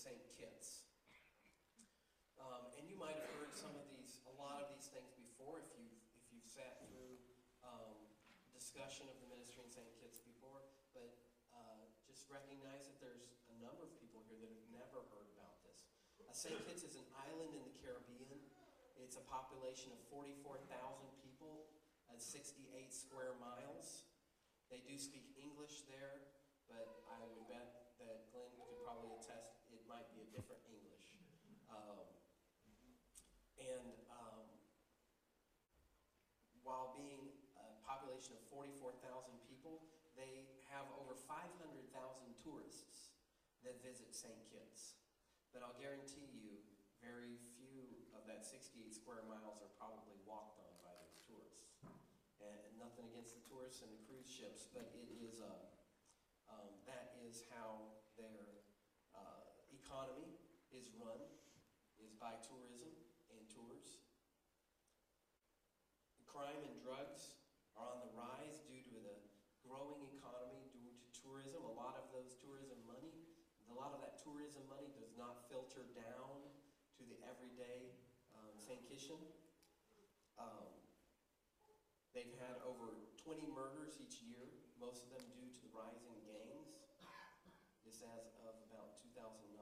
St. 0.00 0.16
Kitts. 0.32 0.88
Um, 2.40 2.72
and 2.80 2.88
you 2.88 2.96
might 2.96 3.20
have 3.20 3.28
heard 3.36 3.52
some 3.52 3.76
of 3.76 3.84
these, 3.92 4.24
a 4.24 4.32
lot 4.40 4.64
of 4.64 4.72
these 4.72 4.88
things 4.88 5.12
before 5.12 5.60
if 5.60 5.68
you've, 5.76 6.00
if 6.16 6.24
you've 6.32 6.48
sat 6.48 6.80
through 6.88 7.20
um, 7.60 8.00
discussion 8.56 9.04
of 9.12 9.16
the 9.20 9.28
ministry 9.28 9.60
in 9.60 9.68
St. 9.68 9.84
Kitts 10.00 10.24
before, 10.24 10.64
but 10.96 11.20
uh, 11.52 11.84
just 12.08 12.32
recognize 12.32 12.88
that 12.88 12.96
there's 13.04 13.28
a 13.52 13.56
number 13.60 13.84
of 13.84 13.92
people 14.00 14.24
here 14.24 14.40
that 14.40 14.48
have 14.48 14.72
never 14.72 15.04
heard 15.12 15.28
about 15.36 15.60
this. 15.68 15.84
Uh, 16.16 16.32
St. 16.32 16.56
Kitts 16.64 16.80
is 16.80 16.96
an 16.96 17.04
island 17.20 17.52
in 17.52 17.60
the 17.60 17.76
Caribbean. 17.84 18.40
It's 18.96 19.20
a 19.20 19.24
population 19.28 19.92
of 19.92 20.00
44,000 20.08 20.64
people 21.20 21.68
at 22.08 22.24
68 22.24 22.56
square 22.88 23.36
miles. 23.36 24.08
They 24.72 24.80
do 24.80 24.96
speak 24.96 25.36
English 25.36 25.84
there, 25.92 26.24
but 26.72 26.88
I 27.04 27.20
would 27.20 27.44
bet 27.52 28.00
that 28.00 28.32
Glenn 28.32 28.48
could 28.56 28.80
probably 28.80 29.12
attest 29.20 29.60
it 29.70 29.86
might 29.86 30.06
be 30.10 30.26
a 30.26 30.29
different 30.40 30.64
English. 30.72 31.04
Um, 31.68 32.00
and 33.60 33.92
um, 34.08 34.48
while 36.64 36.96
being 36.96 37.28
a 37.60 37.76
population 37.84 38.40
of 38.40 38.42
44,000 38.48 39.04
people, 39.52 39.84
they 40.16 40.48
have 40.72 40.88
over 40.96 41.12
500,000 41.28 41.60
tourists 42.40 43.12
that 43.60 43.84
visit 43.84 44.16
St. 44.16 44.32
Kitts. 44.48 44.96
But 45.52 45.60
I'll 45.60 45.76
guarantee 45.76 46.32
you, 46.32 46.56
very 47.04 47.36
few 47.60 47.84
of 48.16 48.24
that 48.24 48.40
68 48.48 48.96
square 48.96 49.20
miles 49.28 49.60
are 49.60 49.72
probably 49.76 50.16
walked 50.24 50.56
on 50.56 50.72
by 50.80 50.92
those 51.04 51.20
tourists. 51.28 51.76
And 52.40 52.56
nothing 52.80 53.04
against 53.12 53.36
the 53.36 53.44
tourists 53.44 53.84
and 53.84 53.92
the 53.92 54.00
cruise 54.08 54.28
ships, 54.32 54.64
but 54.72 54.88
it 54.96 55.08
is 55.20 55.44
a, 55.44 55.52
um, 56.48 56.72
that 56.88 57.12
is 57.28 57.44
how 57.52 58.00
their 58.16 58.64
uh, 59.12 59.44
economy 59.72 60.32
is 60.70 60.86
run, 61.02 61.18
is 61.98 62.09
by 62.20 62.36
tourism 62.44 62.92
and 63.32 63.40
tours. 63.48 63.96
Crime 66.28 66.60
and 66.68 66.76
drugs 66.84 67.40
are 67.80 67.88
on 67.88 68.04
the 68.04 68.12
rise 68.12 68.60
due 68.68 68.84
to 68.84 68.92
the 68.92 69.16
growing 69.64 70.04
economy, 70.12 70.68
due 70.68 70.92
to 70.92 71.06
tourism. 71.16 71.64
A 71.64 71.74
lot 71.74 71.96
of 71.96 72.12
those 72.12 72.36
tourism 72.44 72.76
money, 72.84 73.16
a 73.72 73.74
lot 73.74 73.96
of 73.96 74.04
that 74.04 74.20
tourism 74.20 74.60
money 74.68 74.92
does 74.92 75.16
not 75.16 75.48
filter 75.48 75.88
down 75.96 76.44
to 77.00 77.02
the 77.08 77.16
everyday 77.24 77.88
um, 78.36 78.52
St. 78.60 78.84
Kittian. 78.84 79.18
Um, 80.36 80.68
they've 82.12 82.36
had 82.36 82.60
over 82.68 83.00
20 83.24 83.48
murders 83.48 83.96
each 83.96 84.20
year, 84.20 84.52
most 84.76 85.08
of 85.08 85.16
them 85.16 85.24
due 85.32 85.48
to 85.48 85.60
the 85.64 85.72
rising 85.72 86.20
gangs. 86.20 86.84
This 87.80 88.04
as 88.04 88.36
of 88.44 88.60
about 88.68 89.00
2009. 89.00 89.56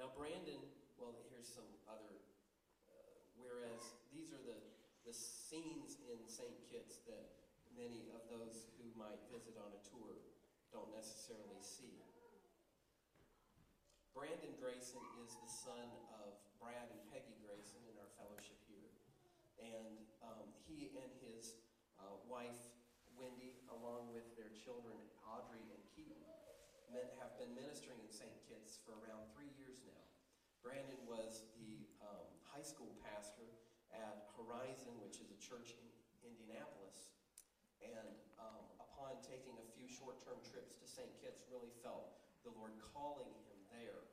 Now, 0.00 0.10
Brandon, 0.16 0.64
well, 0.96 1.12
here's 1.28 1.48
some 1.48 1.68
other, 1.84 2.20
uh, 2.88 3.16
whereas 3.42 3.96
these 4.12 4.32
are 4.32 4.42
the, 4.44 4.58
the 5.04 5.14
scenes 5.14 5.96
in 6.06 6.18
St. 6.28 6.52
Kitts 6.68 7.00
that 7.08 7.40
many 7.72 8.10
of 8.12 8.22
those 8.28 8.68
who 8.76 8.86
might 8.98 9.20
visit 9.32 9.56
on 9.56 9.70
a 9.72 9.80
tour 9.88 10.20
don't 10.70 10.90
necessarily 10.94 11.60
see. 11.62 11.98
Brandon 14.12 14.52
Grayson 14.60 15.00
is 15.24 15.32
the 15.40 15.48
son 15.48 15.88
of 16.20 16.36
Brad 16.60 16.92
and 16.92 17.02
Peggy 17.08 17.38
Grayson 17.40 17.80
in 17.88 17.96
our 17.96 18.10
fellowship 18.20 18.58
here. 18.68 18.90
And 19.56 19.96
um, 20.20 20.44
he 20.68 20.92
and 20.98 21.10
his 21.24 21.56
uh, 21.96 22.20
wife, 22.28 22.60
Wendy, 23.16 23.64
along 23.72 24.12
with 24.12 24.28
their 24.36 24.52
children, 24.60 24.98
Audrey 25.24 25.64
and 25.72 25.82
Keaton, 25.96 26.20
have 27.22 27.38
been 27.38 27.54
ministering 27.54 28.02
in 28.02 28.10
St. 28.10 28.34
Kitts 28.50 28.82
for 28.82 28.98
around 29.06 29.22
three 29.30 29.48
years 29.54 29.78
now. 29.86 30.02
Brandon 30.58 30.98
was 31.06 31.46
the 31.54 31.86
um, 32.02 32.26
high 32.50 32.66
school 32.66 32.90
pastor 33.06 33.46
at 33.94 34.26
Horizon, 34.50 34.98
which 34.98 35.22
is 35.22 35.30
a 35.30 35.38
church 35.38 35.78
in 35.78 35.86
Indianapolis, 36.26 37.14
and 37.78 38.18
um, 38.42 38.66
upon 38.82 39.14
taking 39.22 39.54
a 39.54 39.66
few 39.78 39.86
short-term 39.86 40.42
trips 40.42 40.74
to 40.82 40.90
St. 40.90 41.06
Kitts, 41.22 41.46
really 41.46 41.70
felt 41.86 42.18
the 42.42 42.50
Lord 42.58 42.74
calling 42.90 43.30
him 43.46 43.58
there 43.70 44.10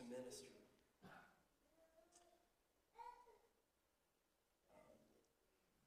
minister. 0.08 0.48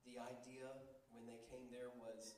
The 0.06 0.22
idea 0.22 0.70
when 1.10 1.26
they 1.26 1.42
came 1.50 1.66
there 1.74 1.90
was, 1.98 2.38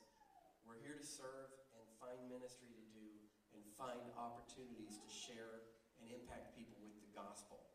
we're 0.64 0.80
here 0.80 0.96
to 0.96 1.04
serve 1.04 1.52
and 1.76 1.84
find 2.00 2.16
ministry 2.24 2.72
to 2.72 2.84
do 2.96 3.06
and 3.52 3.60
find 3.76 4.00
opportunities 4.16 4.96
to 4.96 5.08
share 5.12 5.68
and 6.00 6.08
impact 6.08 6.56
people 6.56 6.80
with 6.80 6.96
the 7.04 7.12
gospel. 7.12 7.68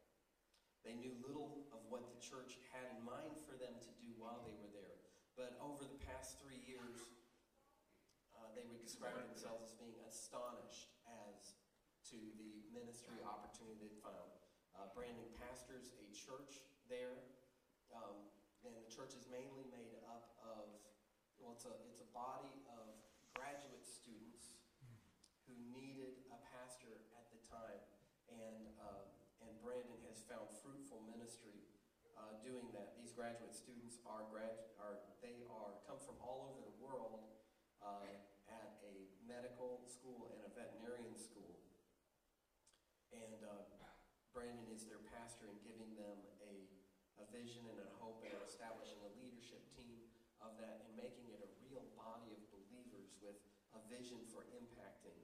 They 0.84 1.00
knew 1.00 1.16
little 1.24 1.64
of 1.72 1.80
what 1.88 2.12
the 2.12 2.20
church 2.20 2.60
had 2.76 2.92
in 2.92 3.00
mind 3.08 3.40
for 3.48 3.56
them 3.56 3.72
to 3.72 3.92
do 4.04 4.12
while 4.20 4.44
they 4.44 4.52
were 4.60 4.68
there. 4.76 5.00
But 5.34 5.58
over 5.58 5.82
the 5.82 5.98
past 6.06 6.38
three 6.46 6.62
years, 6.70 7.02
uh, 8.38 8.54
they 8.54 8.66
would 8.70 8.82
describe 8.86 9.18
themselves 9.18 9.66
as 9.66 9.74
being 9.82 9.98
astonished 10.06 10.94
as 11.10 11.58
to 12.14 12.18
the 12.38 12.54
ministry 12.70 13.18
opportunity 13.26 13.82
they 13.82 13.96
found. 14.06 14.30
Uh, 14.78 14.90
Brandon 14.94 15.26
pastors 15.42 15.90
a 15.98 16.06
church 16.14 16.62
there, 16.86 17.18
um, 17.94 18.14
and 18.62 18.78
the 18.78 18.86
church 18.94 19.18
is 19.18 19.26
mainly 19.34 19.66
made 19.74 19.98
up 20.06 20.38
of, 20.46 20.70
well, 21.42 21.58
it's 21.58 21.66
a, 21.66 21.74
it's 21.90 22.02
a 22.02 22.10
body 22.14 22.54
of 22.78 22.94
graduate 23.34 23.86
students 23.86 24.54
who 25.50 25.58
needed 25.74 26.14
a 26.30 26.40
pastor 26.54 26.94
at 27.18 27.26
the 27.34 27.42
time. 27.50 27.82
And, 28.30 28.70
uh, 28.78 29.10
and 29.42 29.54
Brandon 29.66 29.98
has 30.10 30.22
found 30.30 30.46
fruitful 30.62 31.02
ministry 31.10 31.58
uh, 32.18 32.38
doing 32.46 32.70
that. 32.74 32.94
These 32.98 33.14
graduate 33.14 33.54
students 33.54 34.00
are, 34.06 34.26
grad, 34.30 34.54
are, 34.80 35.02
are, 35.50 35.74
come 35.86 36.00
from 36.02 36.18
all 36.22 36.50
over 36.50 36.62
the 36.64 36.76
world 36.82 37.26
uh, 37.84 38.08
at 38.50 38.80
a 38.88 38.96
medical 39.28 39.84
school 39.86 40.32
and 40.32 40.40
a 40.48 40.50
veterinarian 40.56 41.16
school. 41.20 41.60
And 43.12 43.44
uh, 43.46 43.68
Brandon 44.34 44.66
is 44.74 44.90
their 44.90 45.04
pastor 45.14 45.46
in 45.46 45.60
giving 45.62 45.94
them 45.94 46.18
a, 46.42 46.56
a 47.22 47.26
vision 47.30 47.62
and 47.70 47.78
a 47.78 47.90
hope 48.02 48.26
and 48.26 48.34
establishing 48.42 48.98
a 49.06 49.12
leadership 49.22 49.62
team 49.78 50.02
of 50.42 50.58
that 50.58 50.82
and 50.90 50.92
making 50.98 51.30
it 51.30 51.40
a 51.40 51.50
real 51.62 51.86
body 51.94 52.34
of 52.34 52.42
believers 52.50 53.14
with 53.22 53.38
a 53.78 53.82
vision 53.88 54.18
for 54.34 54.50
impacting 54.50 55.22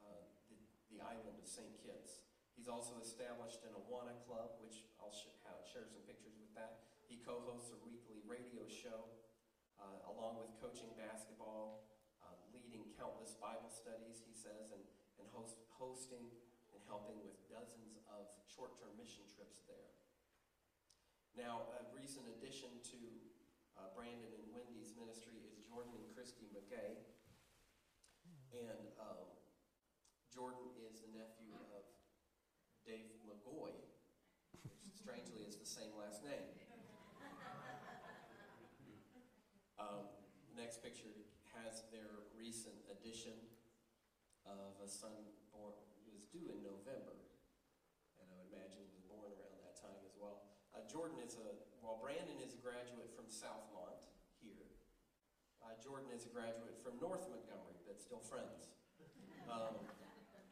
uh, 0.00 0.24
the, 0.48 0.58
the 0.88 0.98
island 1.04 1.36
of 1.36 1.44
St. 1.44 1.68
Kitts. 1.84 2.24
He's 2.56 2.66
also 2.66 2.98
established 2.98 3.62
an 3.62 3.76
Awana 3.76 4.18
Club, 4.26 4.58
which 4.58 4.82
I'll 4.98 5.14
sh 5.14 5.30
share 5.68 5.84
some 5.84 6.00
pictures 6.08 6.34
with 6.40 6.50
that. 6.56 6.88
He 7.06 7.20
co-hosts 7.20 7.70
a 7.70 7.78
weekly 7.84 8.18
radio 8.24 8.64
show, 8.66 9.12
uh, 9.76 10.10
along 10.10 10.40
with 10.40 10.50
coaching 10.58 10.90
basketball, 10.96 11.86
uh, 12.24 12.34
leading 12.50 12.88
countless 12.98 13.36
Bible 13.38 13.70
studies, 13.70 14.24
he 14.24 14.34
says, 14.34 14.74
and, 14.74 14.82
and 15.22 15.28
host, 15.30 15.60
hosting 15.78 16.26
and 16.74 16.80
helping 16.90 17.16
with 17.22 17.38
dozens 17.46 18.02
of 18.10 18.26
short-term 18.50 18.90
mission 18.98 19.22
trips 19.30 19.62
there. 19.70 19.94
Now, 21.38 21.70
a 21.78 21.86
recent 21.94 22.26
addition 22.34 22.82
to 22.90 22.98
uh, 23.78 23.94
Brandon 23.94 24.34
and 24.34 24.46
Wendy's 24.50 24.90
ministry 24.98 25.38
is 25.46 25.62
Jordan 25.62 25.94
and 25.94 26.10
Christy 26.10 26.50
McGay. 26.50 26.98
And 28.50 28.90
um, 28.98 29.30
Jordan 30.34 30.66
is 30.82 30.98
the 31.06 31.14
nephew 31.14 31.54
of 31.70 31.86
Dave 32.82 33.14
McGoy, 33.22 33.70
which 34.66 34.82
strangely 34.98 35.46
is 35.46 35.54
the 35.62 35.68
same 35.68 35.94
last 35.94 36.26
name. 36.26 36.50
Um, 39.78 40.10
next 40.58 40.82
picture 40.82 41.14
has 41.54 41.86
their 41.94 42.26
recent 42.34 42.74
addition 42.90 43.38
of 44.42 44.74
a 44.82 44.88
son 44.90 45.14
due 46.38 46.54
in 46.54 46.62
November, 46.62 47.18
and 48.22 48.26
I 48.30 48.34
would 48.38 48.50
imagine 48.54 48.78
he 48.78 48.94
was 48.94 49.02
born 49.10 49.26
around 49.26 49.58
that 49.66 49.74
time 49.74 49.98
as 50.06 50.14
well. 50.14 50.46
Uh, 50.70 50.86
Jordan 50.86 51.18
is 51.18 51.34
a, 51.34 51.58
while 51.82 51.98
Brandon 51.98 52.38
is 52.38 52.54
a 52.54 52.60
graduate 52.62 53.10
from 53.18 53.26
Southmont 53.26 54.06
here, 54.38 54.70
uh, 55.66 55.74
Jordan 55.82 56.14
is 56.14 56.22
a 56.22 56.30
graduate 56.30 56.78
from 56.78 56.94
North 57.02 57.26
Montgomery, 57.26 57.82
but 57.82 57.98
still 57.98 58.22
friends. 58.22 58.70
Um, 59.48 59.80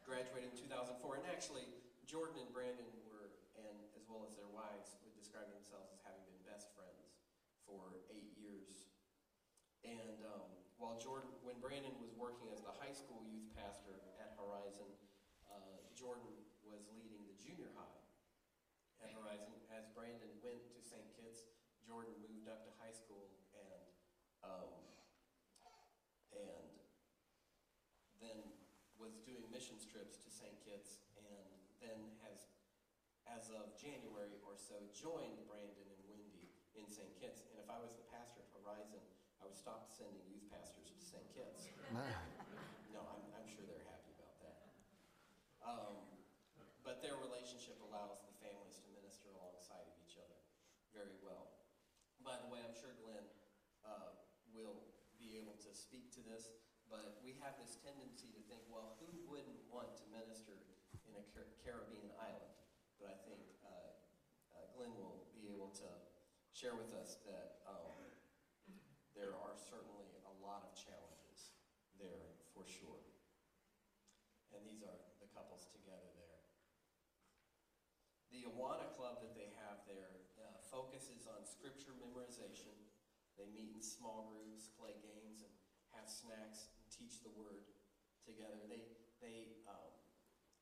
graduated 0.02 0.54
in 0.54 0.70
2004, 0.72 1.20
and 1.20 1.26
actually, 1.28 1.68
Jordan 2.08 2.40
and 2.40 2.48
Brandon 2.48 2.86
were, 3.10 3.28
and 3.58 3.76
as 3.92 4.08
well 4.08 4.24
as 4.24 4.38
their 4.38 4.48
wives, 4.48 4.96
would 5.04 5.12
describe 5.18 5.50
themselves 5.52 5.92
as 5.92 6.00
having 6.06 6.22
been 6.24 6.40
best 6.48 6.72
friends 6.72 7.18
for 7.66 8.00
eight 8.08 8.32
years. 8.38 8.88
And 9.84 10.22
um, 10.24 10.48
while 10.78 10.96
Jordan, 10.96 11.28
when 11.42 11.58
Brandon 11.58 11.92
was 11.98 12.14
working 12.16 12.48
as 12.54 12.62
the 12.62 12.72
high 12.78 12.94
school 12.94 13.20
youth 13.26 13.50
pastor 13.58 13.98
at 14.22 14.36
Horizon, 14.36 14.88
uh, 15.50 15.82
Jordan 16.06 16.38
was 16.62 16.86
leading 16.94 17.18
the 17.26 17.34
junior 17.42 17.66
high 17.74 17.98
at 19.02 19.10
Horizon. 19.10 19.58
As 19.74 19.90
Brandon 19.90 20.30
went 20.38 20.62
to 20.70 20.78
St. 20.78 21.02
Kitts, 21.18 21.50
Jordan 21.82 22.14
moved 22.22 22.46
up 22.46 22.62
to 22.62 22.70
high 22.78 22.94
school 22.94 23.26
and 23.58 23.82
um, 24.46 24.70
and 26.30 26.62
then 28.22 28.38
was 29.02 29.18
doing 29.26 29.42
missions 29.50 29.82
trips 29.82 30.22
to 30.22 30.30
St. 30.30 30.54
Kitts 30.62 31.02
and 31.18 31.26
then 31.82 31.98
has, 32.22 32.54
as 33.26 33.50
of 33.50 33.74
January 33.74 34.38
or 34.46 34.54
so, 34.54 34.78
joined 34.94 35.42
Brandon 35.50 35.90
and 35.90 36.02
Wendy 36.06 36.46
in 36.78 36.86
St. 36.86 37.10
Kitts. 37.18 37.42
And 37.50 37.58
if 37.58 37.66
I 37.66 37.82
was 37.82 37.98
the 37.98 38.06
pastor 38.14 38.46
at 38.46 38.50
Horizon, 38.62 39.02
I 39.42 39.50
would 39.50 39.58
stop 39.58 39.90
sending 39.90 40.22
youth 40.30 40.46
pastors 40.54 40.86
to 40.86 41.02
St. 41.02 41.26
Kitts. 41.34 41.66
No, 42.94 43.02
I'm, 43.10 43.42
I'm 43.42 43.48
sure 43.50 43.66
they're 43.66 43.90
happy 43.90 44.14
about 44.14 44.38
that. 44.46 44.62
Um, 45.66 46.06
but 46.86 47.02
their 47.02 47.18
relationship 47.18 47.74
allows 47.82 48.22
the 48.22 48.30
families 48.38 48.78
to 48.78 48.86
minister 48.94 49.26
alongside 49.34 49.82
of 49.82 49.96
each 50.06 50.14
other 50.14 50.38
very 50.94 51.18
well. 51.18 51.50
By 52.22 52.38
the 52.38 52.46
way, 52.46 52.62
I'm 52.62 52.78
sure 52.78 52.94
Glenn 53.02 53.26
uh, 53.82 54.14
will 54.54 54.86
be 55.18 55.34
able 55.34 55.58
to 55.66 55.70
speak 55.96 56.12
to 56.12 56.20
this, 56.28 56.52
but 56.92 57.24
we 57.24 57.32
have 57.40 57.56
this 57.56 57.80
tendency 57.80 58.28
to 58.28 58.40
think, 58.52 58.60
well, 58.68 59.00
who 59.00 59.08
wouldn't 59.24 59.64
want 59.72 59.96
to 59.96 60.04
minister 60.12 60.52
in 61.08 61.16
a 61.16 61.24
Car- 61.32 61.48
Caribbean 61.64 62.12
island? 62.20 62.52
But 63.00 63.16
I 63.16 63.18
think 63.24 63.40
uh, 63.64 63.96
uh, 64.52 64.68
Glenn 64.76 64.92
will 64.92 65.24
be 65.32 65.48
able 65.48 65.72
to 65.80 65.88
share 66.52 66.76
with 66.76 66.92
us 67.00 67.16
that 67.24 67.64
um, 67.64 67.96
there 69.16 69.32
are 69.40 69.56
certainly 69.56 70.20
a 70.28 70.34
lot 70.44 70.68
of 70.68 70.76
challenges 70.76 71.56
there 71.96 72.28
for 72.52 72.68
sure. 72.68 73.00
And 74.52 74.60
these 74.68 74.84
are 74.84 75.00
the 75.24 75.32
couples 75.32 75.64
together 75.72 76.12
there. 76.12 76.44
The 78.36 78.44
Awana 78.52 78.92
Club 79.00 79.24
that 79.24 79.32
they 79.32 79.48
have 79.64 79.80
there 79.88 80.12
uh, 80.44 80.60
focuses 80.68 81.24
on 81.24 81.40
scripture 81.48 81.96
memorization. 81.96 82.76
They 83.36 83.48
meet 83.52 83.76
in 83.76 83.84
small 83.84 84.32
groups, 84.32 84.72
have 86.06 86.14
snacks 86.14 86.70
and 86.70 86.86
teach 86.86 87.18
the 87.26 87.32
word 87.34 87.66
together. 88.22 88.62
They, 88.70 88.86
they 89.18 89.58
um, 89.66 89.90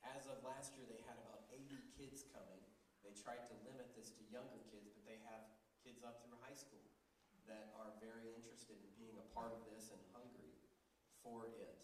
as 0.00 0.24
of 0.24 0.40
last 0.40 0.72
year, 0.72 0.88
they 0.88 1.04
had 1.04 1.20
about 1.20 1.44
80 1.52 1.84
kids 2.00 2.24
coming. 2.32 2.64
They 3.04 3.12
tried 3.12 3.44
to 3.52 3.54
limit 3.68 3.92
this 3.92 4.08
to 4.16 4.24
younger 4.32 4.64
kids, 4.72 4.88
but 4.88 5.04
they 5.04 5.20
have 5.28 5.44
kids 5.84 6.00
up 6.00 6.24
through 6.24 6.40
high 6.40 6.56
school 6.56 6.80
that 7.44 7.76
are 7.76 7.92
very 8.00 8.32
interested 8.32 8.80
in 8.80 8.88
being 8.96 9.20
a 9.20 9.26
part 9.36 9.52
of 9.52 9.60
this 9.68 9.92
and 9.92 10.00
hungry 10.16 10.56
for 11.20 11.52
it. 11.60 11.76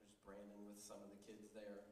There's 0.00 0.16
Brandon 0.24 0.64
with 0.64 0.80
some 0.80 1.04
of 1.04 1.12
the 1.12 1.20
kids 1.20 1.52
there. 1.52 1.84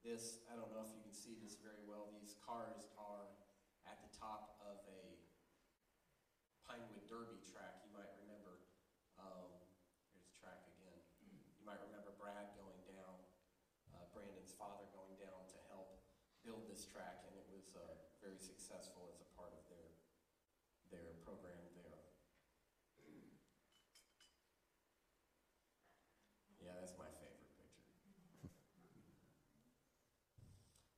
This, 0.00 0.40
I 0.48 0.56
don't 0.56 0.72
know 0.72 0.80
if 0.80 0.96
you 0.96 1.04
can 1.04 1.12
see 1.12 1.36
this 1.44 1.60
very 1.60 1.84
well, 1.84 2.08
these 2.16 2.40
cars 2.40 2.88
are 2.96 3.28
at 3.84 4.00
the 4.00 4.08
top 4.16 4.56
of 4.64 4.80
a 4.88 5.04
Pinewood 6.64 7.04
Derby 7.06 7.38
track. 7.44 7.84
You 7.84 7.92
might 7.92 8.10
remember, 8.24 8.64
um, 9.20 9.52
here's 10.10 10.26
the 10.26 10.34
track 10.34 10.64
again. 10.74 10.96
You 11.22 11.62
might 11.62 11.78
remember 11.84 12.16
Brad 12.16 12.56
going 12.56 12.80
down, 12.88 13.20
uh, 13.92 14.08
Brandon's 14.16 14.56
father 14.56 14.88
going 14.96 15.14
down 15.20 15.44
to 15.52 15.58
help 15.68 16.02
build 16.40 16.64
this 16.66 16.88
track, 16.88 17.22
and 17.28 17.36
it 17.36 17.46
was 17.52 17.76
uh, 17.76 17.84
very 18.18 18.40
successful 18.40 19.12
as 19.12 19.20
a 19.20 19.28
part 19.36 19.52
of 19.52 19.62
their, 19.68 19.92
their 20.88 21.14
program 21.22 21.62
there. 21.76 22.00
Yeah, 26.64 26.72
that's 26.80 26.96
my 26.96 27.12
favorite 27.20 27.52
picture. 27.60 27.84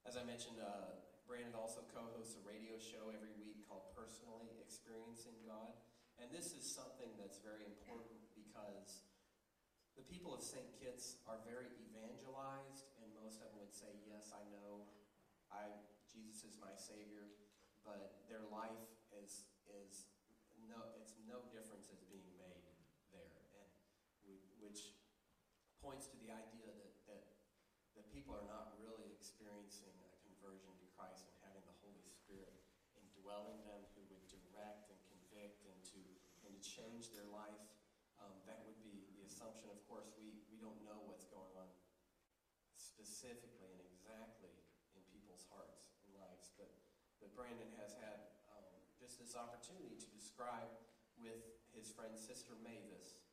As 0.06 0.14
I 0.14 0.22
mentioned, 0.22 0.62
uh, 0.62 1.02
Brandon 1.26 1.58
also 1.58 1.82
co-hosts 1.90 2.38
a 2.38 2.42
radio 2.46 2.78
show 2.78 3.10
every 3.10 3.34
week 3.42 3.66
called 3.66 3.90
Personally 3.90 4.54
Experiencing 4.62 5.34
God. 5.42 5.74
And 6.22 6.30
this 6.30 6.54
is 6.54 6.62
something 6.62 7.10
that's 7.18 7.42
very 7.42 7.66
important 7.66 8.14
because 8.38 9.02
the 9.98 10.06
people 10.06 10.30
of 10.30 10.46
St. 10.46 10.62
Kitts 10.78 11.18
are 11.26 11.42
very 11.42 11.74
evangelized, 11.90 12.86
and 13.02 13.10
most 13.18 13.42
of 13.42 13.50
them 13.50 13.58
would 13.58 13.74
say, 13.74 13.90
Yes, 14.06 14.30
I 14.30 14.46
know, 14.54 14.86
I, 15.50 15.74
Jesus 16.06 16.54
is 16.54 16.56
my 16.62 16.70
Savior, 16.78 17.26
but 17.82 18.22
their 18.30 18.46
life 18.46 18.86
is, 19.10 19.42
is 19.66 20.06
no, 20.70 20.86
it's 21.02 21.18
no 21.26 21.42
difference 21.50 21.90
is 21.90 22.06
being 22.06 22.30
made 22.38 22.62
there. 23.10 23.34
And 23.58 23.66
we, 24.22 24.38
which 24.62 24.94
points 25.82 26.06
to 26.14 26.16
the 26.22 26.30
idea 26.30 26.70
that, 26.70 26.94
that, 27.10 27.24
that 27.98 28.06
people 28.14 28.38
are 28.38 28.46
not 28.46 28.78
really 28.78 29.10
experiencing 29.10 29.96
a 29.98 30.16
conversion 30.46 30.70
to 30.78 30.86
Christ 30.94 31.26
and 31.26 31.34
having 31.42 31.64
the 31.66 31.76
Holy 31.82 32.06
Spirit 32.06 32.54
indwelling 32.94 33.58
them 33.66 33.82
who 33.98 34.06
would 34.12 34.22
direct 34.30 34.92
and 34.92 35.00
convict 35.10 35.64
and 35.66 35.78
to, 35.90 36.00
and 36.46 36.54
to 36.54 36.65
change 36.76 37.08
their 37.16 37.24
life. 37.32 37.64
Um, 38.20 38.36
that 38.44 38.60
would 38.68 38.76
be 38.84 39.08
the 39.16 39.24
assumption. 39.24 39.72
Of 39.72 39.80
course, 39.88 40.12
we, 40.20 40.44
we 40.52 40.60
don't 40.60 40.76
know 40.84 41.00
what's 41.08 41.24
going 41.32 41.56
on 41.56 41.72
specifically 42.76 43.72
and 43.72 43.88
exactly 43.88 44.52
in 44.92 45.00
people's 45.08 45.48
hearts 45.48 45.88
and 46.04 46.12
lives, 46.20 46.52
but, 46.60 46.68
but 47.16 47.32
Brandon 47.32 47.72
has 47.80 47.96
had 47.96 48.28
um, 48.52 48.76
just 49.00 49.16
this 49.16 49.32
opportunity 49.32 49.96
to 49.96 50.08
describe 50.12 50.68
with 51.16 51.40
his 51.72 51.88
friend 51.88 52.12
Sister 52.12 52.52
Mavis 52.60 53.24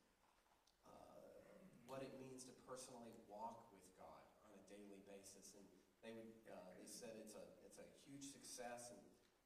uh, 0.88 1.60
what 1.84 2.00
it 2.00 2.16
means 2.16 2.48
to 2.48 2.56
personally 2.63 3.12
walk 3.28 3.68
with 3.75 3.84
God 4.00 4.24
on 4.48 4.56
a 4.56 4.63
daily 4.72 5.04
basis. 5.04 5.51
And 5.60 5.63
they 6.00 6.16
would, 6.16 6.31
uh, 6.48 6.75
they 6.80 6.88
said 6.88 7.12
it's 7.19 7.36
a, 7.36 7.44
it's 7.68 7.80
a 7.80 7.88
huge 8.07 8.24
success, 8.24 8.92
and 8.92 9.00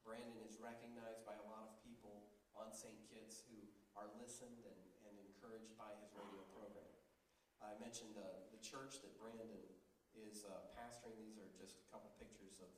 Brandon 0.05 0.37
is 0.45 0.61
recognized 0.61 1.25
by 1.25 1.37
a 1.37 1.45
lot 1.49 1.65
of 1.65 1.73
people 1.81 2.29
on 2.57 2.73
St. 2.73 2.97
Kitts 3.05 3.45
who 3.45 3.57
are 3.97 4.09
listened 4.21 4.61
and, 4.61 4.81
and 5.09 5.13
encouraged 5.17 5.73
by 5.73 5.89
his 5.97 6.13
radio 6.13 6.45
program. 6.53 6.85
I 7.57 7.73
mentioned 7.81 8.13
uh, 8.13 8.45
the 8.53 8.61
church 8.61 9.01
that 9.01 9.09
Brandon 9.17 9.49
is 10.13 10.45
uh, 10.45 10.69
pastoring. 10.77 11.17
These 11.25 11.41
are 11.41 11.49
just 11.57 11.81
a 11.81 11.85
couple 11.89 12.13
pictures 12.21 12.61
of, 12.61 12.69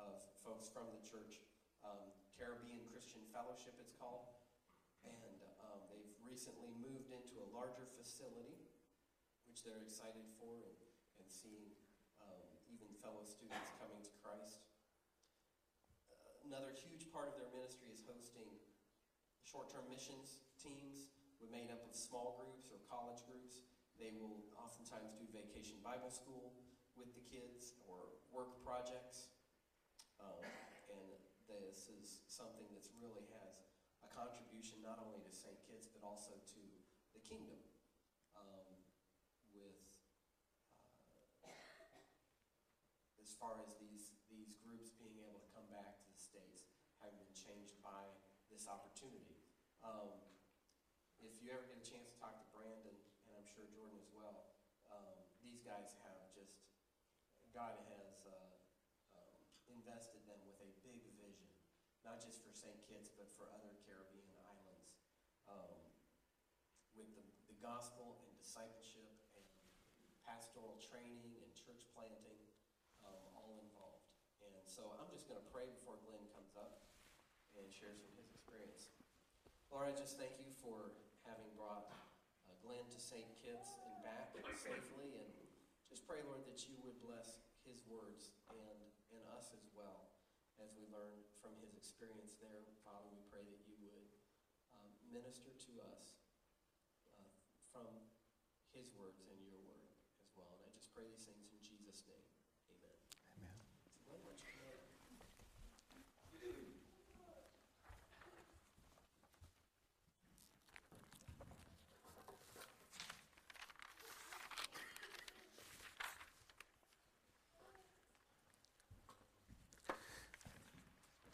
of 0.00 0.24
folks 0.40 0.72
from 0.72 0.88
the 0.88 1.04
church. 1.04 1.44
Um, 1.84 2.00
Caribbean 2.40 2.88
Christian 2.88 3.20
Fellowship, 3.28 3.76
it's 3.76 3.92
called. 3.92 4.32
And 5.04 5.36
um, 5.60 5.84
they've 5.92 6.16
recently 6.24 6.72
moved 6.80 7.12
into 7.12 7.36
a 7.44 7.48
larger 7.52 7.84
facility, 8.00 8.56
which 9.44 9.60
they're 9.60 9.84
excited 9.84 10.24
for, 10.40 10.64
and, 10.64 10.76
and 11.20 11.28
seeing 11.28 11.76
um, 12.24 12.40
even 12.72 12.88
fellow 13.04 13.20
students 13.28 13.68
coming 13.76 14.00
to 14.00 14.12
Christ. 14.24 14.64
Another 16.48 16.72
huge 16.72 17.12
part 17.12 17.28
of 17.28 17.36
their 17.36 17.52
ministry 17.52 17.92
is 17.92 18.00
hosting 18.08 18.48
short-term 19.44 19.84
missions 19.92 20.43
teams 20.64 21.12
were 21.36 21.52
made 21.52 21.68
up 21.68 21.84
of 21.84 21.92
small 21.92 22.40
groups 22.40 22.72
or 22.72 22.80
college 22.88 23.20
groups. 23.28 23.68
They 24.00 24.16
will 24.16 24.48
oftentimes 24.56 25.12
do 25.20 25.28
vacation 25.28 25.76
Bible 25.84 26.08
school 26.08 26.56
with 26.96 27.12
the 27.12 27.20
kids 27.20 27.76
or 27.84 28.16
work 28.32 28.64
projects. 28.64 29.28
Um, 30.16 30.40
and 30.88 31.04
this 31.44 31.92
is 31.92 32.24
something 32.32 32.64
that's 32.72 32.88
really 32.96 33.28
has 33.36 33.68
a 34.00 34.08
contribution 34.08 34.80
not 34.80 34.96
only 35.04 35.20
to 35.20 35.32
St. 35.36 35.60
Kitts 35.68 35.84
but 35.84 36.00
also 36.00 36.32
to 36.56 36.62
the 37.12 37.20
kingdom. 37.20 37.60
Um, 38.32 38.64
with 39.52 39.84
uh, 41.44 41.52
as 43.20 43.36
far 43.36 43.60
as 43.62 43.76
these 43.78 44.16
these 44.26 44.58
groups 44.64 44.90
being 44.98 45.22
able 45.22 45.38
to 45.38 45.50
come 45.54 45.68
back 45.70 46.00
to 46.02 46.06
the 46.10 46.18
states, 46.18 46.66
having 46.98 47.20
been 47.20 47.36
changed 47.36 47.78
by 47.84 48.10
this 48.50 48.66
opportunity. 48.66 49.38
Um, 49.84 50.23
you 51.44 51.52
ever 51.52 51.68
get 51.68 51.76
a 51.76 51.84
chance 51.84 52.08
to 52.08 52.16
talk 52.16 52.40
to 52.40 52.48
Brandon, 52.56 52.96
and 53.28 53.32
I'm 53.36 53.44
sure 53.52 53.68
Jordan 53.76 54.00
as 54.00 54.08
well, 54.16 54.48
um, 54.88 55.12
these 55.44 55.60
guys 55.60 55.92
have 56.00 56.16
just 56.32 56.56
God 57.52 57.76
has 57.84 58.24
uh, 58.24 58.32
um, 59.12 59.36
invested 59.68 60.24
them 60.24 60.40
with 60.48 60.56
a 60.64 60.72
big 60.80 61.04
vision, 61.20 61.44
not 62.00 62.24
just 62.24 62.40
for 62.40 62.48
St. 62.56 62.80
Kitts 62.88 63.12
but 63.12 63.28
for 63.36 63.52
other 63.52 63.76
Caribbean 63.84 64.32
islands, 64.40 64.88
um, 65.44 65.76
with 66.96 67.12
the, 67.12 67.22
the 67.52 67.56
gospel 67.60 68.24
and 68.24 68.32
discipleship 68.40 69.12
and 69.36 69.44
pastoral 70.24 70.80
training 70.80 71.36
and 71.44 71.48
church 71.52 71.84
planting 71.92 72.40
um, 73.04 73.20
all 73.36 73.60
involved. 73.60 74.08
And 74.40 74.64
so 74.64 74.96
I'm 74.96 75.12
just 75.12 75.28
going 75.28 75.38
to 75.38 75.48
pray 75.52 75.68
before 75.68 76.00
Glenn 76.08 76.24
comes 76.32 76.56
up 76.56 76.88
and 77.52 77.68
shares 77.68 78.00
from 78.00 78.16
his 78.16 78.32
experience. 78.32 78.88
Lord, 79.68 79.92
I 79.92 79.94
just 79.94 80.16
thank 80.16 80.40
you 80.40 80.48
for 80.64 81.04
having 81.24 81.48
brought 81.56 81.88
uh, 82.44 82.54
Glenn 82.60 82.84
to 82.92 83.00
St. 83.00 83.26
Kitts 83.40 83.80
and 83.84 83.94
back 84.04 84.36
safely. 84.56 85.08
And 85.16 85.28
just 85.88 86.04
pray, 86.04 86.20
Lord, 86.24 86.44
that 86.48 86.60
you 86.68 86.76
would 86.84 86.96
bless 87.00 87.40
his 87.64 87.80
words 87.88 88.32
and, 88.52 88.80
and 89.12 89.24
us 89.32 89.52
as 89.56 89.64
well 89.72 90.12
as 90.60 90.70
we 90.76 90.84
learn 90.92 91.24
from 91.40 91.56
his 91.64 91.74
experience 91.74 92.36
there. 92.38 92.64
Father, 92.84 93.08
we 93.10 93.20
pray 93.32 93.42
that 93.42 93.60
you 93.64 93.76
would 93.88 94.08
um, 94.76 94.90
minister 95.10 95.50
to 95.50 95.72
us 95.96 96.20
uh, 97.16 97.28
from 97.72 97.88
his 98.76 98.92
words 98.94 99.24
and 99.26 99.40
your 99.42 99.58
word 99.64 99.88
as 100.22 100.30
well. 100.36 100.52
And 100.60 100.60
I 100.62 100.70
just 100.76 100.92
pray 100.92 101.08
these 101.08 101.26
things 101.26 101.48
in 101.50 101.60
Jesus' 101.64 102.04
name. 102.06 102.28
Amen. 102.70 102.98
Amen. 103.40 103.58
Glenn, 104.06 104.20
why 104.22 104.30
don't 104.30 104.38
you 104.38 104.50
come 104.54 104.70
up? 104.70 104.84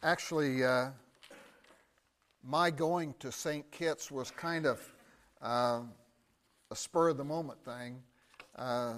Actually, 0.03 0.65
uh, 0.65 0.89
my 2.43 2.71
going 2.71 3.15
to 3.19 3.31
St. 3.31 3.71
Kitts 3.71 4.11
was 4.11 4.31
kind 4.31 4.67
of 4.67 4.93
uh, 5.43 5.81
a 6.71 6.77
spur 6.77 7.11
of 7.11 7.17
the 7.17 7.25
moment 7.25 7.63
thing. 7.65 8.01
Uh, 8.57 8.95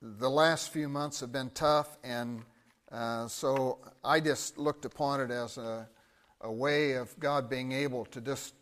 the 0.00 0.28
last 0.28 0.72
few 0.72 0.88
months 0.88 1.20
have 1.20 1.30
been 1.30 1.50
tough, 1.50 1.96
and 2.02 2.42
uh, 2.90 3.28
so 3.28 3.78
I 4.04 4.18
just 4.18 4.58
looked 4.58 4.84
upon 4.84 5.20
it 5.20 5.30
as 5.30 5.58
a, 5.58 5.88
a 6.40 6.50
way 6.50 6.92
of 6.92 7.18
God 7.20 7.48
being 7.48 7.70
able 7.70 8.04
to 8.06 8.20
just, 8.20 8.54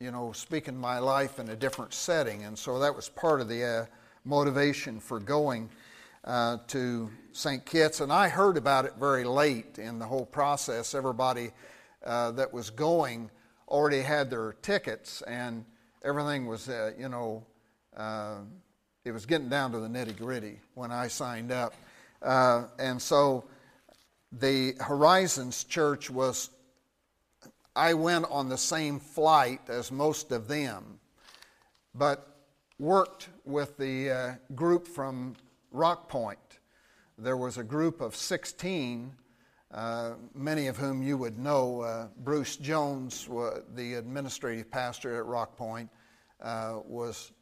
you 0.00 0.10
know, 0.10 0.32
speak 0.32 0.68
in 0.68 0.76
my 0.76 0.98
life 0.98 1.38
in 1.38 1.48
a 1.48 1.56
different 1.56 1.94
setting. 1.94 2.44
And 2.44 2.58
so 2.58 2.78
that 2.78 2.94
was 2.94 3.08
part 3.08 3.40
of 3.40 3.48
the 3.48 3.64
uh, 3.64 3.86
motivation 4.24 5.00
for 5.00 5.18
going 5.18 5.70
uh, 6.24 6.58
to 6.68 7.10
St. 7.32 7.64
Kitts. 7.64 8.00
And 8.00 8.12
I 8.12 8.28
heard 8.28 8.56
about 8.56 8.84
it 8.84 8.94
very 8.98 9.24
late 9.24 9.78
in 9.78 9.98
the 9.98 10.06
whole 10.06 10.26
process. 10.26 10.94
Everybody 10.94 11.50
uh, 12.04 12.32
that 12.32 12.52
was 12.52 12.70
going 12.70 13.30
already 13.68 14.00
had 14.00 14.30
their 14.30 14.54
tickets, 14.62 15.22
and 15.22 15.64
everything 16.04 16.46
was, 16.46 16.68
uh, 16.68 16.92
you 16.98 17.08
know, 17.08 17.44
uh, 17.96 18.36
it 19.04 19.12
was 19.12 19.26
getting 19.26 19.48
down 19.48 19.72
to 19.72 19.80
the 19.80 19.88
nitty 19.88 20.16
gritty 20.16 20.60
when 20.74 20.92
I 20.92 21.08
signed 21.08 21.50
up. 21.50 21.74
Uh, 22.20 22.64
and 22.78 23.00
so 23.00 23.44
the 24.30 24.74
Horizons 24.80 25.64
Church 25.64 26.08
was, 26.08 26.50
I 27.74 27.94
went 27.94 28.26
on 28.30 28.48
the 28.48 28.58
same 28.58 29.00
flight 29.00 29.60
as 29.68 29.90
most 29.90 30.30
of 30.30 30.46
them, 30.46 31.00
but 31.94 32.28
worked 32.78 33.28
with 33.44 33.76
the 33.76 34.38
group 34.54 34.86
from 34.86 35.34
Rock 35.72 36.08
Point. 36.08 36.38
There 37.16 37.36
was 37.36 37.56
a 37.56 37.64
group 37.64 38.02
of 38.02 38.14
16, 38.14 39.12
uh, 39.72 40.12
many 40.34 40.66
of 40.66 40.76
whom 40.76 41.02
you 41.02 41.16
would 41.16 41.38
know. 41.38 41.80
Uh, 41.80 42.08
Bruce 42.18 42.56
Jones, 42.56 43.26
the 43.74 43.94
administrative 43.94 44.70
pastor 44.70 45.16
at 45.16 45.24
Rock 45.24 45.56
Point, 45.56 45.88
uh, 46.42 46.80
was 46.84 47.32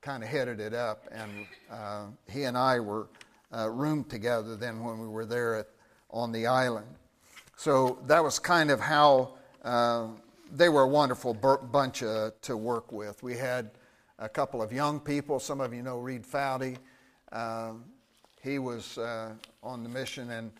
kind 0.00 0.22
of 0.22 0.28
headed 0.28 0.60
it 0.60 0.74
up, 0.74 1.08
and 1.10 1.46
uh, 1.70 2.04
he 2.30 2.44
and 2.44 2.56
I 2.56 2.78
were 2.78 3.08
uh, 3.52 3.68
roomed 3.68 4.08
together 4.08 4.54
then 4.54 4.84
when 4.84 5.00
we 5.00 5.08
were 5.08 5.26
there 5.26 5.56
at, 5.56 5.66
on 6.10 6.30
the 6.30 6.46
island. 6.46 6.86
So 7.56 7.98
that 8.06 8.22
was 8.22 8.38
kind 8.38 8.70
of 8.70 8.80
how 8.80 9.34
they 10.52 10.68
were 10.68 10.82
a 10.82 10.88
wonderful 10.88 11.34
bunch 11.34 11.98
to 11.98 12.56
work 12.56 12.92
with. 12.92 13.22
We 13.22 13.36
had 13.36 13.72
a 14.20 14.28
couple 14.28 14.62
of 14.62 14.72
young 14.72 15.00
people. 15.00 15.40
Some 15.40 15.60
of 15.60 15.74
you 15.74 15.82
know 15.82 15.98
Reed 15.98 16.24
Fowdy. 16.24 16.76
Um, 17.34 17.84
he 18.42 18.60
was 18.60 18.96
uh, 18.96 19.32
on 19.60 19.82
the 19.82 19.88
mission, 19.88 20.30
and 20.30 20.52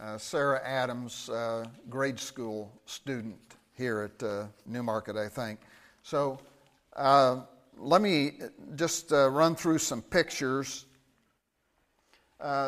uh, 0.00 0.16
Sarah 0.16 0.62
Adams, 0.64 1.28
uh, 1.28 1.66
grade 1.90 2.18
school 2.18 2.72
student 2.86 3.36
here 3.74 4.00
at 4.00 4.26
uh, 4.26 4.46
Newmarket, 4.64 5.16
I 5.16 5.28
think. 5.28 5.60
So 6.02 6.38
uh, 6.96 7.40
let 7.76 8.00
me 8.00 8.38
just 8.76 9.12
uh, 9.12 9.28
run 9.28 9.54
through 9.54 9.78
some 9.78 10.00
pictures. 10.00 10.86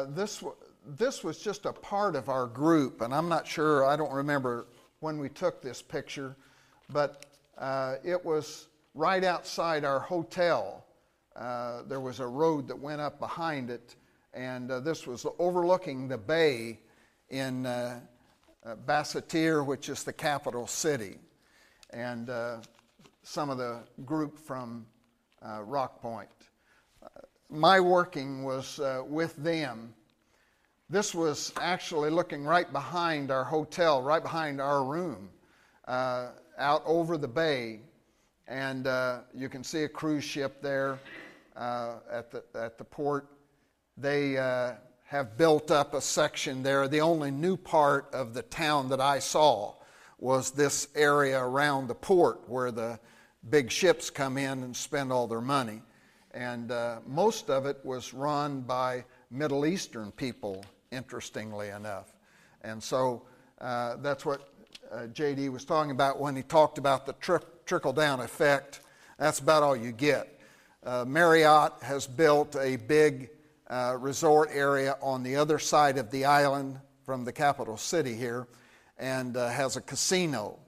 this, 0.08 0.44
this 0.86 1.24
was 1.24 1.38
just 1.38 1.64
a 1.64 1.72
part 1.72 2.16
of 2.16 2.28
our 2.28 2.46
group, 2.46 3.00
and 3.00 3.14
I'm 3.14 3.30
not 3.30 3.46
sure, 3.46 3.86
I 3.86 3.96
don't 3.96 4.12
remember 4.12 4.66
when 5.00 5.18
we 5.18 5.30
took 5.30 5.62
this 5.62 5.80
picture, 5.80 6.36
but 6.92 7.24
it 8.04 8.22
was 8.22 8.68
right 8.94 9.24
outside 9.24 9.86
our 9.86 10.00
hotel 10.00 10.84
uh, 11.36 11.82
there 11.88 12.00
was 12.00 12.20
a 12.20 12.26
road 12.26 12.68
that 12.68 12.78
went 12.78 13.00
up 13.00 13.18
behind 13.18 13.68
it, 13.68 13.96
and 14.34 14.70
uh, 14.70 14.80
this 14.80 15.06
was 15.06 15.26
overlooking 15.38 16.06
the 16.06 16.18
bay 16.18 16.78
in 17.30 17.66
uh, 17.66 18.00
uh 18.64 18.76
Basseterre, 18.86 19.66
which 19.66 19.88
is 19.88 20.04
the 20.04 20.12
capital 20.12 20.66
city. 20.66 21.16
And 21.90 22.30
uh, 22.30 22.58
some 23.22 23.50
of 23.50 23.58
the 23.58 23.80
group 24.04 24.38
from 24.38 24.86
Rock 25.42 26.00
Point. 26.00 26.28
my 27.50 27.78
working 27.78 28.44
was 28.44 28.80
with 29.06 29.36
them. 29.36 29.94
This 30.88 31.14
was 31.14 31.52
actually 31.60 32.10
looking 32.10 32.44
right 32.44 32.70
behind 32.72 33.30
our 33.30 33.44
hotel, 33.44 34.02
right 34.02 34.22
behind 34.22 34.60
our 34.60 34.84
room, 34.84 35.28
out 35.86 36.82
over 36.86 37.18
the 37.18 37.28
bay. 37.28 37.80
And 38.46 38.86
you 39.34 39.48
can 39.48 39.64
see 39.64 39.82
a 39.84 39.88
cruise 39.88 40.24
ship 40.24 40.62
there 40.62 40.98
uh, 41.56 41.96
at, 42.10 42.30
the, 42.30 42.44
at 42.54 42.78
the 42.78 42.84
port. 42.84 43.28
They 43.96 44.36
uh, 44.36 44.72
have 45.04 45.36
built 45.36 45.70
up 45.70 45.94
a 45.94 46.00
section 46.00 46.62
there. 46.62 46.88
The 46.88 47.00
only 47.00 47.30
new 47.30 47.56
part 47.56 48.12
of 48.12 48.34
the 48.34 48.42
town 48.42 48.88
that 48.88 49.00
I 49.00 49.18
saw 49.18 49.74
was 50.18 50.50
this 50.50 50.88
area 50.94 51.40
around 51.40 51.88
the 51.88 51.94
port 51.94 52.48
where 52.48 52.70
the 52.70 52.98
big 53.50 53.70
ships 53.70 54.10
come 54.10 54.38
in 54.38 54.62
and 54.62 54.74
spend 54.74 55.12
all 55.12 55.26
their 55.26 55.40
money. 55.40 55.82
And 56.32 56.72
uh, 56.72 57.00
most 57.06 57.50
of 57.50 57.66
it 57.66 57.78
was 57.84 58.12
run 58.12 58.62
by 58.62 59.04
Middle 59.30 59.66
Eastern 59.66 60.10
people, 60.10 60.64
interestingly 60.90 61.68
enough. 61.68 62.12
And 62.62 62.82
so 62.82 63.22
uh, 63.60 63.96
that's 63.96 64.24
what 64.24 64.48
uh, 64.90 65.06
JD 65.12 65.50
was 65.50 65.64
talking 65.64 65.90
about 65.90 66.18
when 66.18 66.34
he 66.34 66.42
talked 66.42 66.78
about 66.78 67.06
the 67.06 67.12
tri- 67.14 67.38
trickle 67.66 67.92
down 67.92 68.20
effect. 68.20 68.80
That's 69.18 69.38
about 69.38 69.62
all 69.62 69.76
you 69.76 69.92
get. 69.92 70.40
Uh, 70.84 71.02
Marriott 71.06 71.72
has 71.80 72.06
built 72.06 72.56
a 72.56 72.76
big 72.76 73.30
uh, 73.68 73.96
resort 73.98 74.50
area 74.52 74.98
on 75.00 75.22
the 75.22 75.34
other 75.34 75.58
side 75.58 75.96
of 75.96 76.10
the 76.10 76.26
island 76.26 76.78
from 77.06 77.24
the 77.24 77.32
capital 77.32 77.78
city 77.78 78.14
here 78.14 78.46
and 78.98 79.34
uh, 79.38 79.48
has 79.48 79.76
a 79.76 79.80
casino. 79.80 80.58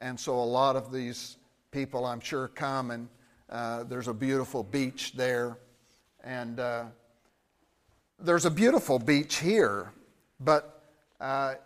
And 0.00 0.18
so 0.18 0.34
a 0.36 0.40
lot 0.40 0.74
of 0.74 0.90
these 0.90 1.36
people, 1.70 2.06
I'm 2.06 2.20
sure, 2.20 2.48
come 2.48 2.90
and 2.92 3.08
uh, 3.50 3.84
there's 3.84 4.08
a 4.08 4.14
beautiful 4.14 4.62
beach 4.62 5.12
there. 5.12 5.58
And 6.24 6.58
uh, 6.60 6.84
there's 8.18 8.46
a 8.46 8.50
beautiful 8.50 8.98
beach 8.98 9.36
here, 9.36 9.92
but 10.40 10.82
uh, 11.20 11.56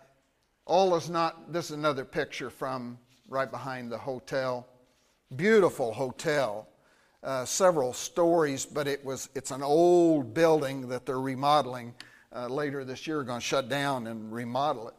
all 0.65 0.93
is 0.95 1.09
not. 1.09 1.53
This 1.53 1.65
is 1.65 1.77
another 1.77 2.03
picture 2.03 2.49
from 2.49 2.97
right 3.29 3.49
behind 3.49 3.89
the 3.89 3.97
hotel. 3.97 4.67
Beautiful 5.35 5.93
hotel 5.93 6.67
uh, 7.23 7.45
several 7.45 7.93
stories, 7.93 8.65
but 8.65 8.87
it 8.87 9.03
was, 9.03 9.29
it's 9.33 9.51
an 9.51 9.63
old 9.63 10.33
building 10.33 10.87
that 10.89 11.05
they're 11.05 11.21
remodeling. 11.21 11.93
Uh, 12.35 12.47
later 12.47 12.83
this 12.83 13.05
year, 13.05 13.23
going 13.23 13.39
to 13.39 13.45
shut 13.45 13.69
down 13.69 14.07
and 14.07 14.33
remodel 14.33 14.87
it. 14.87 14.95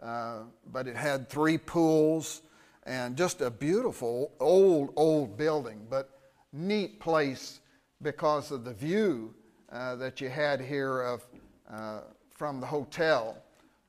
Uh, 0.00 0.40
but 0.70 0.86
it 0.86 0.94
had 0.94 1.26
three 1.28 1.56
pools 1.56 2.42
and 2.84 3.16
just 3.16 3.40
a 3.40 3.50
beautiful 3.50 4.30
old, 4.40 4.92
old 4.94 5.38
building, 5.38 5.86
but 5.88 6.10
neat 6.52 7.00
place 7.00 7.60
because 8.02 8.50
of 8.50 8.62
the 8.62 8.74
view 8.74 9.34
uh, 9.72 9.96
that 9.96 10.20
you 10.20 10.28
had 10.28 10.60
here 10.60 11.00
of, 11.00 11.26
uh, 11.72 12.00
from 12.34 12.60
the 12.60 12.66
hotel. 12.66 13.38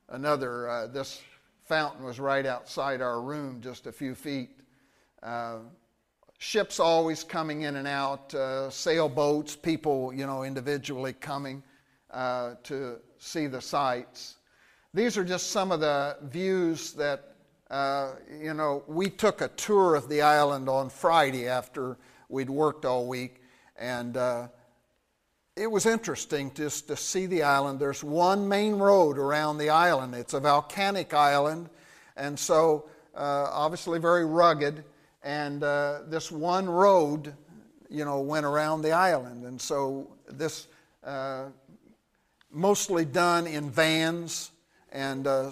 Another, 0.08 0.88
this 0.90 1.20
fountain 1.66 2.02
was 2.02 2.18
right 2.18 2.46
outside 2.46 3.02
our 3.02 3.20
room, 3.20 3.60
just 3.60 3.86
a 3.86 3.92
few 3.92 4.14
feet 4.14 4.48
ships 6.38 6.78
always 6.78 7.24
coming 7.24 7.62
in 7.62 7.76
and 7.76 7.86
out, 7.86 8.32
uh, 8.32 8.70
sailboats, 8.70 9.56
people, 9.56 10.12
you 10.12 10.24
know, 10.24 10.44
individually 10.44 11.12
coming 11.12 11.62
uh, 12.12 12.54
to 12.62 12.96
see 13.18 13.48
the 13.48 13.60
sights. 13.60 14.36
These 14.94 15.18
are 15.18 15.24
just 15.24 15.50
some 15.50 15.72
of 15.72 15.80
the 15.80 16.16
views 16.22 16.92
that, 16.92 17.34
uh, 17.70 18.12
you 18.40 18.54
know, 18.54 18.84
we 18.86 19.10
took 19.10 19.40
a 19.40 19.48
tour 19.48 19.96
of 19.96 20.08
the 20.08 20.22
island 20.22 20.68
on 20.68 20.88
Friday 20.88 21.48
after 21.48 21.98
we'd 22.28 22.48
worked 22.48 22.84
all 22.84 23.06
week, 23.06 23.42
and 23.76 24.16
uh, 24.16 24.46
it 25.56 25.66
was 25.66 25.86
interesting 25.86 26.52
just 26.54 26.86
to 26.86 26.96
see 26.96 27.26
the 27.26 27.42
island. 27.42 27.80
There's 27.80 28.04
one 28.04 28.48
main 28.48 28.76
road 28.76 29.18
around 29.18 29.58
the 29.58 29.70
island, 29.70 30.14
it's 30.14 30.34
a 30.34 30.40
volcanic 30.40 31.12
island, 31.12 31.68
and 32.16 32.38
so 32.38 32.88
uh, 33.16 33.48
obviously 33.50 33.98
very 33.98 34.24
rugged 34.24 34.84
and 35.28 35.62
uh, 35.62 35.98
this 36.06 36.32
one 36.32 36.66
road, 36.66 37.34
you 37.90 38.06
know, 38.06 38.18
went 38.20 38.46
around 38.46 38.80
the 38.80 38.92
island. 38.92 39.44
And 39.44 39.60
so 39.60 40.08
this 40.26 40.68
uh, 41.04 41.48
mostly 42.50 43.04
done 43.04 43.46
in 43.46 43.68
vans, 43.68 44.52
and 44.90 45.26
uh, 45.26 45.50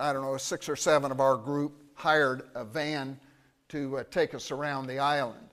I 0.00 0.14
don't 0.14 0.22
know, 0.22 0.38
six 0.38 0.66
or 0.66 0.76
seven 0.76 1.12
of 1.12 1.20
our 1.20 1.36
group 1.36 1.74
hired 1.92 2.44
a 2.54 2.64
van 2.64 3.20
to 3.68 3.98
uh, 3.98 4.04
take 4.10 4.32
us 4.32 4.50
around 4.50 4.86
the 4.86 4.98
island. 4.98 5.46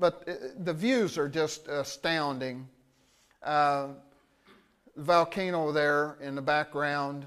But 0.00 0.26
uh, 0.26 0.32
the 0.60 0.72
views 0.72 1.18
are 1.18 1.28
just 1.28 1.68
astounding. 1.68 2.66
Uh, 3.42 3.88
volcano 4.96 5.70
there 5.70 6.16
in 6.22 6.34
the 6.34 6.40
background, 6.40 7.26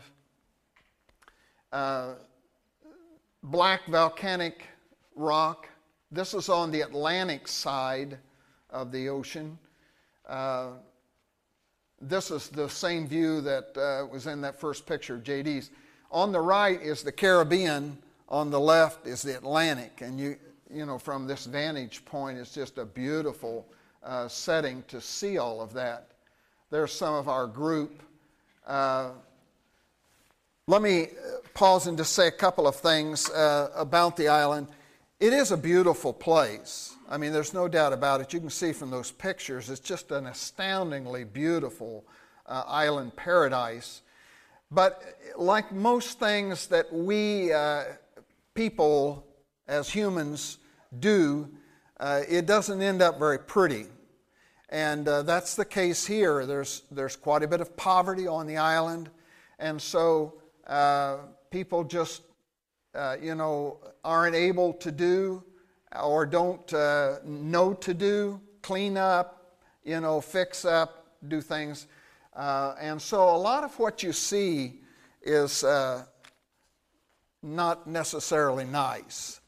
black 3.43 3.85
volcanic 3.85 4.63
rock 5.15 5.67
this 6.11 6.33
is 6.33 6.49
on 6.49 6.71
the 6.71 6.81
Atlantic 6.81 7.47
side 7.47 8.17
of 8.69 8.91
the 8.91 9.09
ocean. 9.09 9.57
Uh, 10.27 10.71
this 12.01 12.31
is 12.31 12.49
the 12.49 12.67
same 12.69 13.07
view 13.07 13.41
that 13.41 13.77
uh, 13.77 14.05
was 14.11 14.27
in 14.27 14.41
that 14.41 14.59
first 14.59 14.85
picture 14.85 15.15
of 15.15 15.23
JD's. 15.23 15.69
on 16.11 16.31
the 16.31 16.41
right 16.41 16.81
is 16.81 17.03
the 17.03 17.11
Caribbean, 17.11 17.97
on 18.27 18.49
the 18.49 18.59
left 18.59 19.07
is 19.07 19.21
the 19.21 19.37
Atlantic. 19.37 20.01
And 20.01 20.19
you, 20.19 20.37
you 20.73 20.85
know, 20.85 20.97
from 20.97 21.27
this 21.27 21.45
vantage 21.45 22.03
point, 22.05 22.37
it's 22.37 22.53
just 22.53 22.77
a 22.77 22.85
beautiful 22.85 23.67
uh, 24.03 24.27
setting 24.27 24.83
to 24.87 24.99
see 24.99 25.37
all 25.37 25.61
of 25.61 25.73
that. 25.73 26.07
There's 26.71 26.91
some 26.91 27.13
of 27.13 27.29
our 27.29 27.47
group. 27.47 28.01
Uh, 28.65 29.11
let 30.67 30.81
me 30.81 31.03
uh, 31.03 31.07
pause 31.53 31.87
and 31.87 31.97
just 31.97 32.13
say 32.13 32.27
a 32.27 32.31
couple 32.31 32.67
of 32.67 32.75
things 32.75 33.29
uh, 33.29 33.71
about 33.75 34.17
the 34.17 34.27
island. 34.27 34.67
It 35.21 35.33
is 35.33 35.51
a 35.51 35.57
beautiful 35.57 36.13
place. 36.13 36.95
I 37.07 37.19
mean, 37.19 37.31
there's 37.31 37.53
no 37.53 37.67
doubt 37.67 37.93
about 37.93 38.21
it. 38.21 38.33
You 38.33 38.39
can 38.39 38.49
see 38.49 38.73
from 38.73 38.89
those 38.89 39.11
pictures, 39.11 39.69
it's 39.69 39.79
just 39.79 40.09
an 40.09 40.25
astoundingly 40.25 41.25
beautiful 41.25 42.05
uh, 42.47 42.63
island 42.65 43.15
paradise. 43.15 44.01
But 44.71 45.03
like 45.37 45.71
most 45.71 46.17
things 46.17 46.65
that 46.69 46.91
we 46.91 47.53
uh, 47.53 47.83
people 48.55 49.27
as 49.67 49.91
humans 49.91 50.57
do, 50.97 51.47
uh, 51.99 52.21
it 52.27 52.47
doesn't 52.47 52.81
end 52.81 53.03
up 53.03 53.19
very 53.19 53.37
pretty. 53.37 53.85
And 54.69 55.07
uh, 55.07 55.21
that's 55.21 55.53
the 55.53 55.65
case 55.65 56.03
here. 56.03 56.47
There's, 56.47 56.81
there's 56.89 57.15
quite 57.15 57.43
a 57.43 57.47
bit 57.47 57.61
of 57.61 57.77
poverty 57.77 58.25
on 58.25 58.47
the 58.47 58.57
island. 58.57 59.11
And 59.59 59.79
so 59.79 60.41
uh, 60.65 61.17
people 61.51 61.83
just, 61.83 62.23
uh, 62.93 63.17
you 63.21 63.35
know, 63.35 63.77
aren't 64.03 64.35
able 64.35 64.73
to 64.73 64.91
do 64.91 65.43
or 66.01 66.25
don't 66.25 66.73
uh, 66.73 67.17
know 67.23 67.73
to 67.73 67.93
do, 67.93 68.39
clean 68.61 68.97
up, 68.97 69.57
you 69.83 69.99
know, 69.99 70.21
fix 70.21 70.65
up, 70.65 71.07
do 71.27 71.41
things. 71.41 71.87
Uh, 72.33 72.75
and 72.79 73.01
so 73.01 73.35
a 73.35 73.37
lot 73.37 73.63
of 73.63 73.77
what 73.77 74.01
you 74.03 74.13
see 74.13 74.79
is 75.21 75.63
uh, 75.63 76.03
not 77.43 77.87
necessarily 77.87 78.65
nice. 78.65 79.41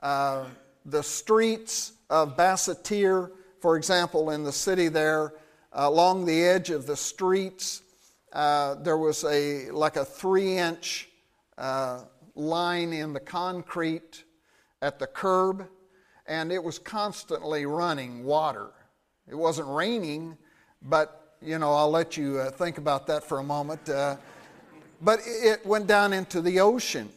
Uh, 0.00 0.44
the 0.86 1.02
streets 1.02 1.92
of 2.10 2.36
Basseterre, 2.36 3.30
for 3.60 3.76
example, 3.76 4.30
in 4.30 4.42
the 4.42 4.52
city 4.52 4.88
there, 4.88 5.34
along 5.72 6.24
the 6.24 6.44
edge 6.44 6.70
of 6.70 6.86
the 6.86 6.96
streets, 6.96 7.82
uh, 8.32 8.74
there 8.76 8.96
was 8.96 9.24
a 9.24 9.70
like 9.70 9.96
a 9.96 10.04
three 10.04 10.56
inch 10.56 11.08
uh, 11.58 12.00
line 12.34 12.92
in 12.92 13.12
the 13.12 13.20
concrete 13.20 14.24
at 14.80 14.98
the 14.98 15.06
curb, 15.06 15.68
and 16.26 16.52
it 16.52 16.62
was 16.62 16.78
constantly 16.78 17.66
running 17.66 18.24
water. 18.24 18.70
It 19.28 19.34
wasn't 19.34 19.68
raining, 19.68 20.36
but 20.82 21.36
you 21.44 21.58
know, 21.58 21.72
I'll 21.72 21.90
let 21.90 22.16
you 22.16 22.38
uh, 22.38 22.50
think 22.50 22.78
about 22.78 23.06
that 23.08 23.24
for 23.24 23.38
a 23.38 23.42
moment. 23.42 23.88
Uh, 23.88 24.16
but 25.00 25.20
it 25.26 25.64
went 25.66 25.88
down 25.88 26.12
into 26.12 26.40
the 26.40 26.60
ocean. 26.60 27.08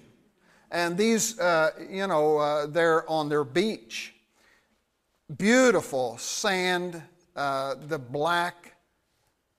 And 0.72 0.98
these, 0.98 1.40
uh, 1.40 1.72
you 1.90 2.08
know, 2.08 2.38
uh, 2.38 2.66
they're 2.66 3.08
on 3.10 3.30
their 3.30 3.44
beach. 3.44 4.16
Beautiful 5.38 6.18
sand, 6.18 7.02
uh, 7.36 7.76
the 7.88 8.00
black, 8.00 8.76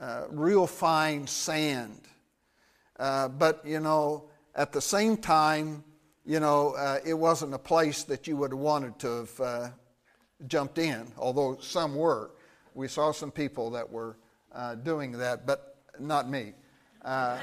uh, 0.00 0.24
real 0.30 0.66
fine 0.66 1.26
sand. 1.26 2.00
But, 2.98 3.62
you 3.64 3.80
know, 3.80 4.24
at 4.56 4.72
the 4.72 4.80
same 4.80 5.16
time, 5.16 5.84
you 6.24 6.40
know, 6.40 6.74
uh, 6.76 6.98
it 7.04 7.14
wasn't 7.14 7.54
a 7.54 7.58
place 7.58 8.02
that 8.04 8.26
you 8.26 8.36
would 8.38 8.50
have 8.50 8.58
wanted 8.58 8.98
to 8.98 9.28
have 9.38 9.72
jumped 10.48 10.78
in, 10.78 11.06
although 11.16 11.56
some 11.60 11.94
were. 11.94 12.32
We 12.74 12.88
saw 12.88 13.12
some 13.12 13.30
people 13.30 13.70
that 13.70 13.88
were 13.88 14.16
doing 14.82 15.12
that, 15.12 15.46
but 15.46 15.76
not 16.00 16.28
me. 16.28 16.54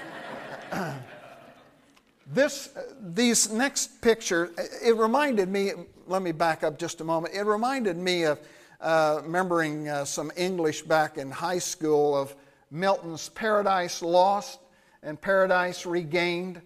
this, 2.27 2.69
these 2.99 3.51
next 3.51 4.01
pictures, 4.01 4.49
it 4.83 4.97
reminded 4.97 5.49
me, 5.49 5.71
let 6.07 6.21
me 6.21 6.33
back 6.33 6.63
up 6.63 6.77
just 6.77 6.99
a 6.99 7.03
moment. 7.03 7.33
It 7.33 7.45
reminded 7.45 7.97
me 7.97 8.23
of 8.23 8.39
uh, 8.81 9.21
remembering 9.23 9.87
uh, 9.87 10.03
some 10.03 10.29
English 10.35 10.81
back 10.81 11.17
in 11.17 11.31
high 11.31 11.59
school 11.59 12.17
of 12.17 12.35
Milton's 12.69 13.29
Paradise 13.29 14.01
Lost 14.01 14.59
and 15.01 15.19
Paradise 15.19 15.85
Regained. 15.85 16.61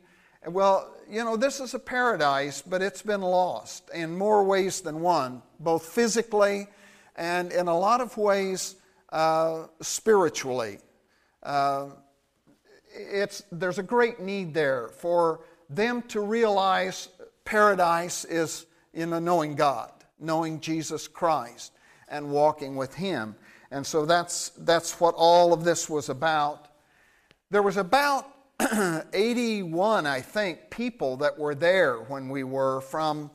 Well, 0.50 0.96
you 1.10 1.26
know, 1.26 1.36
this 1.36 1.60
is 1.60 1.74
a 1.74 1.80
paradise, 1.80 2.62
but 2.62 2.82
it's 2.82 3.02
been 3.02 3.22
lost 3.22 3.90
in 3.94 4.18
more 4.18 4.46
ways 4.46 4.80
than 4.80 5.02
one, 5.02 5.42
both 5.60 5.86
physically 5.86 6.68
and 7.18 7.52
in 7.52 7.68
a 7.68 7.78
lot 7.78 8.00
of 8.00 8.16
ways 8.16 8.76
uh, 9.10 9.66
spiritually. 9.82 10.80
Uh, 11.44 11.88
it's, 12.94 13.44
there's 13.52 13.78
a 13.78 13.84
great 13.84 14.22
need 14.22 14.54
there 14.54 14.88
for 14.88 15.42
them 15.70 16.02
to 16.04 16.22
realize 16.22 17.10
paradise 17.44 18.24
is 18.24 18.66
in 18.94 19.12
a 19.12 19.20
knowing 19.20 19.54
God, 19.56 19.92
knowing 20.18 20.62
Jesus 20.62 21.10
Christ, 21.10 21.74
and 22.08 22.32
walking 22.32 22.78
with 22.78 22.94
Him. 22.94 23.36
And 23.72 23.86
so 23.86 24.06
that's, 24.06 24.50
that's 24.60 25.00
what 25.02 25.14
all 25.18 25.52
of 25.52 25.66
this 25.66 25.90
was 25.90 26.08
about. 26.08 26.70
There 27.50 27.62
was 27.62 27.76
about 27.76 28.26
81, 29.14 30.08
I 30.08 30.22
think, 30.22 30.70
people 30.70 31.18
that 31.18 31.38
were 31.38 31.54
there 31.54 31.98
when 31.98 32.30
we 32.30 32.44
were 32.44 32.82
from 32.82 33.30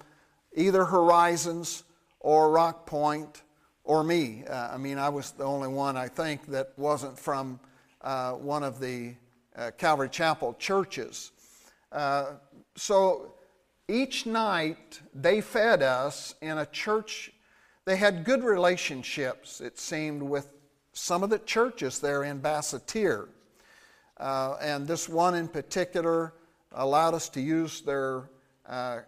either 0.57 0.85
Horizons 0.85 1.85
or 2.19 2.51
Rock 2.51 2.87
Point 2.87 3.43
or 3.85 4.03
me. 4.03 4.45
Uh, 4.49 4.71
I 4.73 4.79
mean, 4.79 4.99
I 4.99 5.09
was 5.09 5.31
the 5.33 5.45
only 5.45 5.69
one, 5.69 5.97
I 5.97 6.09
think, 6.09 6.47
that 6.47 6.73
wasn't 6.77 7.19
from 7.19 7.61
uh, 8.01 8.33
one 8.33 8.63
of 8.63 8.81
the 8.81 9.15
uh, 9.57 9.71
Calvary 9.79 10.09
Chapel 10.09 10.55
churches. 10.59 11.31
Uh, 11.93 12.33
so 12.75 13.35
each 13.89 14.27
night 14.27 15.01
they 15.15 15.41
fed 15.41 15.83
us 15.83 16.35
in 16.41 16.59
a 16.59 16.67
church. 16.67 17.33
They 17.85 17.97
had 17.97 18.25
good 18.25 18.43
relationships, 18.43 19.61
it 19.61 19.79
seemed, 19.79 20.23
with 20.23 20.49
some 20.93 21.23
of 21.23 21.31
the 21.31 21.39
churches 21.39 21.99
there 21.99 22.25
in 22.25 22.41
Basseterre. 22.41 23.29
Uh, 24.23 24.57
and 24.61 24.87
this 24.87 25.09
one 25.09 25.35
in 25.35 25.49
particular 25.49 26.33
allowed 26.77 27.13
us 27.13 27.29
to 27.29 27.41
use 27.41 27.81
their, 27.81 28.31
uh, 28.69 29.01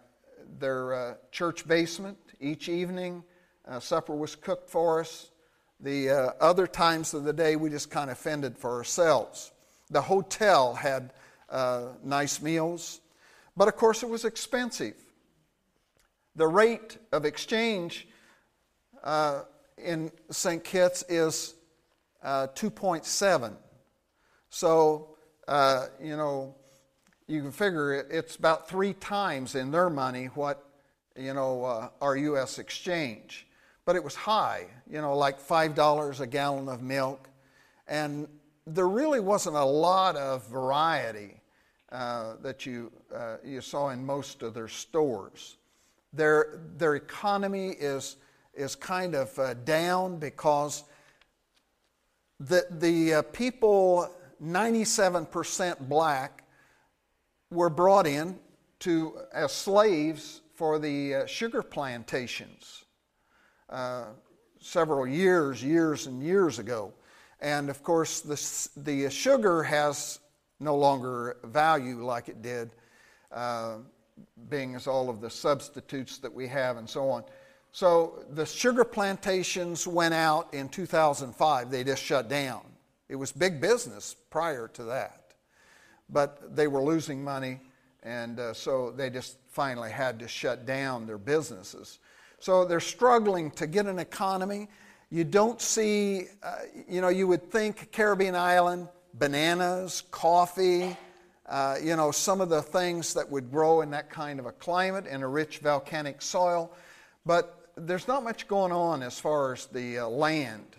their 0.59 0.93
uh, 0.93 1.13
church 1.31 1.65
basement 1.65 2.17
each 2.41 2.67
evening. 2.67 3.23
Uh, 3.65 3.79
supper 3.79 4.13
was 4.13 4.35
cooked 4.35 4.69
for 4.69 4.99
us. 4.99 5.31
The 5.79 6.09
uh, 6.09 6.31
other 6.41 6.67
times 6.67 7.13
of 7.13 7.23
the 7.23 7.31
day, 7.31 7.55
we 7.55 7.69
just 7.69 7.89
kind 7.89 8.11
of 8.11 8.17
fended 8.17 8.57
for 8.57 8.75
ourselves. 8.75 9.53
The 9.89 10.01
hotel 10.01 10.73
had 10.73 11.13
uh, 11.49 11.93
nice 12.03 12.41
meals, 12.41 12.99
but 13.55 13.69
of 13.69 13.77
course 13.77 14.03
it 14.03 14.09
was 14.09 14.25
expensive. 14.25 14.95
The 16.35 16.47
rate 16.47 16.97
of 17.13 17.23
exchange 17.23 18.05
in 19.77 20.11
St. 20.29 20.61
Kitts 20.61 21.05
is 21.07 21.53
uh, 22.21 22.47
2.7. 22.47 23.55
So, 24.49 25.15
uh, 25.47 25.87
you 26.01 26.17
know, 26.17 26.55
you 27.27 27.41
can 27.41 27.51
figure 27.51 27.93
it, 27.93 28.07
it's 28.09 28.35
about 28.35 28.69
three 28.69 28.93
times 28.93 29.55
in 29.55 29.71
their 29.71 29.89
money 29.89 30.25
what, 30.35 30.63
you 31.17 31.33
know, 31.33 31.63
uh, 31.63 31.89
our 32.01 32.15
U.S. 32.15 32.59
exchange. 32.59 33.47
But 33.85 33.95
it 33.95 34.03
was 34.03 34.15
high, 34.15 34.67
you 34.89 35.01
know, 35.01 35.15
like 35.15 35.39
$5 35.39 36.19
a 36.19 36.27
gallon 36.27 36.69
of 36.69 36.81
milk. 36.81 37.29
And 37.87 38.27
there 38.65 38.87
really 38.87 39.19
wasn't 39.19 39.55
a 39.55 39.63
lot 39.63 40.15
of 40.15 40.47
variety 40.47 41.41
uh, 41.91 42.33
that 42.41 42.65
you, 42.65 42.91
uh, 43.13 43.37
you 43.43 43.61
saw 43.61 43.89
in 43.89 44.05
most 44.05 44.41
of 44.41 44.53
their 44.53 44.67
stores. 44.67 45.57
Their, 46.13 46.61
their 46.77 46.95
economy 46.95 47.69
is, 47.69 48.17
is 48.53 48.75
kind 48.75 49.15
of 49.15 49.37
uh, 49.37 49.53
down 49.53 50.17
because 50.17 50.83
the, 52.39 52.65
the 52.71 53.15
uh, 53.15 53.21
people, 53.21 54.11
97% 54.43 55.79
black, 55.87 56.43
were 57.51 57.69
brought 57.69 58.07
in 58.07 58.39
to, 58.79 59.17
as 59.33 59.51
slaves 59.51 60.41
for 60.53 60.79
the 60.79 61.15
uh, 61.15 61.25
sugar 61.25 61.61
plantations 61.61 62.85
uh, 63.69 64.05
several 64.59 65.05
years, 65.05 65.63
years 65.63 66.07
and 66.07 66.23
years 66.23 66.59
ago. 66.59 66.93
And 67.41 67.69
of 67.69 67.83
course, 67.83 68.21
the, 68.21 68.81
the 68.81 69.09
sugar 69.09 69.63
has 69.63 70.19
no 70.59 70.75
longer 70.75 71.37
value 71.43 72.03
like 72.03 72.29
it 72.29 72.41
did, 72.41 72.71
uh, 73.31 73.77
being 74.49 74.75
as 74.75 74.87
all 74.87 75.09
of 75.09 75.21
the 75.21 75.29
substitutes 75.29 76.17
that 76.19 76.33
we 76.33 76.47
have 76.47 76.77
and 76.77 76.89
so 76.89 77.09
on. 77.09 77.23
So 77.71 78.23
the 78.29 78.45
sugar 78.45 78.85
plantations 78.85 79.85
went 79.85 80.13
out 80.13 80.53
in 80.53 80.69
2005. 80.69 81.69
They 81.69 81.83
just 81.83 82.01
shut 82.01 82.29
down. 82.29 82.61
It 83.09 83.15
was 83.15 83.31
big 83.31 83.61
business 83.61 84.15
prior 84.29 84.67
to 84.69 84.83
that. 84.85 85.33
But 86.09 86.55
they 86.55 86.67
were 86.67 86.83
losing 86.83 87.23
money, 87.23 87.59
and 88.03 88.39
uh, 88.39 88.53
so 88.53 88.91
they 88.91 89.09
just 89.09 89.37
finally 89.49 89.91
had 89.91 90.19
to 90.19 90.27
shut 90.27 90.65
down 90.65 91.07
their 91.07 91.17
businesses. 91.17 91.99
So 92.39 92.65
they're 92.65 92.79
struggling 92.79 93.51
to 93.51 93.67
get 93.67 93.85
an 93.87 93.99
economy. 93.99 94.67
You 95.09 95.23
don't 95.23 95.61
see, 95.61 96.25
uh, 96.43 96.55
you 96.87 97.01
know, 97.01 97.09
you 97.09 97.27
would 97.27 97.51
think 97.51 97.91
Caribbean 97.91 98.35
island, 98.35 98.87
bananas, 99.13 100.03
coffee, 100.11 100.95
uh, 101.47 101.77
you 101.81 101.95
know, 101.95 102.11
some 102.11 102.41
of 102.41 102.49
the 102.49 102.61
things 102.61 103.13
that 103.13 103.29
would 103.29 103.51
grow 103.51 103.81
in 103.81 103.91
that 103.91 104.09
kind 104.09 104.39
of 104.39 104.45
a 104.45 104.51
climate 104.51 105.05
in 105.05 105.21
a 105.21 105.27
rich 105.27 105.59
volcanic 105.59 106.21
soil. 106.21 106.71
But 107.25 107.69
there's 107.75 108.07
not 108.07 108.23
much 108.23 108.47
going 108.47 108.71
on 108.71 109.03
as 109.03 109.19
far 109.19 109.53
as 109.53 109.67
the 109.67 109.99
uh, 109.99 110.07
land. 110.07 110.75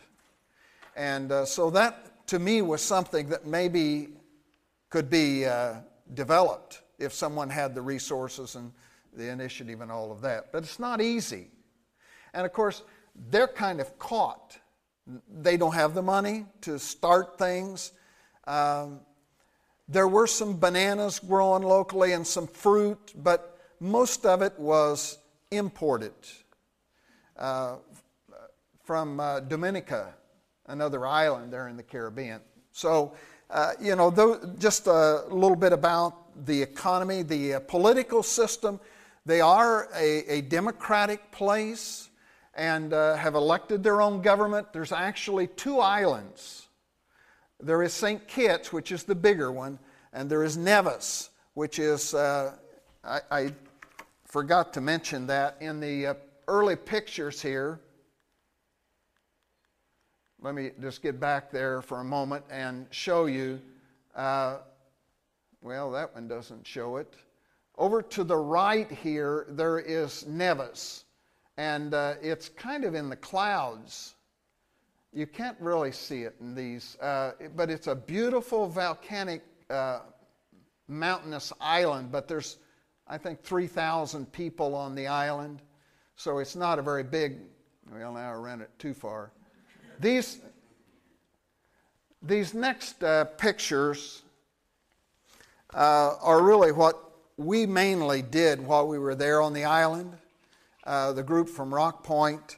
And 0.96 1.30
uh, 1.30 1.44
so 1.44 1.70
that 1.70 2.05
to 2.26 2.38
me 2.38 2.62
was 2.62 2.82
something 2.82 3.28
that 3.28 3.46
maybe 3.46 4.08
could 4.90 5.10
be 5.10 5.44
uh, 5.44 5.74
developed 6.14 6.82
if 6.98 7.12
someone 7.12 7.50
had 7.50 7.74
the 7.74 7.82
resources 7.82 8.54
and 8.54 8.72
the 9.16 9.30
initiative 9.30 9.80
and 9.80 9.90
all 9.90 10.12
of 10.12 10.20
that. 10.22 10.52
But 10.52 10.62
it's 10.64 10.78
not 10.78 11.00
easy. 11.00 11.48
And 12.34 12.44
of 12.44 12.52
course, 12.52 12.82
they're 13.30 13.48
kind 13.48 13.80
of 13.80 13.98
caught. 13.98 14.58
They 15.40 15.56
don't 15.56 15.74
have 15.74 15.94
the 15.94 16.02
money 16.02 16.46
to 16.62 16.78
start 16.78 17.38
things. 17.38 17.92
Um, 18.46 19.00
there 19.88 20.08
were 20.08 20.26
some 20.26 20.58
bananas 20.58 21.18
growing 21.20 21.62
locally 21.62 22.12
and 22.12 22.26
some 22.26 22.46
fruit, 22.46 23.12
but 23.16 23.58
most 23.80 24.26
of 24.26 24.42
it 24.42 24.58
was 24.58 25.18
imported 25.50 26.12
uh, 27.38 27.76
from 28.82 29.20
uh, 29.20 29.40
Dominica, 29.40 30.14
another 30.66 31.06
island 31.06 31.52
there 31.52 31.68
in 31.68 31.76
the 31.76 31.82
Caribbean. 31.82 32.40
So, 32.72 33.14
uh, 33.50 33.72
you 33.80 33.96
know, 33.96 34.10
just 34.58 34.86
a 34.86 35.24
little 35.28 35.56
bit 35.56 35.72
about 35.72 36.44
the 36.44 36.60
economy, 36.60 37.22
the 37.22 37.54
uh, 37.54 37.60
political 37.60 38.22
system. 38.22 38.80
They 39.24 39.40
are 39.40 39.88
a, 39.94 40.38
a 40.38 40.40
democratic 40.42 41.32
place 41.32 42.10
and 42.54 42.92
uh, 42.92 43.16
have 43.16 43.34
elected 43.34 43.82
their 43.82 44.00
own 44.00 44.22
government. 44.22 44.72
There's 44.72 44.92
actually 44.92 45.46
two 45.46 45.80
islands. 45.80 46.68
There 47.60 47.82
is 47.82 47.92
St. 47.92 48.26
Kitts, 48.28 48.72
which 48.72 48.92
is 48.92 49.04
the 49.04 49.14
bigger 49.14 49.50
one, 49.50 49.78
and 50.12 50.28
there 50.28 50.42
is 50.42 50.56
Nevis, 50.56 51.30
which 51.54 51.78
is, 51.78 52.14
uh, 52.14 52.52
I, 53.04 53.20
I, 53.30 53.52
forgot 54.26 54.74
to 54.74 54.80
mention 54.80 55.26
that 55.28 55.56
in 55.60 55.80
the 55.80 56.08
uh, 56.08 56.14
early 56.48 56.76
pictures 56.76 57.40
here. 57.40 57.80
Let 60.42 60.54
me 60.54 60.70
just 60.80 61.02
get 61.02 61.18
back 61.18 61.50
there 61.50 61.80
for 61.80 62.00
a 62.00 62.04
moment 62.04 62.44
and 62.50 62.86
show 62.90 63.26
you. 63.26 63.60
Uh, 64.14 64.58
well, 65.62 65.90
that 65.92 66.14
one 66.14 66.28
doesn't 66.28 66.66
show 66.66 66.98
it. 66.98 67.14
Over 67.78 68.02
to 68.02 68.22
the 68.22 68.36
right 68.36 68.90
here, 68.90 69.46
there 69.50 69.78
is 69.78 70.26
Nevis, 70.26 71.04
and 71.56 71.94
uh, 71.94 72.14
it's 72.22 72.50
kind 72.50 72.84
of 72.84 72.94
in 72.94 73.08
the 73.08 73.16
clouds. 73.16 74.14
You 75.12 75.26
can't 75.26 75.56
really 75.58 75.92
see 75.92 76.22
it 76.22 76.36
in 76.40 76.54
these, 76.54 76.96
uh, 77.00 77.32
but 77.54 77.70
it's 77.70 77.86
a 77.86 77.94
beautiful 77.94 78.68
volcanic 78.68 79.42
uh, 79.70 80.00
mountainous 80.86 81.52
island, 81.60 82.12
but 82.12 82.28
there's, 82.28 82.58
I 83.08 83.16
think, 83.16 83.42
3,000 83.42 84.30
people 84.32 84.74
on 84.74 84.94
the 84.94 85.06
island. 85.06 85.62
So 86.16 86.38
it's 86.38 86.56
not 86.56 86.78
a 86.78 86.82
very 86.82 87.02
big, 87.02 87.38
well, 87.90 88.12
now 88.12 88.32
I 88.32 88.34
ran 88.34 88.60
it 88.60 88.70
too 88.78 88.92
far. 88.92 89.32
These, 89.98 90.38
these 92.22 92.52
next 92.52 93.02
uh, 93.02 93.24
pictures 93.24 94.22
uh, 95.72 96.16
are 96.20 96.42
really 96.42 96.72
what 96.72 97.02
we 97.38 97.64
mainly 97.66 98.20
did 98.20 98.60
while 98.60 98.86
we 98.86 98.98
were 98.98 99.14
there 99.14 99.40
on 99.40 99.54
the 99.54 99.64
island. 99.64 100.12
Uh, 100.84 101.12
the 101.12 101.22
group 101.22 101.48
from 101.48 101.72
Rock 101.72 102.04
Point 102.04 102.56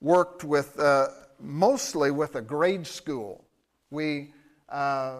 worked 0.00 0.44
with 0.44 0.78
uh, 0.78 1.08
mostly 1.40 2.10
with 2.10 2.36
a 2.36 2.40
grade 2.40 2.86
school. 2.86 3.44
We 3.90 4.32
uh, 4.68 5.16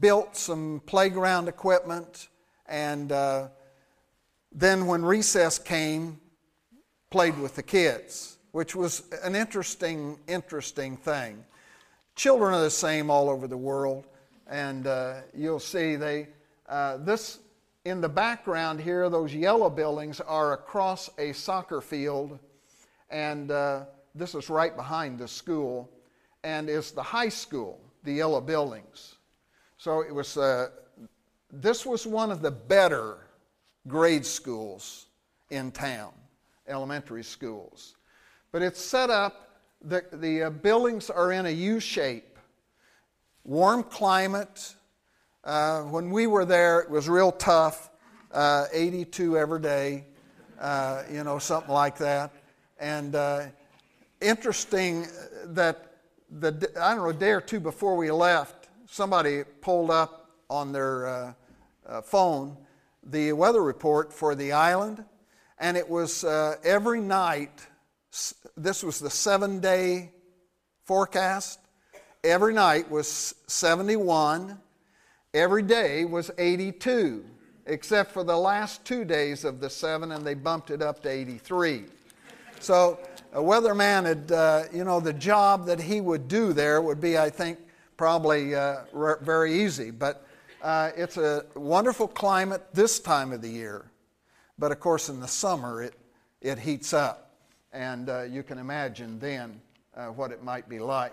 built 0.00 0.36
some 0.36 0.82
playground 0.86 1.48
equipment, 1.48 2.28
and 2.66 3.10
uh, 3.10 3.48
then 4.52 4.86
when 4.86 5.02
recess 5.04 5.58
came, 5.58 6.20
played 7.10 7.38
with 7.38 7.56
the 7.56 7.62
kids, 7.62 8.38
which 8.54 8.76
was 8.76 9.02
an 9.24 9.34
interesting, 9.34 10.16
interesting 10.28 10.96
thing. 10.96 11.44
Children 12.14 12.54
are 12.54 12.62
the 12.62 12.70
same 12.70 13.10
all 13.10 13.28
over 13.28 13.48
the 13.48 13.56
world, 13.56 14.06
and 14.46 14.86
uh, 14.86 15.14
you'll 15.36 15.58
see 15.58 15.96
they 15.96 16.28
uh, 16.68 16.98
this 16.98 17.40
in 17.84 18.00
the 18.00 18.08
background 18.08 18.80
here. 18.80 19.10
Those 19.10 19.34
yellow 19.34 19.68
buildings 19.68 20.20
are 20.20 20.52
across 20.52 21.10
a 21.18 21.32
soccer 21.32 21.80
field, 21.80 22.38
and 23.10 23.50
uh, 23.50 23.86
this 24.14 24.36
is 24.36 24.48
right 24.48 24.76
behind 24.76 25.18
the 25.18 25.26
school, 25.26 25.90
and 26.44 26.68
is 26.70 26.92
the 26.92 27.02
high 27.02 27.30
school. 27.30 27.80
The 28.04 28.12
yellow 28.12 28.40
buildings. 28.40 29.16
So 29.78 30.02
it 30.02 30.14
was. 30.14 30.36
Uh, 30.36 30.68
this 31.50 31.84
was 31.84 32.06
one 32.06 32.30
of 32.30 32.40
the 32.40 32.52
better 32.52 33.26
grade 33.88 34.24
schools 34.24 35.06
in 35.50 35.72
town 35.72 36.12
elementary 36.68 37.24
schools. 37.24 37.96
But 38.54 38.62
it's 38.62 38.80
set 38.80 39.10
up, 39.10 39.58
the, 39.82 40.04
the 40.12 40.44
uh, 40.44 40.50
buildings 40.50 41.10
are 41.10 41.32
in 41.32 41.46
a 41.46 41.50
U 41.50 41.80
shape, 41.80 42.38
warm 43.42 43.82
climate. 43.82 44.76
Uh, 45.42 45.80
when 45.80 46.12
we 46.12 46.28
were 46.28 46.44
there, 46.44 46.78
it 46.78 46.88
was 46.88 47.08
real 47.08 47.32
tough, 47.32 47.90
uh, 48.30 48.66
82 48.72 49.36
every 49.36 49.60
day, 49.60 50.04
uh, 50.60 51.02
you 51.10 51.24
know, 51.24 51.40
something 51.40 51.72
like 51.72 51.98
that. 51.98 52.30
And 52.78 53.16
uh, 53.16 53.46
interesting 54.20 55.08
that 55.46 55.96
the, 56.30 56.70
I 56.80 56.94
don't 56.94 56.98
know, 56.98 57.08
a 57.08 57.12
day 57.12 57.32
or 57.32 57.40
two 57.40 57.58
before 57.58 57.96
we 57.96 58.12
left, 58.12 58.68
somebody 58.86 59.42
pulled 59.62 59.90
up 59.90 60.30
on 60.48 60.70
their 60.70 61.34
uh, 61.88 62.02
phone 62.02 62.56
the 63.02 63.32
weather 63.32 63.64
report 63.64 64.12
for 64.12 64.36
the 64.36 64.52
island 64.52 65.04
and 65.58 65.76
it 65.76 65.88
was 65.88 66.24
uh, 66.24 66.56
every 66.64 67.00
night, 67.00 67.66
this 68.56 68.82
was 68.82 68.98
the 69.00 69.10
seven 69.10 69.60
day 69.60 70.12
forecast. 70.84 71.58
Every 72.22 72.54
night 72.54 72.90
was 72.90 73.34
71, 73.48 74.58
every 75.34 75.62
day 75.62 76.04
was 76.04 76.30
82, 76.38 77.24
except 77.66 78.12
for 78.12 78.24
the 78.24 78.36
last 78.36 78.84
two 78.84 79.04
days 79.04 79.44
of 79.44 79.60
the 79.60 79.68
seven, 79.68 80.12
and 80.12 80.24
they 80.24 80.34
bumped 80.34 80.70
it 80.70 80.80
up 80.80 81.02
to 81.02 81.10
83. 81.10 81.84
So, 82.60 82.98
a 83.34 83.40
weatherman 83.40 84.04
had, 84.04 84.32
uh, 84.32 84.62
you 84.72 84.84
know, 84.84 85.00
the 85.00 85.12
job 85.12 85.66
that 85.66 85.80
he 85.80 86.00
would 86.00 86.28
do 86.28 86.52
there 86.52 86.80
would 86.80 87.00
be, 87.00 87.18
I 87.18 87.28
think, 87.28 87.58
probably 87.96 88.54
uh, 88.54 88.84
very 89.20 89.62
easy. 89.62 89.90
But 89.90 90.26
uh, 90.62 90.92
it's 90.96 91.16
a 91.16 91.44
wonderful 91.54 92.08
climate 92.08 92.62
this 92.72 93.00
time 93.00 93.32
of 93.32 93.42
the 93.42 93.50
year. 93.50 93.90
But 94.58 94.72
of 94.72 94.80
course, 94.80 95.08
in 95.08 95.20
the 95.20 95.28
summer, 95.28 95.82
it, 95.82 95.94
it 96.40 96.58
heats 96.60 96.94
up. 96.94 97.23
And 97.74 98.08
uh, 98.08 98.22
you 98.22 98.44
can 98.44 98.58
imagine 98.58 99.18
then 99.18 99.60
uh, 99.96 100.06
what 100.06 100.30
it 100.30 100.44
might 100.44 100.68
be 100.68 100.78
like. 100.78 101.12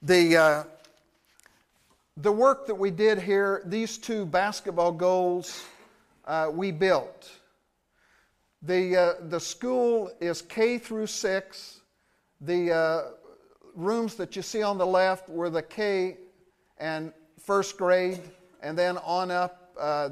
The, 0.00 0.36
uh, 0.36 0.64
the 2.16 2.32
work 2.32 2.66
that 2.66 2.74
we 2.74 2.90
did 2.90 3.20
here, 3.20 3.62
these 3.66 3.98
two 3.98 4.24
basketball 4.24 4.92
goals, 4.92 5.66
uh, 6.24 6.48
we 6.50 6.70
built. 6.72 7.30
The, 8.62 8.96
uh, 8.96 9.12
the 9.28 9.38
school 9.38 10.10
is 10.18 10.40
K 10.40 10.78
through 10.78 11.08
6. 11.08 11.80
The 12.40 12.72
uh, 12.72 13.02
rooms 13.74 14.14
that 14.14 14.34
you 14.34 14.40
see 14.40 14.62
on 14.62 14.78
the 14.78 14.86
left 14.86 15.28
were 15.28 15.50
the 15.50 15.62
K 15.62 16.16
and 16.78 17.12
first 17.38 17.76
grade, 17.76 18.22
and 18.62 18.78
then 18.78 18.96
on 18.98 19.30
up 19.30 19.62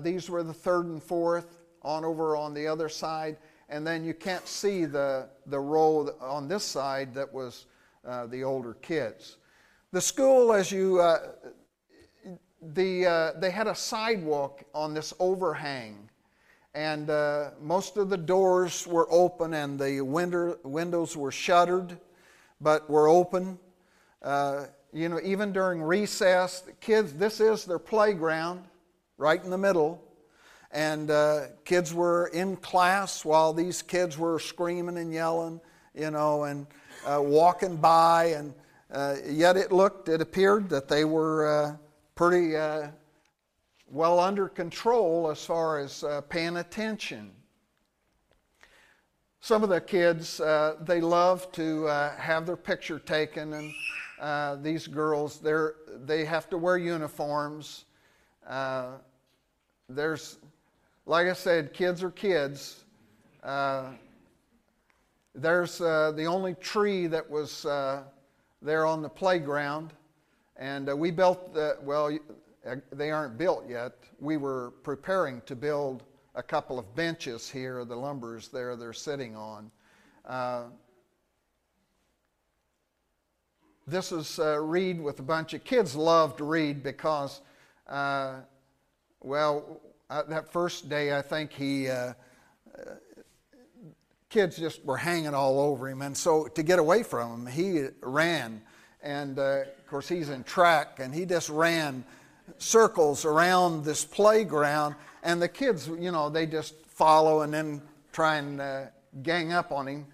these 0.02 0.28
were 0.28 0.42
the 0.42 0.52
third 0.52 0.84
and 0.84 1.02
fourth 1.02 1.56
on 1.80 2.04
over 2.04 2.36
on 2.36 2.52
the 2.52 2.66
other 2.66 2.90
side. 2.90 3.38
And 3.68 3.86
then 3.86 4.04
you 4.04 4.14
can't 4.14 4.46
see 4.46 4.84
the, 4.84 5.28
the 5.46 5.58
row 5.58 6.10
on 6.20 6.48
this 6.48 6.64
side 6.64 7.14
that 7.14 7.32
was 7.32 7.66
uh, 8.06 8.26
the 8.26 8.44
older 8.44 8.74
kids. 8.74 9.36
The 9.92 10.00
school, 10.00 10.52
as 10.52 10.70
you, 10.70 11.00
uh, 11.00 11.32
the, 12.60 13.06
uh, 13.06 13.32
they 13.38 13.50
had 13.50 13.66
a 13.66 13.74
sidewalk 13.74 14.64
on 14.74 14.94
this 14.94 15.14
overhang. 15.18 16.08
And 16.74 17.08
uh, 17.08 17.50
most 17.60 17.96
of 17.96 18.10
the 18.10 18.16
doors 18.16 18.86
were 18.86 19.06
open 19.10 19.54
and 19.54 19.78
the 19.78 20.00
window, 20.00 20.58
windows 20.64 21.16
were 21.16 21.30
shuttered, 21.30 21.96
but 22.60 22.90
were 22.90 23.08
open. 23.08 23.58
Uh, 24.22 24.66
you 24.92 25.08
know, 25.08 25.20
even 25.22 25.52
during 25.52 25.82
recess, 25.82 26.60
the 26.60 26.72
kids, 26.72 27.12
this 27.12 27.40
is 27.40 27.64
their 27.64 27.78
playground 27.78 28.64
right 29.18 29.42
in 29.42 29.50
the 29.50 29.58
middle. 29.58 30.02
And 30.74 31.08
uh, 31.08 31.42
kids 31.64 31.94
were 31.94 32.26
in 32.34 32.56
class 32.56 33.24
while 33.24 33.52
these 33.52 33.80
kids 33.80 34.18
were 34.18 34.40
screaming 34.40 34.98
and 34.98 35.12
yelling, 35.12 35.60
you 35.94 36.10
know, 36.10 36.42
and 36.44 36.66
uh, 37.06 37.22
walking 37.22 37.76
by. 37.76 38.24
And 38.36 38.52
uh, 38.92 39.14
yet 39.24 39.56
it 39.56 39.70
looked, 39.70 40.08
it 40.08 40.20
appeared 40.20 40.68
that 40.70 40.88
they 40.88 41.04
were 41.04 41.46
uh, 41.46 41.76
pretty 42.16 42.56
uh, 42.56 42.88
well 43.88 44.18
under 44.18 44.48
control 44.48 45.30
as 45.30 45.44
far 45.44 45.78
as 45.78 46.02
uh, 46.02 46.22
paying 46.22 46.56
attention. 46.56 47.30
Some 49.40 49.62
of 49.62 49.68
the 49.68 49.80
kids, 49.80 50.38
they 50.80 51.00
love 51.00 51.52
to 51.52 51.84
have 51.84 52.46
their 52.46 52.56
picture 52.56 52.98
taken, 52.98 53.72
and 54.18 54.64
these 54.64 54.86
girls, 54.88 55.38
they 55.38 55.54
they 56.04 56.24
have 56.24 56.48
to 56.48 56.56
wear 56.56 56.78
uniforms. 56.78 57.84
There's, 59.90 60.38
like 61.06 61.26
I 61.26 61.32
said, 61.34 61.72
kids 61.72 62.02
are 62.02 62.10
kids. 62.10 62.84
Uh, 63.42 63.90
there's 65.34 65.80
uh, 65.80 66.12
the 66.12 66.24
only 66.24 66.54
tree 66.54 67.06
that 67.08 67.28
was 67.28 67.66
uh, 67.66 68.04
there 68.62 68.86
on 68.86 69.02
the 69.02 69.08
playground, 69.08 69.92
and 70.56 70.88
uh, 70.88 70.96
we 70.96 71.10
built 71.10 71.52
the, 71.52 71.76
well, 71.82 72.16
they 72.92 73.10
aren't 73.10 73.36
built 73.36 73.68
yet. 73.68 73.92
We 74.20 74.36
were 74.36 74.72
preparing 74.82 75.42
to 75.46 75.54
build 75.54 76.04
a 76.34 76.42
couple 76.42 76.78
of 76.78 76.94
benches 76.94 77.50
here, 77.50 77.84
the 77.84 77.96
lumbers 77.96 78.48
there 78.48 78.74
they're 78.76 78.92
sitting 78.92 79.36
on. 79.36 79.70
Uh, 80.26 80.64
this 83.86 84.12
is 84.12 84.38
uh, 84.38 84.58
Reed 84.60 85.00
with 85.00 85.18
a 85.18 85.22
bunch 85.22 85.52
of 85.52 85.62
kids 85.64 85.94
love 85.94 86.36
to 86.38 86.44
read 86.44 86.82
because, 86.82 87.42
uh, 87.88 88.36
well, 89.20 89.80
uh, 90.10 90.22
that 90.24 90.52
first 90.52 90.88
day 90.88 91.16
I 91.16 91.22
think 91.22 91.52
he, 91.52 91.88
uh, 91.88 92.14
kids 94.28 94.56
just 94.56 94.84
were 94.84 94.96
hanging 94.96 95.34
all 95.34 95.60
over 95.60 95.88
him, 95.88 96.02
and 96.02 96.16
so 96.16 96.48
to 96.48 96.62
get 96.62 96.78
away 96.78 97.02
from 97.02 97.46
him, 97.46 97.52
he 97.52 97.86
ran. 98.00 98.62
And 99.02 99.38
uh, 99.38 99.62
of 99.62 99.86
course, 99.86 100.08
he's 100.08 100.30
in 100.30 100.44
track, 100.44 100.98
and 100.98 101.14
he 101.14 101.26
just 101.26 101.50
ran 101.50 102.04
circles 102.58 103.24
around 103.24 103.84
this 103.84 104.04
playground. 104.04 104.94
And 105.22 105.40
the 105.40 105.48
kids, 105.48 105.88
you 105.88 106.10
know, 106.10 106.30
they 106.30 106.46
just 106.46 106.74
follow 106.86 107.42
and 107.42 107.52
then 107.52 107.82
try 108.12 108.36
and 108.36 108.60
uh, 108.60 108.82
gang 109.22 109.52
up 109.52 109.72
on 109.72 109.88
him. 109.88 110.06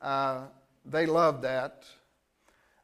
Uh, 0.00 0.42
they 0.84 1.06
love 1.06 1.42
that. 1.42 1.84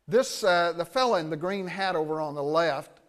This, 0.07 0.43
uh, 0.43 0.73
the 0.77 0.85
fellow 0.85 1.17
in 1.17 1.31
the 1.31 1.37
green 1.37 1.67
hat 1.67 1.97
over 1.97 2.21
on 2.21 2.35
the 2.35 2.43
left 2.43 3.01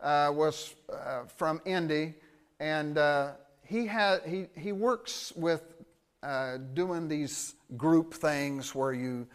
uh, 0.00 0.30
was 0.34 0.74
uh, 0.92 1.24
from 1.36 1.60
Indy, 1.64 2.14
and 2.60 2.98
uh, 2.98 3.32
he, 3.66 3.86
had, 3.86 4.20
he, 4.26 4.46
he 4.54 4.72
works 4.72 5.32
with 5.34 5.62
uh, 6.22 6.58
doing 6.74 7.08
these 7.08 7.54
group 7.76 8.12
things 8.12 8.74
where 8.74 8.92
you 8.92 9.26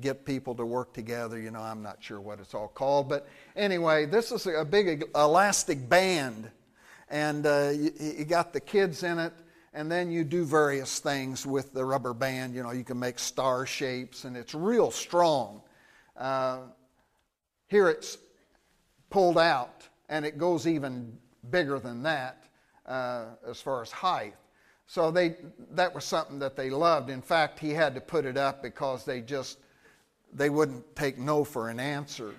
get 0.00 0.26
people 0.26 0.54
to 0.54 0.66
work 0.66 0.92
together. 0.92 1.40
You 1.40 1.50
know, 1.50 1.62
I'm 1.62 1.82
not 1.82 1.96
sure 2.00 2.20
what 2.20 2.38
it's 2.40 2.54
all 2.54 2.68
called, 2.68 3.08
but 3.08 3.26
anyway, 3.56 4.04
this 4.04 4.30
is 4.30 4.46
a 4.46 4.64
big 4.64 5.04
elastic 5.14 5.88
band, 5.88 6.50
and 7.08 7.46
uh, 7.46 7.70
you, 7.72 7.90
you 7.98 8.24
got 8.26 8.52
the 8.52 8.60
kids 8.60 9.02
in 9.02 9.18
it 9.18 9.32
and 9.76 9.90
then 9.90 10.08
you 10.08 10.22
do 10.22 10.44
various 10.44 11.00
things 11.00 11.44
with 11.44 11.72
the 11.72 11.84
rubber 11.84 12.14
band. 12.14 12.54
You 12.54 12.62
know, 12.62 12.70
you 12.70 12.84
can 12.84 12.96
make 12.96 13.18
star 13.18 13.66
shapes, 13.66 14.24
and 14.24 14.36
it's 14.36 14.54
real 14.54 14.92
strong. 14.92 15.62
Uh, 16.16 16.58
here 17.66 17.88
it's 17.88 18.18
pulled 19.10 19.36
out, 19.36 19.88
and 20.08 20.24
it 20.24 20.38
goes 20.38 20.68
even 20.68 21.18
bigger 21.50 21.80
than 21.80 22.04
that 22.04 22.43
uh, 22.86 23.26
as 23.48 23.60
far 23.60 23.82
as 23.82 23.90
height. 23.90 24.34
So 24.86 25.10
they, 25.10 25.36
that 25.70 25.94
was 25.94 26.04
something 26.04 26.38
that 26.40 26.56
they 26.56 26.70
loved. 26.70 27.10
In 27.10 27.22
fact, 27.22 27.58
he 27.58 27.70
had 27.70 27.94
to 27.94 28.00
put 28.00 28.26
it 28.26 28.36
up 28.36 28.62
because 28.62 29.04
they 29.04 29.20
just 29.20 29.58
they 30.34 30.50
wouldn't 30.50 30.96
take 30.96 31.16
no 31.16 31.44
for 31.44 31.70
an 31.70 31.78
answer. 31.78 32.34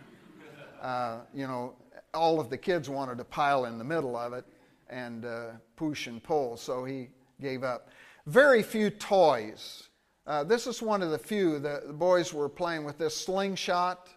Uh, 0.81 1.19
you 1.33 1.47
know, 1.47 1.73
all 2.13 2.39
of 2.39 2.49
the 2.49 2.57
kids 2.57 2.89
wanted 2.89 3.17
to 3.17 3.23
pile 3.23 3.65
in 3.65 3.77
the 3.77 3.83
middle 3.83 4.15
of 4.15 4.33
it 4.33 4.45
and 4.89 5.25
uh, 5.25 5.47
push 5.75 6.07
and 6.07 6.21
pull, 6.21 6.57
so 6.57 6.85
he 6.85 7.07
gave 7.41 7.63
up. 7.63 7.89
Very 8.27 8.61
few 8.61 8.89
toys. 8.89 9.89
Uh, 10.27 10.43
this 10.43 10.67
is 10.67 10.81
one 10.81 11.01
of 11.01 11.11
the 11.11 11.17
few. 11.17 11.59
The, 11.59 11.83
the, 11.87 11.93
boys 11.93 12.33
were 12.33 12.49
playing 12.49 12.83
with 12.83 12.97
this 12.97 13.15
slingshot. 13.15 14.09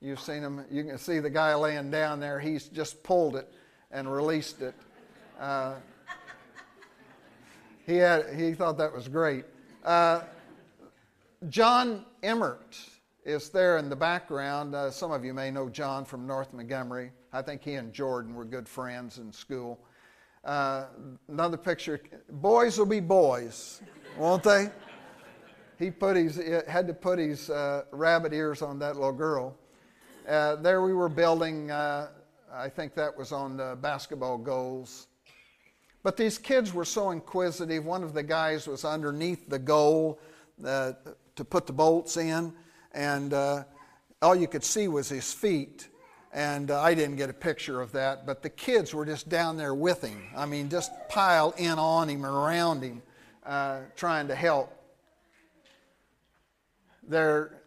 You've 0.00 0.20
seen 0.20 0.42
them. 0.42 0.64
You 0.70 0.84
can 0.84 0.98
see 0.98 1.18
the 1.18 1.30
guy 1.30 1.54
laying 1.54 1.90
down 1.90 2.20
there. 2.20 2.38
He's 2.38 2.68
just 2.68 3.02
pulled 3.02 3.36
it 3.36 3.52
and 3.90 4.12
released 4.12 4.60
it. 4.60 4.74
Uh, 5.42 5.74
he, 7.84 7.96
had, 7.96 8.32
he 8.36 8.54
thought 8.54 8.78
that 8.78 8.94
was 8.94 9.08
great. 9.08 9.44
Uh, 9.84 10.20
John 11.48 12.04
Emmert 12.22 12.78
is 13.24 13.48
there 13.48 13.78
in 13.78 13.88
the 13.88 13.96
background. 13.96 14.72
Uh, 14.72 14.88
some 14.88 15.10
of 15.10 15.24
you 15.24 15.34
may 15.34 15.50
know 15.50 15.68
John 15.68 16.04
from 16.04 16.28
North 16.28 16.52
Montgomery. 16.52 17.10
I 17.32 17.42
think 17.42 17.64
he 17.64 17.74
and 17.74 17.92
Jordan 17.92 18.36
were 18.36 18.44
good 18.44 18.68
friends 18.68 19.18
in 19.18 19.32
school. 19.32 19.80
Uh, 20.44 20.84
another 21.26 21.56
picture. 21.56 22.00
Boys 22.30 22.78
will 22.78 22.86
be 22.86 23.00
boys, 23.00 23.82
won't 24.16 24.44
they? 24.44 24.70
He 25.76 25.90
put 25.90 26.14
his 26.16 26.40
had 26.68 26.86
to 26.86 26.94
put 26.94 27.18
his 27.18 27.50
uh, 27.50 27.82
rabbit 27.90 28.32
ears 28.32 28.62
on 28.62 28.78
that 28.78 28.94
little 28.94 29.10
girl. 29.10 29.56
Uh, 30.28 30.54
there 30.54 30.82
we 30.82 30.92
were 30.92 31.08
building. 31.08 31.72
Uh, 31.72 32.10
I 32.54 32.68
think 32.68 32.94
that 32.94 33.18
was 33.18 33.32
on 33.32 33.56
the 33.56 33.76
basketball 33.80 34.38
goals. 34.38 35.08
But 36.02 36.16
these 36.16 36.38
kids 36.38 36.72
were 36.72 36.84
so 36.84 37.10
inquisitive. 37.10 37.84
One 37.84 38.02
of 38.02 38.14
the 38.14 38.22
guys 38.22 38.66
was 38.66 38.84
underneath 38.84 39.48
the 39.48 39.58
goal 39.58 40.18
uh, 40.64 40.92
to 41.36 41.44
put 41.44 41.66
the 41.66 41.72
bolts 41.72 42.16
in, 42.16 42.52
and 42.92 43.32
uh, 43.32 43.64
all 44.20 44.34
you 44.34 44.48
could 44.48 44.64
see 44.64 44.88
was 44.88 45.08
his 45.08 45.32
feet 45.32 45.88
and 46.32 46.70
uh, 46.70 46.80
I 46.80 46.94
didn't 46.94 47.16
get 47.16 47.28
a 47.28 47.34
picture 47.34 47.80
of 47.80 47.92
that, 47.92 48.24
but 48.24 48.42
the 48.42 48.48
kids 48.48 48.94
were 48.94 49.04
just 49.04 49.28
down 49.28 49.58
there 49.58 49.74
with 49.74 50.02
him. 50.02 50.22
I 50.34 50.46
mean, 50.46 50.70
just 50.70 50.90
piled 51.08 51.54
in 51.58 51.78
on 51.78 52.08
him 52.08 52.24
around 52.24 52.82
him, 52.82 53.02
uh, 53.44 53.80
trying 53.96 54.28
to 54.28 54.34
help. 54.34 54.74
They're 57.06 57.60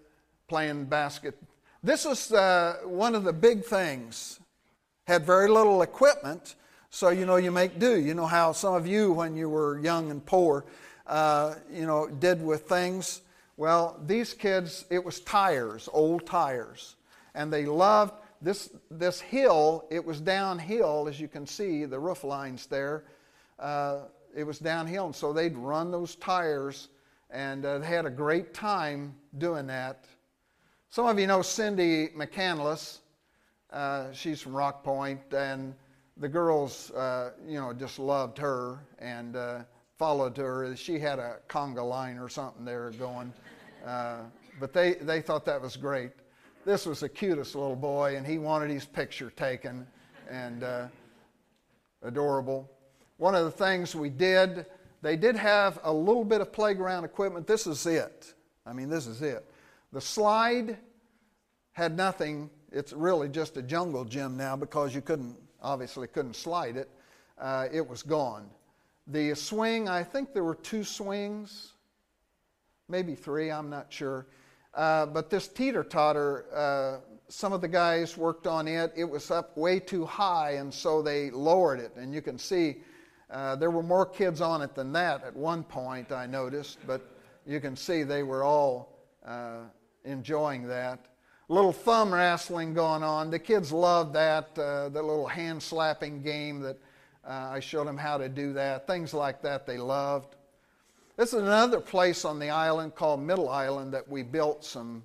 playing 0.47 0.85
basket. 0.85 1.37
This 1.83 2.05
is 2.05 2.31
uh, 2.31 2.77
one 2.85 3.13
of 3.13 3.23
the 3.23 3.33
big 3.33 3.63
things. 3.63 4.39
Had 5.05 5.23
very 5.23 5.47
little 5.47 5.83
equipment, 5.83 6.55
so 6.95 7.09
you 7.09 7.25
know 7.25 7.35
you 7.35 7.51
make 7.51 7.77
do. 7.77 7.99
You 7.99 8.13
know 8.13 8.25
how 8.25 8.53
some 8.53 8.73
of 8.73 8.87
you, 8.87 9.11
when 9.11 9.35
you 9.35 9.49
were 9.49 9.77
young 9.79 10.11
and 10.11 10.25
poor, 10.25 10.63
uh, 11.05 11.55
you 11.69 11.85
know, 11.85 12.07
did 12.07 12.41
with 12.41 12.69
things. 12.69 13.21
Well, 13.57 13.99
these 14.05 14.33
kids, 14.33 14.85
it 14.89 15.03
was 15.03 15.19
tires, 15.19 15.89
old 15.91 16.25
tires, 16.25 16.95
and 17.33 17.51
they 17.51 17.65
loved 17.65 18.13
this, 18.41 18.69
this 18.89 19.19
hill, 19.19 19.85
it 19.91 20.05
was 20.05 20.21
downhill, 20.21 21.09
as 21.09 21.19
you 21.19 21.27
can 21.27 21.45
see, 21.45 21.83
the 21.83 21.99
roof 21.99 22.23
lines 22.23 22.65
there. 22.67 23.03
Uh, 23.59 24.03
it 24.33 24.45
was 24.45 24.57
downhill, 24.59 25.07
and 25.07 25.15
so 25.15 25.33
they'd 25.33 25.57
run 25.57 25.91
those 25.91 26.15
tires, 26.15 26.87
and 27.29 27.65
uh, 27.65 27.79
they 27.79 27.87
had 27.87 28.05
a 28.05 28.09
great 28.09 28.53
time 28.53 29.13
doing 29.37 29.67
that. 29.67 30.05
Some 30.91 31.07
of 31.07 31.19
you 31.19 31.27
know 31.27 31.41
Cindy 31.41 32.07
McCandless. 32.15 32.99
Uh, 33.69 34.13
she's 34.13 34.39
from 34.39 34.55
Rock 34.55 34.81
Point, 34.81 35.33
and 35.33 35.73
the 36.17 36.29
girls, 36.29 36.91
uh, 36.91 37.31
you 37.47 37.59
know, 37.59 37.73
just 37.73 37.99
loved 37.99 38.37
her 38.37 38.79
and 38.99 39.35
uh, 39.35 39.59
followed 39.97 40.37
her. 40.37 40.75
She 40.75 40.99
had 40.99 41.19
a 41.19 41.37
conga 41.49 41.87
line 41.87 42.17
or 42.17 42.29
something 42.29 42.65
there 42.65 42.89
going, 42.91 43.33
uh, 43.85 44.19
but 44.59 44.73
they, 44.73 44.93
they 44.93 45.21
thought 45.21 45.45
that 45.45 45.61
was 45.61 45.75
great 45.75 46.11
this 46.65 46.85
was 46.85 46.99
the 46.99 47.09
cutest 47.09 47.55
little 47.55 47.75
boy, 47.75 48.17
and 48.17 48.25
he 48.25 48.39
wanted 48.39 48.71
his 48.71 48.85
picture 48.85 49.29
taken, 49.29 49.85
and 50.29 50.63
uh, 50.63 50.87
adorable. 52.01 52.69
One 53.17 53.35
of 53.35 53.45
the 53.45 53.51
things 53.51 53.95
we 53.95 54.09
did, 54.09 54.65
they 55.03 55.15
did 55.15 55.35
have 55.35 55.79
a 55.83 55.93
little 55.93 56.25
bit 56.25 56.41
of 56.41 56.51
playground 56.51 57.05
equipment. 57.05 57.45
This 57.45 57.67
is 57.67 57.85
it. 57.85 58.33
I 58.65 58.73
mean, 58.73 58.89
this 58.89 59.05
is 59.05 59.21
it. 59.21 59.45
The 59.93 60.01
slide 60.01 60.77
had 61.73 61.95
nothing. 61.95 62.49
It's 62.71 62.91
really 62.91 63.29
just 63.29 63.57
a 63.57 63.61
jungle 63.61 64.03
gym 64.03 64.35
now 64.35 64.55
because 64.55 64.95
you 64.95 65.01
couldn't, 65.01 65.37
obviously, 65.65 66.07
couldn't 66.07 66.35
slide 66.35 66.77
it. 66.77 66.89
Uh, 67.39 67.67
it 67.73 67.85
was 67.85 68.03
gone. 68.03 68.49
The 69.07 69.35
swing, 69.35 69.89
I 69.89 70.03
think 70.03 70.33
there 70.33 70.43
were 70.43 70.55
two 70.55 70.83
swings, 70.83 71.73
maybe 72.87 73.15
three, 73.15 73.51
I'm 73.51 73.69
not 73.69 73.91
sure. 73.91 74.27
Uh, 74.73 75.05
but 75.07 75.29
this 75.29 75.47
teeter 75.47 75.83
totter, 75.83 76.45
uh, 76.53 76.97
some 77.27 77.51
of 77.53 77.61
the 77.61 77.67
guys 77.67 78.17
worked 78.17 78.45
on 78.45 78.67
it. 78.67 78.93
It 78.95 79.05
was 79.05 79.31
up 79.31 79.57
way 79.57 79.79
too 79.79 80.05
high, 80.05 80.51
and 80.53 80.73
so 80.73 81.01
they 81.01 81.31
lowered 81.31 81.79
it. 81.79 81.93
And 81.95 82.13
you 82.13 82.21
can 82.21 82.37
see 82.37 82.77
uh, 83.31 83.55
there 83.55 83.71
were 83.71 83.83
more 83.83 84.05
kids 84.05 84.41
on 84.41 84.61
it 84.61 84.75
than 84.75 84.91
that 84.93 85.23
at 85.23 85.35
one 85.35 85.63
point, 85.63 86.11
I 86.11 86.27
noticed, 86.27 86.77
but 86.85 87.01
you 87.45 87.59
can 87.59 87.75
see 87.75 88.03
they 88.03 88.23
were 88.23 88.43
all 88.43 88.99
uh, 89.25 89.61
enjoying 90.03 90.67
that. 90.67 91.05
Little 91.47 91.73
thumb 91.73 92.13
wrestling 92.13 92.73
going 92.73 93.03
on. 93.03 93.29
The 93.29 93.39
kids 93.39 93.71
loved 93.71 94.13
that, 94.13 94.57
uh, 94.57 94.89
the 94.89 95.01
little 95.01 95.27
hand 95.27 95.61
slapping 95.61 96.23
game 96.23 96.61
that 96.61 96.77
I 97.27 97.59
showed 97.59 97.87
them 97.87 97.97
how 97.97 98.17
to 98.17 98.29
do 98.29 98.53
that. 98.53 98.87
Things 98.87 99.13
like 99.13 99.41
that 99.43 99.65
they 99.65 99.77
loved. 99.77 100.35
This 101.17 101.33
is 101.33 101.41
another 101.41 101.79
place 101.79 102.25
on 102.25 102.39
the 102.39 102.49
island 102.49 102.95
called 102.95 103.21
Middle 103.21 103.49
Island 103.49 103.93
that 103.93 104.07
we 104.07 104.21
built 104.21 104.65
some 104.65 105.03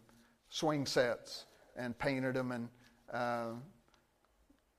swing 0.48 0.84
sets 0.84 1.44
and 1.76 1.96
painted 1.98 2.34
them. 2.34 2.52
And 2.52 2.68
uh, 3.12 3.52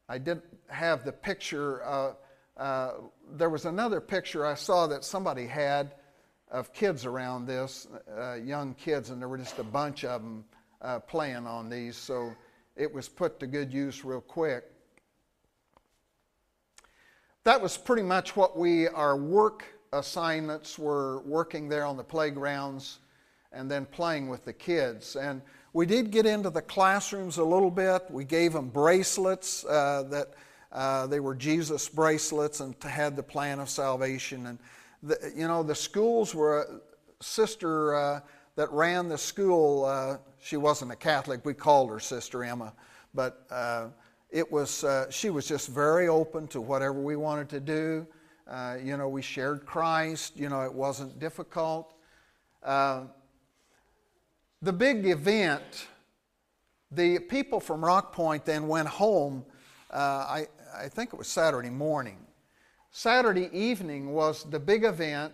I 0.10 0.18
didn't 0.18 0.44
have 0.68 1.06
the 1.06 1.14
picture. 1.14 1.84
Uh, 1.86 2.14
uh, 2.58 2.92
there 3.34 3.50
was 3.50 3.66
another 3.66 4.02
picture 4.02 4.46
I 4.46 4.56
saw 4.56 4.88
that 4.88 5.06
somebody 5.06 5.48
had 5.48 5.94
of 6.52 6.74
kids 6.74 7.06
around 7.06 7.46
this, 7.46 7.88
uh, 8.18 8.34
young 8.34 8.74
kids, 8.74 9.10
and 9.10 9.22
there 9.22 9.30
were 9.30 9.38
just 9.38 9.58
a 9.58 9.64
bunch 9.64 10.04
of 10.04 10.22
them 10.22 10.44
uh, 10.82 11.00
playing 11.00 11.48
on 11.48 11.70
these. 11.70 11.96
So 11.96 12.34
it 12.76 12.92
was 12.92 13.08
put 13.08 13.40
to 13.40 13.48
good 13.48 13.74
use 13.74 14.04
real 14.04 14.22
quick. 14.22 14.66
that 17.44 17.60
was 17.60 17.78
pretty 17.78 18.04
much 18.04 18.36
what 18.36 18.58
we, 18.58 18.88
our 18.88 19.18
work 19.18 19.66
assignments 19.94 20.78
were 20.78 21.22
working 21.22 21.68
there 21.68 21.86
on 21.86 21.98
the 21.98 22.04
playgrounds 22.04 23.00
and 23.52 23.70
then 23.70 23.86
playing 23.86 24.30
with 24.30 24.46
the 24.46 24.54
kids. 24.54 25.16
And 25.16 25.42
we 25.74 25.86
did 25.86 26.12
get 26.12 26.26
into 26.26 26.50
the 26.50 26.62
classrooms 26.62 27.38
a 27.38 27.44
little 27.44 27.72
bit. 27.72 28.04
We 28.10 28.26
gave 28.26 28.54
them 28.54 28.70
bracelets 28.70 29.66
uh, 29.66 30.04
that 30.10 30.34
uh, 30.72 31.08
they 31.08 31.20
were 31.20 31.36
Jesus 31.36 31.90
bracelets 31.90 32.60
and 32.60 32.76
had 32.84 33.16
the 33.16 33.24
plan 33.24 33.60
of 33.60 33.70
salvation. 33.70 34.46
And 34.46 34.60
the, 35.02 35.34
you 35.36 35.48
know, 35.48 35.64
the 35.64 35.76
schools 35.76 36.36
were 36.36 36.62
a 36.62 37.24
sister 37.24 37.96
uh, 37.96 38.20
that 38.56 38.72
ran 38.72 39.10
the 39.10 39.18
school. 39.18 39.86
Uh, 40.42 40.46
she 40.46 40.58
wasn't 40.58 40.92
a 40.92 40.96
Catholic. 40.96 41.46
We 41.46 41.54
called 41.54 41.90
her 41.90 42.00
Sister 42.00 42.44
Emma, 42.44 42.74
but 43.14 43.46
uh, 43.50 43.88
it 44.30 44.52
was 44.52 44.84
uh, 44.84 45.10
she 45.10 45.30
was 45.30 45.48
just 45.48 45.68
very 45.68 46.08
open 46.08 46.48
to 46.50 46.62
whatever 46.62 47.00
we 47.02 47.16
wanted 47.16 47.50
to 47.50 47.60
do. 47.60 48.08
you 48.84 48.98
know, 48.98 49.10
we 49.10 49.22
shared 49.22 49.66
Christ. 49.66 50.38
You 50.38 50.50
know, 50.50 50.62
it 50.62 50.74
wasn't 50.74 51.20
difficult. 51.20 51.94
The 54.64 54.74
big 54.74 55.08
event, 55.08 55.88
the 56.92 57.18
people 57.18 57.60
from 57.60 57.84
Rock 57.84 58.14
Point 58.14 58.46
then 58.46 58.68
went 58.68 58.88
home, 58.88 59.44
uh, 59.90 59.98
I, 59.98 60.48
I 60.78 60.88
think 60.88 61.14
it 61.14 61.18
was 61.18 61.28
Saturday 61.28 61.72
morning. 61.72 62.20
Saturday 62.92 63.50
evening 63.52 64.14
was 64.14 64.44
the 64.44 64.60
big 64.60 64.84
event, 64.84 65.34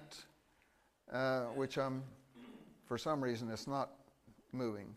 uh, 1.12 1.41
which 1.56 1.78
I'm, 1.78 2.04
for 2.86 2.98
some 2.98 3.22
reason, 3.22 3.52
it's 3.52 3.67
not 3.67 3.89
moving. 4.51 4.95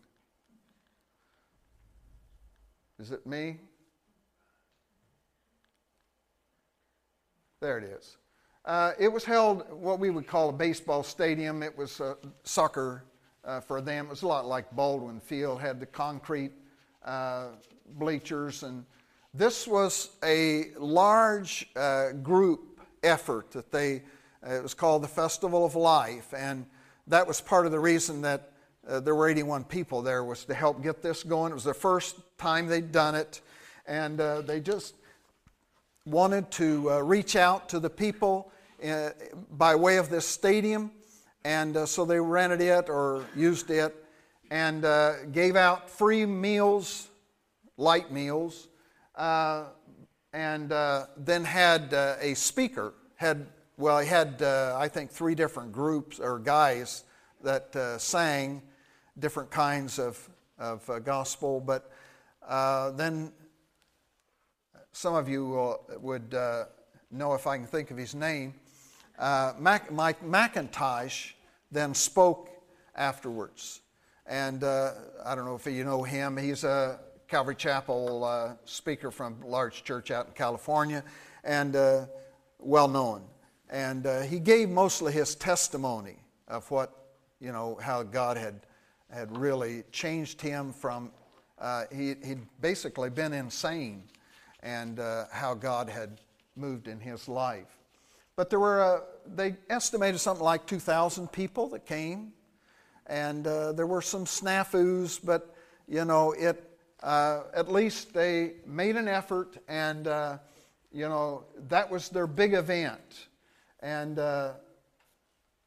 Is 2.99 3.11
it 3.11 3.25
me? 3.25 3.57
There 7.59 7.77
it 7.77 7.83
is. 7.83 8.17
Uh, 8.65 8.91
it 8.99 9.07
was 9.07 9.23
held 9.23 9.69
what 9.71 9.99
we 9.99 10.11
would 10.11 10.27
call 10.27 10.49
a 10.49 10.53
baseball 10.53 11.03
stadium. 11.03 11.63
It 11.63 11.75
was 11.75 11.99
a 11.99 12.15
soccer 12.43 13.03
uh, 13.43 13.59
for 13.59 13.81
them. 13.81 14.05
It 14.05 14.09
was 14.09 14.21
a 14.21 14.27
lot 14.27 14.45
like 14.45 14.71
Baldwin 14.75 15.19
Field, 15.19 15.61
had 15.61 15.79
the 15.79 15.85
concrete 15.85 16.51
uh, 17.03 17.47
bleachers. 17.97 18.63
And 18.63 18.85
this 19.33 19.67
was 19.67 20.09
a 20.23 20.71
large 20.77 21.67
uh, 21.75 22.11
group 22.11 22.81
effort 23.03 23.51
that 23.51 23.71
they, 23.71 24.03
uh, 24.45 24.53
it 24.53 24.63
was 24.63 24.75
called 24.75 25.03
the 25.03 25.07
Festival 25.07 25.65
of 25.65 25.75
Life. 25.75 26.33
And 26.35 26.65
that 27.07 27.25
was 27.25 27.41
part 27.41 27.65
of 27.65 27.71
the 27.71 27.79
reason 27.79 28.21
that 28.21 28.51
uh, 28.87 28.99
there 28.99 29.15
were 29.15 29.29
81 29.29 29.65
people 29.65 30.01
there 30.01 30.23
was 30.23 30.45
to 30.45 30.53
help 30.53 30.81
get 30.81 31.01
this 31.01 31.23
going. 31.23 31.51
It 31.51 31.55
was 31.55 31.63
the 31.63 31.73
first 31.73 32.15
time 32.37 32.67
they'd 32.67 32.91
done 32.91 33.15
it. 33.15 33.41
And 33.85 34.19
uh, 34.19 34.41
they 34.41 34.59
just 34.59 34.95
wanted 36.05 36.49
to 36.51 37.01
reach 37.01 37.35
out 37.35 37.69
to 37.69 37.79
the 37.79 37.89
people 37.89 38.51
by 39.51 39.75
way 39.75 39.97
of 39.97 40.09
this 40.09 40.27
stadium 40.27 40.91
and 41.43 41.75
uh, 41.75 41.85
so 41.85 42.05
they 42.05 42.19
rented 42.19 42.61
it 42.61 42.89
or 42.89 43.25
used 43.35 43.69
it 43.71 43.95
and 44.49 44.85
uh, 44.85 45.25
gave 45.31 45.55
out 45.55 45.89
free 45.89 46.25
meals, 46.25 47.09
light 47.77 48.11
meals, 48.11 48.67
uh, 49.15 49.65
and 50.33 50.71
uh, 50.71 51.05
then 51.17 51.43
had 51.43 51.93
uh, 51.93 52.15
a 52.19 52.33
speaker. 52.33 52.93
Had 53.15 53.47
well, 53.77 53.99
he 53.99 54.07
had 54.07 54.41
uh, 54.41 54.75
I 54.77 54.87
think 54.87 55.09
three 55.09 55.35
different 55.35 55.71
groups 55.71 56.19
or 56.19 56.37
guys 56.37 57.03
that 57.43 57.99
sang 57.99 58.61
different 59.21 59.51
kinds 59.51 59.99
of 59.99 60.29
of 60.57 60.89
gospel, 61.03 61.59
but 61.59 61.89
then 62.97 63.31
some 64.91 65.15
of 65.15 65.29
you 65.29 65.77
would 65.99 66.33
know 67.11 67.33
if 67.33 67.47
I 67.47 67.57
can 67.57 67.67
think 67.67 67.91
of 67.91 67.97
his 67.97 68.13
name 68.13 68.53
uh, 69.21 69.53
Mac, 69.59 69.91
Mike 69.91 70.23
McIntosh 70.23 71.33
then 71.71 71.93
spoke 71.93 72.49
afterwards. 72.95 73.81
And 74.25 74.63
uh, 74.63 74.93
I 75.23 75.35
don't 75.35 75.45
know 75.45 75.55
if 75.55 75.65
you 75.67 75.83
know 75.83 76.01
him. 76.01 76.37
He's 76.37 76.63
a 76.63 76.99
Calvary 77.27 77.55
Chapel 77.55 78.23
uh, 78.23 78.53
speaker 78.65 79.11
from 79.11 79.37
a 79.43 79.47
large 79.47 79.83
church 79.83 80.09
out 80.09 80.25
in 80.27 80.33
California 80.33 81.03
and 81.43 81.75
uh, 81.75 82.05
well 82.57 82.87
known. 82.87 83.23
And 83.69 84.07
uh, 84.07 84.21
he 84.21 84.39
gave 84.39 84.69
mostly 84.69 85.13
his 85.13 85.35
testimony 85.35 86.17
of 86.47 86.69
what, 86.71 86.91
you 87.39 87.51
know, 87.51 87.77
how 87.81 88.01
God 88.01 88.37
had, 88.37 88.61
had 89.13 89.35
really 89.37 89.83
changed 89.91 90.41
him 90.41 90.73
from, 90.73 91.11
uh, 91.59 91.85
he, 91.91 92.15
he'd 92.23 92.45
basically 92.61 93.09
been 93.09 93.33
insane 93.33 94.03
and 94.63 94.99
how 95.31 95.53
God 95.55 95.89
had 95.89 96.21
moved 96.55 96.87
in 96.87 96.99
his 96.99 97.27
life. 97.27 97.81
But 98.35 98.49
there 98.49 98.59
were, 98.59 98.81
uh, 98.81 99.01
they 99.35 99.55
estimated 99.69 100.19
something 100.19 100.43
like 100.43 100.65
2,000 100.65 101.31
people 101.31 101.67
that 101.69 101.85
came. 101.85 102.33
And 103.07 103.45
uh, 103.45 103.73
there 103.73 103.87
were 103.87 104.01
some 104.01 104.25
snafus, 104.25 105.19
but, 105.23 105.53
you 105.87 106.05
know, 106.05 106.31
it, 106.31 106.77
uh, 107.03 107.41
at 107.53 107.71
least 107.71 108.13
they 108.13 108.53
made 108.65 108.95
an 108.95 109.07
effort, 109.07 109.57
and, 109.67 110.07
uh, 110.07 110.37
you 110.91 111.09
know, 111.09 111.43
that 111.67 111.89
was 111.89 112.09
their 112.09 112.27
big 112.27 112.53
event. 112.53 113.27
And 113.81 114.19
uh, 114.19 114.53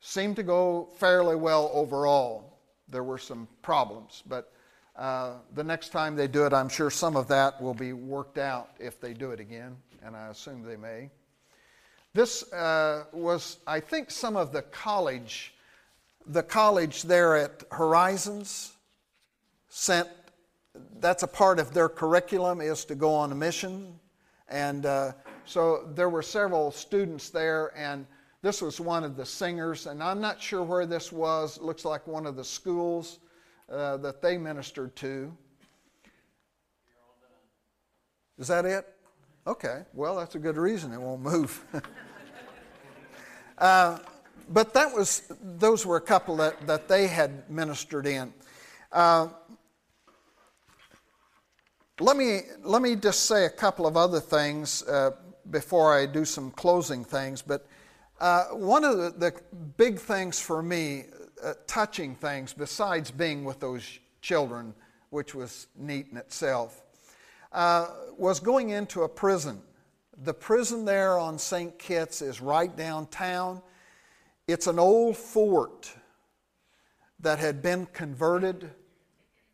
seemed 0.00 0.36
to 0.36 0.42
go 0.42 0.88
fairly 0.96 1.36
well 1.36 1.70
overall. 1.72 2.53
There 2.88 3.04
were 3.04 3.18
some 3.18 3.48
problems, 3.62 4.22
but 4.26 4.52
uh, 4.96 5.34
the 5.54 5.64
next 5.64 5.88
time 5.88 6.14
they 6.14 6.28
do 6.28 6.46
it, 6.46 6.52
I'm 6.52 6.68
sure 6.68 6.90
some 6.90 7.16
of 7.16 7.28
that 7.28 7.60
will 7.60 7.74
be 7.74 7.92
worked 7.92 8.38
out 8.38 8.70
if 8.78 9.00
they 9.00 9.12
do 9.12 9.32
it 9.32 9.40
again, 9.40 9.76
and 10.04 10.16
I 10.16 10.28
assume 10.28 10.62
they 10.62 10.76
may. 10.76 11.10
This 12.12 12.52
uh, 12.52 13.04
was, 13.12 13.58
I 13.66 13.80
think, 13.80 14.10
some 14.10 14.36
of 14.36 14.52
the 14.52 14.62
college, 14.62 15.52
the 16.26 16.44
college 16.44 17.02
there 17.02 17.36
at 17.36 17.64
Horizons 17.72 18.72
sent, 19.68 20.08
that's 21.00 21.24
a 21.24 21.28
part 21.28 21.58
of 21.58 21.74
their 21.74 21.88
curriculum 21.88 22.60
is 22.60 22.84
to 22.84 22.94
go 22.94 23.12
on 23.12 23.32
a 23.32 23.34
mission. 23.34 23.98
And 24.48 24.86
uh, 24.86 25.12
so 25.44 25.88
there 25.94 26.08
were 26.08 26.22
several 26.22 26.70
students 26.70 27.30
there, 27.30 27.72
and 27.76 28.06
this 28.44 28.60
was 28.60 28.78
one 28.78 29.04
of 29.04 29.16
the 29.16 29.24
singers. 29.24 29.86
And 29.86 30.02
I'm 30.02 30.20
not 30.20 30.40
sure 30.40 30.62
where 30.62 30.84
this 30.84 31.10
was. 31.10 31.56
It 31.56 31.62
looks 31.62 31.86
like 31.86 32.06
one 32.06 32.26
of 32.26 32.36
the 32.36 32.44
schools 32.44 33.18
uh, 33.72 33.96
that 33.96 34.20
they 34.20 34.36
ministered 34.36 34.94
to. 34.96 35.34
Is 38.38 38.48
that 38.48 38.66
it? 38.66 38.86
Okay, 39.46 39.84
well, 39.94 40.16
that's 40.16 40.34
a 40.34 40.38
good 40.38 40.58
reason 40.58 40.92
it 40.92 41.00
won't 41.00 41.22
move. 41.22 41.64
uh, 43.58 43.98
but 44.50 44.74
that 44.74 44.94
was, 44.94 45.22
those 45.40 45.86
were 45.86 45.96
a 45.96 46.02
couple 46.02 46.36
that, 46.36 46.66
that 46.66 46.86
they 46.86 47.06
had 47.06 47.48
ministered 47.48 48.06
in. 48.06 48.30
Uh, 48.92 49.28
let, 51.98 52.18
me, 52.18 52.40
let 52.62 52.82
me 52.82 52.94
just 52.94 53.24
say 53.24 53.46
a 53.46 53.50
couple 53.50 53.86
of 53.86 53.96
other 53.96 54.20
things 54.20 54.82
uh, 54.82 55.12
before 55.50 55.98
I 55.98 56.04
do 56.04 56.26
some 56.26 56.50
closing 56.50 57.04
things. 57.04 57.40
But 57.40 57.66
uh, 58.20 58.44
one 58.46 58.84
of 58.84 58.96
the, 58.96 59.10
the, 59.10 59.32
big 59.76 59.98
things 59.98 60.38
for 60.38 60.62
me, 60.62 61.04
uh, 61.42 61.54
touching 61.66 62.14
things, 62.14 62.52
besides 62.52 63.10
being 63.10 63.44
with 63.44 63.58
those 63.58 63.98
children, 64.20 64.72
which 65.10 65.34
was 65.34 65.66
neat 65.76 66.06
in 66.10 66.16
itself, 66.16 66.82
uh, 67.52 67.88
was 68.16 68.40
going 68.40 68.70
into 68.70 69.02
a 69.02 69.08
prison. 69.08 69.60
The 70.22 70.34
prison 70.34 70.84
there 70.84 71.18
on 71.18 71.38
St. 71.38 71.76
Kitts 71.78 72.22
is 72.22 72.40
right 72.40 72.74
downtown. 72.74 73.60
It's 74.46 74.68
an 74.68 74.78
old 74.78 75.16
fort 75.16 75.92
that 77.20 77.38
had 77.38 77.62
been 77.62 77.86
converted 77.86 78.70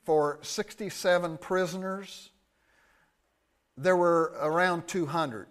for 0.05 0.39
67 0.43 1.39
prisoners. 1.39 2.31
There 3.77 3.97
were 3.97 4.35
around 4.41 4.87
200. 4.87 5.47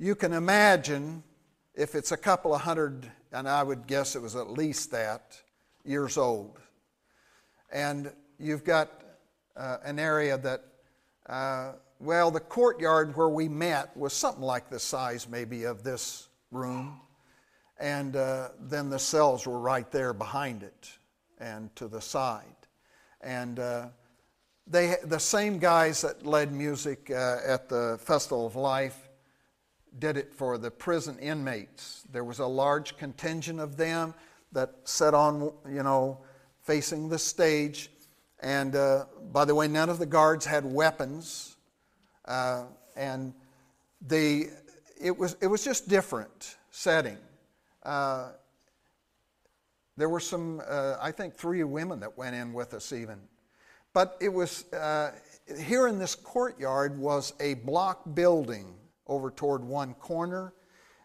You 0.00 0.14
can 0.14 0.32
imagine 0.32 1.24
if 1.74 1.96
it's 1.96 2.12
a 2.12 2.16
couple 2.16 2.54
of 2.54 2.60
hundred, 2.60 3.10
and 3.32 3.48
I 3.48 3.64
would 3.64 3.88
guess 3.88 4.14
it 4.14 4.22
was 4.22 4.36
at 4.36 4.48
least 4.48 4.92
that, 4.92 5.36
years 5.84 6.16
old. 6.16 6.60
And 7.72 8.12
you've 8.38 8.62
got 8.62 8.92
uh, 9.56 9.78
an 9.82 9.98
area 9.98 10.38
that, 10.38 10.62
uh, 11.28 11.72
well, 11.98 12.30
the 12.30 12.38
courtyard 12.38 13.16
where 13.16 13.28
we 13.28 13.48
met 13.48 13.96
was 13.96 14.12
something 14.12 14.42
like 14.42 14.70
the 14.70 14.78
size 14.78 15.28
maybe 15.28 15.64
of 15.64 15.82
this 15.82 16.28
room. 16.52 17.00
And 17.80 18.14
uh, 18.14 18.50
then 18.60 18.90
the 18.90 19.00
cells 19.00 19.48
were 19.48 19.58
right 19.58 19.90
there 19.90 20.12
behind 20.12 20.62
it 20.62 20.90
and 21.40 21.74
to 21.74 21.88
the 21.88 22.00
side. 22.00 22.44
And 23.20 23.58
uh, 23.58 23.88
they, 24.64 24.94
the 25.02 25.18
same 25.18 25.58
guys 25.58 26.02
that 26.02 26.24
led 26.24 26.52
music 26.52 27.10
uh, 27.10 27.38
at 27.44 27.68
the 27.68 27.98
Festival 28.00 28.46
of 28.46 28.54
Life 28.54 29.07
did 29.98 30.16
it 30.16 30.34
for 30.34 30.58
the 30.58 30.70
prison 30.70 31.18
inmates. 31.18 32.04
There 32.12 32.24
was 32.24 32.38
a 32.38 32.46
large 32.46 32.96
contingent 32.96 33.60
of 33.60 33.76
them 33.76 34.14
that 34.52 34.74
sat 34.84 35.14
on, 35.14 35.52
you 35.68 35.82
know, 35.82 36.18
facing 36.62 37.08
the 37.08 37.18
stage 37.18 37.90
and 38.40 38.76
uh, 38.76 39.06
by 39.32 39.44
the 39.44 39.54
way, 39.54 39.68
none 39.68 39.88
of 39.88 39.98
the 39.98 40.06
guards 40.06 40.46
had 40.46 40.64
weapons. 40.64 41.56
Uh, 42.24 42.64
and 42.96 43.32
the, 44.06 44.48
it, 45.00 45.16
was, 45.16 45.36
it 45.40 45.46
was 45.46 45.64
just 45.64 45.88
different 45.88 46.56
setting. 46.70 47.18
Uh, 47.82 48.30
there 49.96 50.08
were 50.08 50.20
some, 50.20 50.62
uh, 50.68 50.96
I 51.00 51.10
think, 51.10 51.34
three 51.34 51.64
women 51.64 52.00
that 52.00 52.16
went 52.16 52.36
in 52.36 52.52
with 52.52 52.74
us 52.74 52.92
even. 52.92 53.18
But 53.92 54.16
it 54.20 54.32
was, 54.32 54.72
uh, 54.72 55.12
here 55.60 55.88
in 55.88 55.98
this 55.98 56.14
courtyard 56.14 56.98
was 56.98 57.32
a 57.40 57.54
block 57.54 58.02
building 58.14 58.74
over 59.08 59.30
toward 59.30 59.64
one 59.64 59.94
corner, 59.94 60.52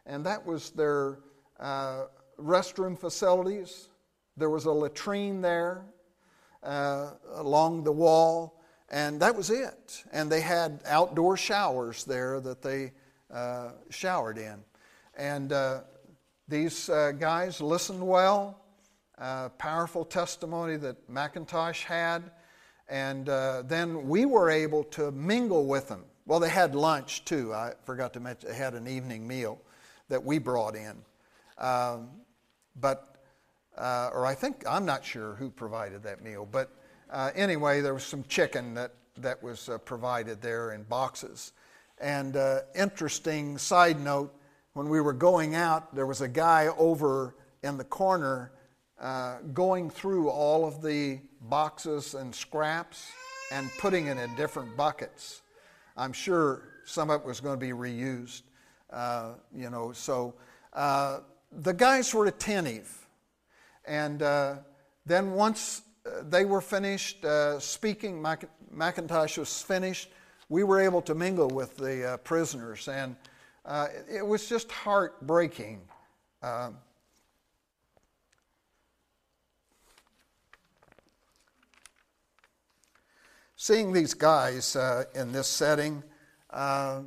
and 0.06 0.26
that 0.26 0.46
was 0.46 0.72
their 0.72 1.20
uh, 1.60 2.06
restroom 2.40 2.98
facilities. 2.98 3.90
There 4.38 4.50
was 4.50 4.66
a 4.66 4.72
latrine 4.72 5.42
there 5.42 5.86
uh, 6.64 7.12
along 7.36 7.84
the 7.84 7.92
wall, 7.92 8.62
and 8.90 9.20
that 9.22 9.36
was 9.36 9.50
it. 9.50 10.04
And 10.12 10.32
they 10.32 10.42
had 10.42 10.82
outdoor 10.86 11.38
showers 11.38 12.04
there 12.04 12.40
that 12.42 12.62
they 12.62 12.92
uh, 13.34 13.72
showered 13.90 14.38
in. 14.38 14.64
And 15.16 15.52
uh, 15.52 15.82
these 16.48 16.90
uh, 16.90 17.12
guys 17.12 17.62
listened 17.62 18.06
well. 18.06 18.60
Uh, 19.18 19.50
powerful 19.50 20.04
testimony 20.04 20.76
that 20.78 21.10
McIntosh 21.10 21.84
had. 21.84 22.32
And 22.90 23.26
then 23.26 24.08
we 24.08 24.26
were 24.26 24.50
able 24.50 24.84
to 24.84 25.12
mingle 25.12 25.66
with 25.66 25.88
them. 25.88 26.04
Well, 26.26 26.40
they 26.40 26.50
had 26.50 26.74
lunch 26.76 27.26
too. 27.26 27.54
I 27.54 27.74
forgot 27.84 28.14
to 28.14 28.20
mention 28.20 28.50
they 28.50 28.56
had 28.56 28.74
an 28.74 28.88
evening 28.88 29.28
meal 29.28 29.60
that 30.10 30.24
we 30.24 30.38
brought 30.38 30.76
in. 30.76 30.96
Um, 31.58 32.10
but, 32.80 33.18
uh, 33.78 34.10
or 34.14 34.26
I 34.26 34.34
think, 34.34 34.64
I'm 34.68 34.86
not 34.86 35.04
sure 35.04 35.36
who 35.36 35.50
provided 35.50 36.04
that 36.04 36.24
meal. 36.24 36.48
But 36.50 36.72
uh, 37.12 37.32
anyway, 37.36 37.82
there 37.82 37.94
was 37.94 38.04
some 38.04 38.24
chicken 38.30 38.74
that, 38.76 38.94
that 39.18 39.44
was 39.44 39.70
uh, 39.70 39.78
provided 39.80 40.42
there 40.42 40.72
in 40.72 40.84
boxes. 40.84 41.52
And 42.00 42.36
uh, 42.36 42.62
interesting 42.74 43.58
side 43.58 44.00
note 44.00 44.34
when 44.74 44.90
we 44.90 45.02
were 45.02 45.14
going 45.14 45.56
out, 45.56 45.94
there 45.94 46.08
was 46.08 46.22
a 46.22 46.28
guy 46.28 46.68
over 46.78 47.36
in 47.64 47.78
the 47.78 47.84
corner 47.84 48.52
uh, 49.00 49.38
going 49.54 49.90
through 49.90 50.30
all 50.30 50.66
of 50.66 50.82
the 50.82 51.20
boxes 51.42 52.14
and 52.16 52.34
scraps 52.34 53.12
and 53.52 53.70
putting 53.78 54.08
it 54.08 54.18
in 54.18 54.34
different 54.36 54.76
buckets. 54.76 55.43
I'm 55.96 56.14
sure 56.14 56.64
some 56.86 57.10
of 57.10 57.22
it 57.22 57.28
was 57.28 57.40
going 57.40 57.60
to 57.60 57.66
be 57.66 57.72
reused, 57.72 58.42
uh, 58.92 59.34
you 59.56 59.70
know. 59.70 59.92
So 59.94 60.34
uh, 60.74 61.20
the 61.52 61.74
guys 61.74 62.14
were 62.14 62.26
attentive. 62.26 63.08
And 63.86 64.22
uh, 64.22 64.56
then 65.06 65.32
once 65.34 65.84
uh, 66.06 66.24
they 66.30 66.46
were 66.46 66.62
finished 66.62 67.24
uh, 67.26 67.60
speaking, 67.60 68.22
Mac- 68.22 68.50
McIntosh 68.76 69.38
was 69.38 69.62
finished, 69.62 70.10
we 70.50 70.64
were 70.64 70.82
able 70.82 71.02
to 71.04 71.16
mingle 71.16 71.48
with 71.48 71.78
the 71.78 72.20
prisoners. 72.24 72.88
And 72.88 73.16
it 74.10 74.26
was 74.26 74.50
just 74.50 74.72
heartbreaking. 74.72 75.82
Seeing 83.64 83.94
these 83.94 84.14
guys 84.14 84.76
uh, 84.76 85.06
in 85.16 85.32
this 85.32 85.48
setting, 85.48 86.04
uh, 86.50 87.00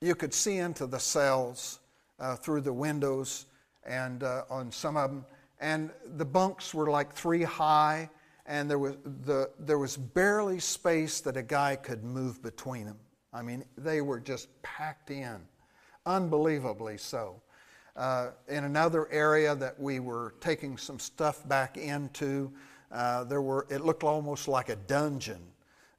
you 0.00 0.14
could 0.14 0.32
see 0.32 0.56
into 0.56 0.86
the 0.86 0.98
cells 0.98 1.80
uh, 2.18 2.34
through 2.36 2.62
the 2.62 2.72
windows 2.72 3.44
and 3.84 4.22
uh, 4.22 4.44
on 4.48 4.72
some 4.72 4.96
of 4.96 5.10
them. 5.10 5.26
And 5.60 5.90
the 6.16 6.24
bunks 6.24 6.72
were 6.72 6.88
like 6.88 7.12
three 7.12 7.42
high, 7.42 8.08
and 8.46 8.70
there 8.70 8.78
was, 8.78 8.96
the, 9.26 9.50
there 9.58 9.76
was 9.76 9.94
barely 9.98 10.58
space 10.58 11.20
that 11.20 11.36
a 11.36 11.42
guy 11.42 11.76
could 11.76 12.02
move 12.02 12.42
between 12.42 12.86
them. 12.86 12.96
I 13.34 13.42
mean, 13.42 13.62
they 13.76 14.00
were 14.00 14.20
just 14.20 14.48
packed 14.62 15.10
in, 15.10 15.36
unbelievably 16.06 16.96
so. 16.96 17.42
Uh, 17.94 18.30
in 18.48 18.64
another 18.64 19.06
area 19.12 19.54
that 19.56 19.78
we 19.78 20.00
were 20.00 20.32
taking 20.40 20.78
some 20.78 20.98
stuff 20.98 21.46
back 21.46 21.76
into, 21.76 22.50
uh, 22.90 23.24
there 23.24 23.42
were, 23.42 23.66
it 23.68 23.84
looked 23.84 24.02
almost 24.02 24.48
like 24.48 24.70
a 24.70 24.76
dungeon 24.76 25.42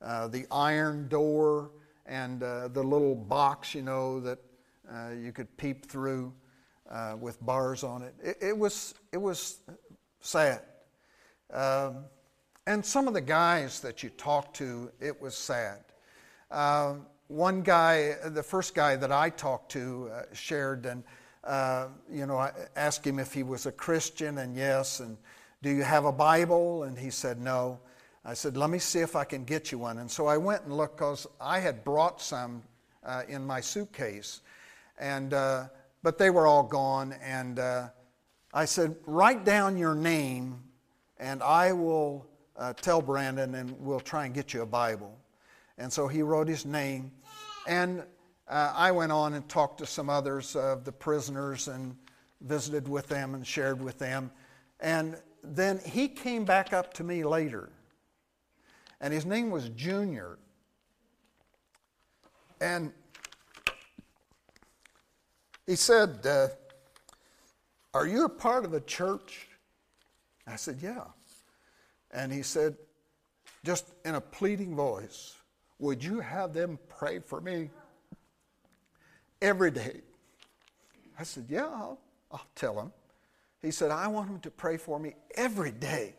uh, 0.02 0.28
the 0.28 0.46
iron 0.52 1.08
door 1.08 1.72
and 2.06 2.44
uh, 2.44 2.68
the 2.70 2.82
little 2.82 3.16
box, 3.16 3.76
you 3.76 3.82
know, 3.82 4.20
that 4.20 4.40
uh, 4.92 5.12
you 5.22 5.32
could 5.32 5.56
peep 5.58 5.86
through 5.86 6.34
uh, 6.90 7.16
with 7.20 7.44
bars 7.46 7.84
on 7.84 8.02
it. 8.02 8.16
It, 8.24 8.38
it 8.42 8.58
was, 8.58 8.96
it 9.12 9.18
was 9.22 9.60
sad. 10.22 10.62
Um, 11.54 12.06
and 12.66 12.86
some 12.86 13.08
of 13.08 13.14
the 13.14 13.22
guys 13.22 13.80
that 13.82 14.04
you 14.04 14.10
talked 14.10 14.56
to, 14.58 14.92
it 15.00 15.20
was 15.22 15.36
sad. 15.36 15.80
Uh, 16.52 16.96
one 17.28 17.62
guy, 17.62 18.16
the 18.26 18.44
first 18.44 18.74
guy 18.74 18.96
that 18.96 19.12
I 19.12 19.30
talked 19.30 19.72
to, 19.74 20.12
shared 20.34 20.86
and 20.86 21.04
uh, 21.44 21.88
you 22.12 22.26
know, 22.26 22.38
I 22.38 22.52
asked 22.76 23.06
him 23.06 23.20
if 23.20 23.34
he 23.34 23.44
was 23.44 23.66
a 23.66 23.72
Christian, 23.72 24.40
and 24.40 24.56
yes. 24.56 25.00
And 25.00 25.18
do 25.62 25.70
you 25.70 25.84
have 25.84 26.06
a 26.06 26.12
Bible? 26.12 26.84
And 26.84 26.98
he 26.98 27.10
said 27.10 27.40
no. 27.40 27.80
I 28.30 28.36
said, 28.36 28.56
let 28.56 28.70
me 28.70 28.78
see 28.78 29.00
if 29.00 29.16
I 29.16 29.24
can 29.24 29.44
get 29.44 29.72
you 29.72 29.80
one. 29.80 29.98
And 29.98 30.12
so 30.12 30.28
I 30.28 30.38
went 30.38 30.62
and 30.62 30.78
looked 30.78 30.98
because 30.98 31.26
I 31.42 31.58
had 31.58 31.84
brought 31.84 32.22
some 32.22 32.62
uh, 33.04 33.24
in 33.28 33.44
my 33.44 33.60
suitcase. 33.60 34.42
And, 35.00 35.34
uh, 35.34 35.66
but 36.04 36.20
they 36.20 36.30
were 36.30 36.46
all 36.46 36.62
gone. 36.62 37.16
And 37.24 37.58
uh, 37.58 37.88
I 38.54 38.66
said, 38.66 38.96
write 39.08 39.46
down 39.46 39.78
your 39.78 39.96
name 39.96 40.62
and 41.18 41.42
I 41.42 41.74
will 41.74 42.28
uh, 42.56 42.74
tell 42.74 43.02
Brandon 43.02 43.56
and 43.56 43.72
we'll 43.80 44.00
try 44.00 44.26
and 44.26 44.36
get 44.36 44.54
you 44.54 44.62
a 44.62 44.68
Bible. 44.68 45.18
And 45.80 45.92
so 45.92 46.08
he 46.08 46.22
wrote 46.22 46.48
his 46.48 46.68
name. 46.68 47.12
And 47.66 48.04
uh, 48.48 48.74
I 48.76 48.92
went 48.92 49.12
on 49.12 49.34
and 49.34 49.50
talked 49.50 49.80
to 49.80 49.88
some 49.88 50.08
others 50.08 50.56
of 50.56 50.86
the 50.86 50.92
prisoners 50.92 51.68
and 51.68 51.96
visited 52.42 52.88
with 52.88 53.08
them 53.08 53.34
and 53.34 53.48
shared 53.48 53.82
with 53.82 53.98
them. 53.98 54.30
And 54.80 55.18
then 55.44 55.80
he 55.84 56.08
came 56.08 56.46
back 56.46 56.74
up 56.74 56.94
to 56.94 57.04
me 57.04 57.24
later 57.24 57.72
and 59.02 59.14
his 59.14 59.26
name 59.26 59.50
was 59.50 59.70
Junior. 59.70 60.38
And 62.62 62.92
he 65.66 65.76
said, 65.76 66.26
uh, 66.26 66.48
Are 67.94 68.06
you 68.06 68.26
a 68.26 68.30
part 68.30 68.66
of 68.66 68.74
a 68.74 68.82
church? 68.82 69.48
I 70.46 70.56
said, 70.56 70.80
Yeah. 70.82 71.04
And 72.12 72.32
he 72.32 72.42
said, 72.42 72.76
just 73.64 73.86
in 74.06 74.16
a 74.16 74.22
pleading 74.22 74.76
voice, 74.76 75.36
Would 75.80 76.04
you 76.04 76.20
have 76.20 76.54
them 76.54 76.78
pray 76.90 77.20
for 77.20 77.40
me 77.40 77.70
every 79.42 79.72
day? 79.72 80.02
I 81.18 81.24
said, 81.24 81.46
Yeah, 81.48 81.68
I'll, 81.68 82.00
I'll 82.32 82.48
tell 82.56 82.76
them. 82.76 82.92
He 83.62 83.72
said, 83.72 83.92
I 83.92 84.08
want 84.08 84.28
them 84.28 84.40
to 84.42 84.52
pray 84.52 84.78
for 84.78 85.00
me 85.00 85.16
every 85.36 85.72
day 85.72 86.16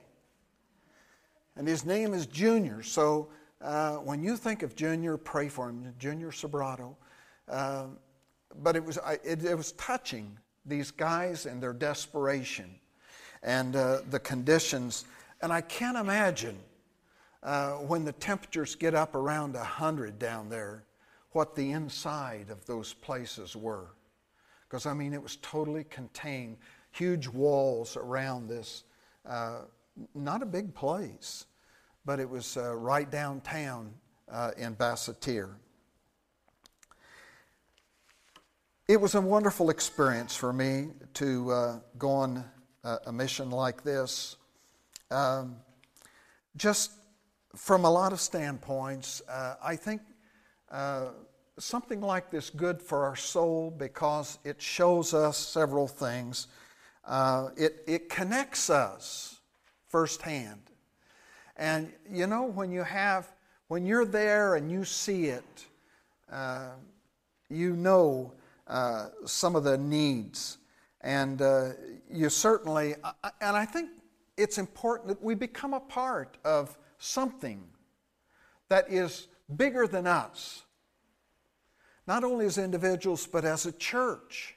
and 1.57 1.67
his 1.67 1.85
name 1.85 2.15
is 2.15 2.27
Junior. 2.27 2.83
So 2.83 3.29
uh, 3.61 3.97
when 3.97 4.23
you 4.23 4.37
think 4.37 4.63
of 4.63 4.75
Junior, 4.75 5.17
pray 5.17 5.49
for 5.49 5.69
him, 5.69 5.95
Junior 5.99 6.31
Sobrato. 6.31 6.95
Uh, 7.49 7.87
but 8.63 8.77
it 8.77 8.85
was, 8.85 8.99
it, 9.25 9.45
it, 9.45 9.55
was 9.55 9.73
touching, 9.73 10.37
these 10.65 10.91
guys 10.91 11.47
and 11.47 11.63
their 11.63 11.73
desperation 11.73 12.75
and 13.43 13.77
uh, 13.77 14.01
the 14.11 14.19
conditions. 14.21 15.05
And 15.43 15.53
I 15.53 15.61
can't 15.61 15.97
imagine 15.97 16.59
uh, 17.43 17.73
when 17.73 18.05
the 18.05 18.13
temperatures 18.13 18.75
get 18.75 18.95
up 18.95 19.15
around 19.15 19.55
100 19.55 20.19
down 20.19 20.49
there, 20.49 20.85
what 21.33 21.55
the 21.55 21.71
inside 21.71 22.47
of 22.51 22.65
those 22.67 22.93
places 22.93 23.57
were. 23.57 23.89
Because, 24.69 24.87
I 24.87 24.95
mean, 24.95 25.13
it 25.13 25.23
was 25.23 25.37
totally 25.37 25.85
contained, 25.85 26.57
huge 26.91 27.29
walls 27.29 27.97
around 27.97 28.49
this 28.49 28.85
uh, 29.27 29.61
not 30.15 30.43
a 30.43 30.47
big 30.47 30.75
place, 30.75 31.47
but 32.05 32.21
it 32.21 32.29
was 32.29 32.57
uh, 32.57 32.75
right 32.75 33.11
downtown 33.11 33.93
uh, 34.31 34.53
in 34.57 34.75
Basseterre. 34.75 35.55
It 38.89 39.01
was 39.01 39.15
a 39.15 39.21
wonderful 39.21 39.71
experience 39.71 40.35
for 40.35 40.53
me 40.53 40.89
to 41.15 41.51
uh, 41.53 41.79
go 41.99 42.11
on 42.11 42.45
a, 42.83 43.13
mission 43.13 43.51
like 43.51 43.85
this. 43.85 44.37
Um, 45.11 45.57
just 46.57 46.91
from 47.55 47.85
a 47.85 47.91
lot 47.91 48.13
of 48.13 48.21
standpoints, 48.21 49.23
uh, 49.29 49.55
I 49.63 49.77
think 49.77 50.01
uh, 50.71 51.11
something 51.59 52.01
like 52.01 52.31
this 52.31 52.51
good 52.51 52.83
for 52.83 53.05
our 53.05 53.17
soul 53.17 53.71
because 53.71 54.39
it 54.45 54.61
shows 54.61 55.15
us 55.15 55.37
several 55.37 55.87
things. 55.87 56.49
Uh, 57.05 57.51
it, 57.57 57.85
it 57.87 58.09
connects 58.09 58.71
us 58.71 59.40
firsthand. 59.91 60.63
And 61.57 61.93
you 62.11 62.27
know, 62.27 62.45
when 62.45 62.73
you 62.73 62.85
have, 62.85 63.31
when 63.69 63.85
you're 63.85 64.07
there 64.07 64.55
and 64.55 64.71
you 64.71 64.85
see 64.85 65.27
it, 65.27 65.67
uh, 66.33 66.71
you 67.51 67.77
know 67.77 68.33
uh, 68.67 69.09
some 69.27 69.57
of 69.57 69.65
the 69.65 69.77
needs. 69.77 70.59
And 71.03 71.43
uh, 71.43 71.71
you 72.11 72.31
certainly, 72.31 72.95
and 73.41 73.57
I 73.57 73.67
think 73.67 73.91
it's 74.37 74.59
important 74.59 75.09
that 75.09 75.23
we 75.23 75.35
become 75.35 75.75
a 75.75 75.81
part 75.81 76.39
of 76.45 76.79
something 76.99 77.63
that 78.69 78.91
is 78.91 79.29
bigger 79.57 79.87
than 79.87 80.07
us. 80.07 80.65
not 82.11 82.25
only 82.25 82.45
as 82.45 82.59
individuals, 82.59 83.25
but 83.27 83.45
as 83.45 83.67
a 83.67 83.73
church. 83.73 84.57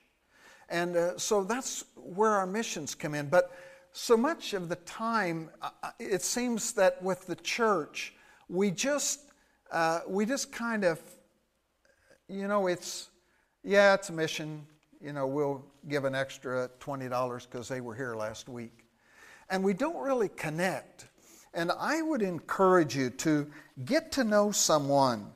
And 0.69 0.95
uh, 0.95 1.17
so 1.19 1.43
that's 1.43 1.85
where 1.95 2.31
our 2.31 2.47
missions 2.47 2.95
come 2.95 3.13
in. 3.13 3.27
But 3.29 3.51
so 3.93 4.17
much 4.17 4.53
of 4.53 4.69
the 4.69 4.75
time, 4.75 5.51
uh, 5.61 5.69
uh, 5.83 5.91
it 5.99 6.23
seems 6.23 6.73
that 6.73 7.01
with 7.03 7.27
the 7.27 7.35
church, 7.35 8.15
we 8.49 8.71
just, 8.71 9.31
uh, 9.71 9.99
we 10.07 10.25
just 10.25 10.51
kind 10.51 10.83
of, 10.83 10.99
you 12.27 12.47
know, 12.47 12.65
it's, 12.65 13.09
yeah, 13.63 13.93
it's 13.93 14.09
a 14.09 14.13
mission. 14.13 14.65
You 14.99 15.13
know, 15.13 15.27
we'll 15.27 15.63
give 15.87 16.05
an 16.05 16.15
extra 16.15 16.71
$20 16.79 17.49
because 17.49 17.67
they 17.67 17.81
were 17.81 17.93
here 17.93 18.15
last 18.15 18.49
week. 18.49 18.85
And 19.51 19.63
we 19.63 19.73
don't 19.73 20.01
really 20.01 20.29
connect. 20.29 21.07
And 21.53 21.71
I 21.79 22.01
would 22.01 22.23
encourage 22.23 22.95
you 22.95 23.11
to 23.11 23.45
get 23.85 24.11
to 24.13 24.23
know 24.23 24.49
someone. 24.49 25.27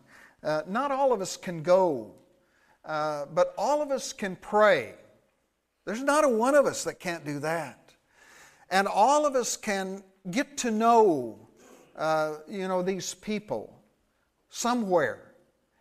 Uh, 0.43 0.63
not 0.67 0.91
all 0.91 1.13
of 1.13 1.21
us 1.21 1.37
can 1.37 1.61
go, 1.61 2.11
uh, 2.85 3.25
but 3.35 3.53
all 3.55 3.83
of 3.83 3.91
us 3.91 4.13
can 4.13 4.35
pray. 4.35 4.95
There's 5.85 6.01
not 6.01 6.23
a 6.23 6.29
one 6.29 6.55
of 6.55 6.65
us 6.65 6.85
that 6.85 6.99
can't 6.99 7.23
do 7.23 7.39
that. 7.41 7.86
And 8.69 8.87
all 8.87 9.25
of 9.25 9.35
us 9.35 9.55
can 9.57 10.03
get 10.29 10.57
to 10.57 10.71
know, 10.71 11.39
uh, 11.95 12.35
you 12.49 12.67
know, 12.67 12.81
these 12.81 13.13
people 13.13 13.73
somewhere. 14.49 15.33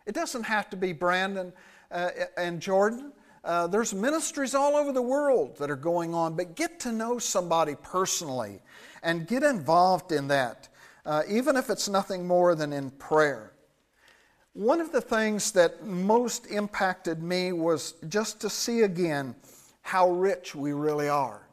It 0.05 0.15
doesn't 0.15 0.43
have 0.43 0.69
to 0.69 0.77
be 0.77 0.93
Brandon 0.93 1.51
uh, 1.91 2.09
and 2.37 2.61
Jordan. 2.61 3.11
Uh, 3.43 3.67
there's 3.67 3.93
ministries 3.93 4.55
all 4.55 4.75
over 4.75 4.91
the 4.91 5.01
world 5.01 5.57
that 5.57 5.69
are 5.69 5.75
going 5.75 6.13
on, 6.13 6.35
but 6.35 6.55
get 6.55 6.79
to 6.81 6.91
know 6.91 7.17
somebody 7.17 7.75
personally 7.81 8.61
and 9.03 9.27
get 9.27 9.43
involved 9.43 10.11
in 10.11 10.27
that, 10.27 10.67
uh, 11.05 11.23
even 11.29 11.55
if 11.55 11.69
it's 11.69 11.87
nothing 11.87 12.27
more 12.27 12.55
than 12.55 12.73
in 12.73 12.89
prayer. 12.91 13.53
One 14.53 14.81
of 14.81 14.91
the 14.91 15.01
things 15.01 15.51
that 15.51 15.85
most 15.85 16.47
impacted 16.47 17.21
me 17.21 17.51
was 17.51 17.93
just 18.09 18.41
to 18.41 18.49
see 18.49 18.81
again 18.81 19.35
how 19.81 20.11
rich 20.11 20.55
we 20.55 20.73
really 20.73 21.07
are. 21.07 21.46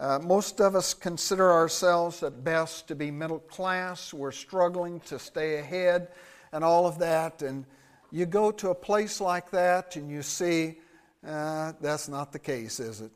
Uh, 0.00 0.18
most 0.22 0.62
of 0.62 0.74
us 0.74 0.94
consider 0.94 1.52
ourselves 1.52 2.22
at 2.22 2.42
best 2.42 2.88
to 2.88 2.94
be 2.94 3.10
middle 3.10 3.38
class. 3.38 4.14
We're 4.14 4.32
struggling 4.32 4.98
to 5.00 5.18
stay 5.18 5.58
ahead 5.58 6.08
and 6.52 6.64
all 6.64 6.86
of 6.86 6.98
that. 7.00 7.42
And 7.42 7.66
you 8.10 8.24
go 8.24 8.50
to 8.50 8.70
a 8.70 8.74
place 8.74 9.20
like 9.20 9.50
that 9.50 9.96
and 9.96 10.10
you 10.10 10.22
see 10.22 10.78
uh, 11.26 11.74
that's 11.82 12.08
not 12.08 12.32
the 12.32 12.38
case, 12.38 12.80
is 12.80 13.02
it? 13.02 13.10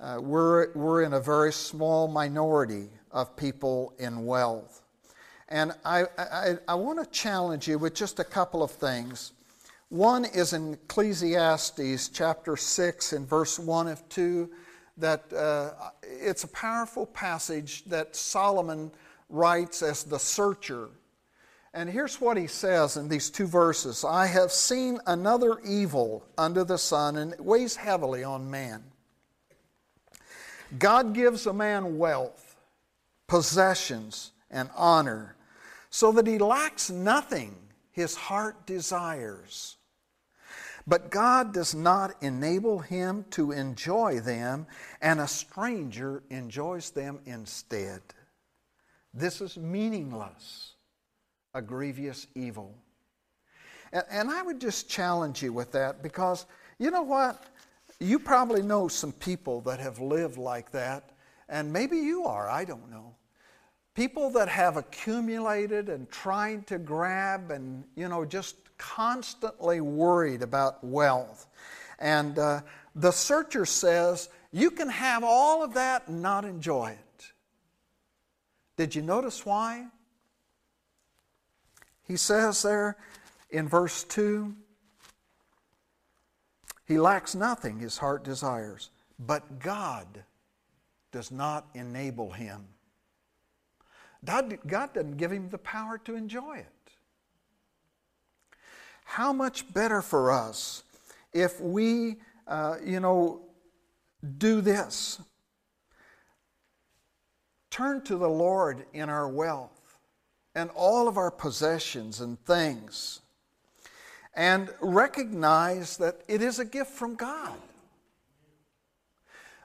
Uh, 0.00 0.18
we're, 0.20 0.72
we're 0.72 1.04
in 1.04 1.12
a 1.12 1.20
very 1.20 1.52
small 1.52 2.08
minority 2.08 2.88
of 3.12 3.36
people 3.36 3.94
in 4.00 4.26
wealth. 4.26 4.82
And 5.48 5.72
I, 5.84 6.06
I, 6.18 6.54
I 6.66 6.74
want 6.74 6.98
to 6.98 7.08
challenge 7.12 7.68
you 7.68 7.78
with 7.78 7.94
just 7.94 8.18
a 8.18 8.24
couple 8.24 8.64
of 8.64 8.72
things. 8.72 9.34
One 9.90 10.24
is 10.24 10.52
in 10.52 10.74
Ecclesiastes 10.74 12.08
chapter 12.08 12.56
6 12.56 13.12
and 13.12 13.28
verse 13.28 13.56
1 13.56 13.86
of 13.86 14.06
2, 14.08 14.50
that 14.96 15.32
uh, 15.32 15.70
it's 16.02 16.44
a 16.44 16.48
powerful 16.48 17.06
passage 17.06 17.84
that 17.84 18.16
Solomon 18.16 18.90
writes 19.28 19.82
as 19.82 20.04
the 20.04 20.18
searcher. 20.18 20.88
And 21.74 21.90
here's 21.90 22.20
what 22.20 22.36
he 22.36 22.46
says 22.46 22.96
in 22.96 23.08
these 23.08 23.28
two 23.28 23.46
verses 23.46 24.04
I 24.04 24.26
have 24.26 24.50
seen 24.50 24.98
another 25.06 25.58
evil 25.60 26.24
under 26.38 26.64
the 26.64 26.78
sun, 26.78 27.16
and 27.16 27.32
it 27.32 27.40
weighs 27.40 27.76
heavily 27.76 28.24
on 28.24 28.50
man. 28.50 28.82
God 30.78 31.14
gives 31.14 31.46
a 31.46 31.52
man 31.52 31.98
wealth, 31.98 32.56
possessions, 33.26 34.32
and 34.50 34.70
honor 34.74 35.36
so 35.90 36.12
that 36.12 36.26
he 36.26 36.38
lacks 36.38 36.90
nothing 36.90 37.54
his 37.90 38.14
heart 38.14 38.66
desires. 38.66 39.75
But 40.86 41.10
God 41.10 41.52
does 41.52 41.74
not 41.74 42.14
enable 42.22 42.78
him 42.78 43.24
to 43.30 43.50
enjoy 43.50 44.20
them, 44.20 44.66
and 45.00 45.20
a 45.20 45.26
stranger 45.26 46.22
enjoys 46.30 46.90
them 46.90 47.18
instead. 47.26 48.02
This 49.12 49.40
is 49.40 49.56
meaningless, 49.56 50.74
a 51.54 51.62
grievous 51.62 52.28
evil. 52.34 52.74
And, 53.92 54.04
and 54.10 54.30
I 54.30 54.42
would 54.42 54.60
just 54.60 54.88
challenge 54.88 55.42
you 55.42 55.52
with 55.52 55.72
that 55.72 56.02
because 56.02 56.46
you 56.78 56.90
know 56.90 57.02
what? 57.02 57.42
You 57.98 58.18
probably 58.18 58.62
know 58.62 58.88
some 58.88 59.12
people 59.12 59.62
that 59.62 59.80
have 59.80 59.98
lived 59.98 60.36
like 60.36 60.70
that, 60.72 61.10
and 61.48 61.72
maybe 61.72 61.96
you 61.96 62.24
are, 62.26 62.48
I 62.48 62.64
don't 62.64 62.90
know. 62.90 63.14
People 63.94 64.28
that 64.30 64.48
have 64.50 64.76
accumulated 64.76 65.88
and 65.88 66.08
trying 66.10 66.62
to 66.64 66.78
grab 66.78 67.50
and, 67.50 67.82
you 67.96 68.08
know, 68.08 68.26
just 68.26 68.56
constantly 68.78 69.80
worried 69.80 70.42
about 70.42 70.82
wealth. 70.84 71.46
And 71.98 72.38
uh, 72.38 72.60
the 72.94 73.10
searcher 73.10 73.66
says, 73.66 74.28
you 74.52 74.70
can 74.70 74.88
have 74.88 75.24
all 75.24 75.62
of 75.62 75.74
that 75.74 76.08
and 76.08 76.22
not 76.22 76.44
enjoy 76.44 76.90
it. 76.90 77.32
Did 78.76 78.94
you 78.94 79.02
notice 79.02 79.44
why? 79.44 79.86
He 82.04 82.16
says 82.16 82.62
there 82.62 82.96
in 83.50 83.68
verse 83.68 84.04
2 84.04 84.54
he 86.86 86.98
lacks 86.98 87.34
nothing 87.34 87.78
his 87.78 87.98
heart 87.98 88.22
desires, 88.22 88.90
but 89.18 89.58
God 89.58 90.06
does 91.10 91.32
not 91.32 91.66
enable 91.74 92.30
him. 92.30 92.64
God, 94.24 94.58
God 94.66 94.92
doesn't 94.92 95.16
give 95.16 95.32
him 95.32 95.48
the 95.48 95.58
power 95.58 95.98
to 95.98 96.14
enjoy 96.14 96.58
it. 96.58 96.75
How 99.08 99.32
much 99.32 99.72
better 99.72 100.02
for 100.02 100.32
us 100.32 100.82
if 101.32 101.60
we, 101.60 102.16
uh, 102.46 102.76
you 102.84 102.98
know, 103.00 103.40
do 104.36 104.60
this? 104.60 105.20
Turn 107.70 108.02
to 108.02 108.16
the 108.16 108.28
Lord 108.28 108.84
in 108.92 109.08
our 109.08 109.28
wealth 109.28 109.98
and 110.56 110.70
all 110.74 111.06
of 111.06 111.16
our 111.16 111.30
possessions 111.30 112.20
and 112.20 112.38
things 112.44 113.20
and 114.34 114.70
recognize 114.80 115.96
that 115.98 116.20
it 116.26 116.42
is 116.42 116.58
a 116.58 116.64
gift 116.64 116.90
from 116.90 117.14
God. 117.14 117.56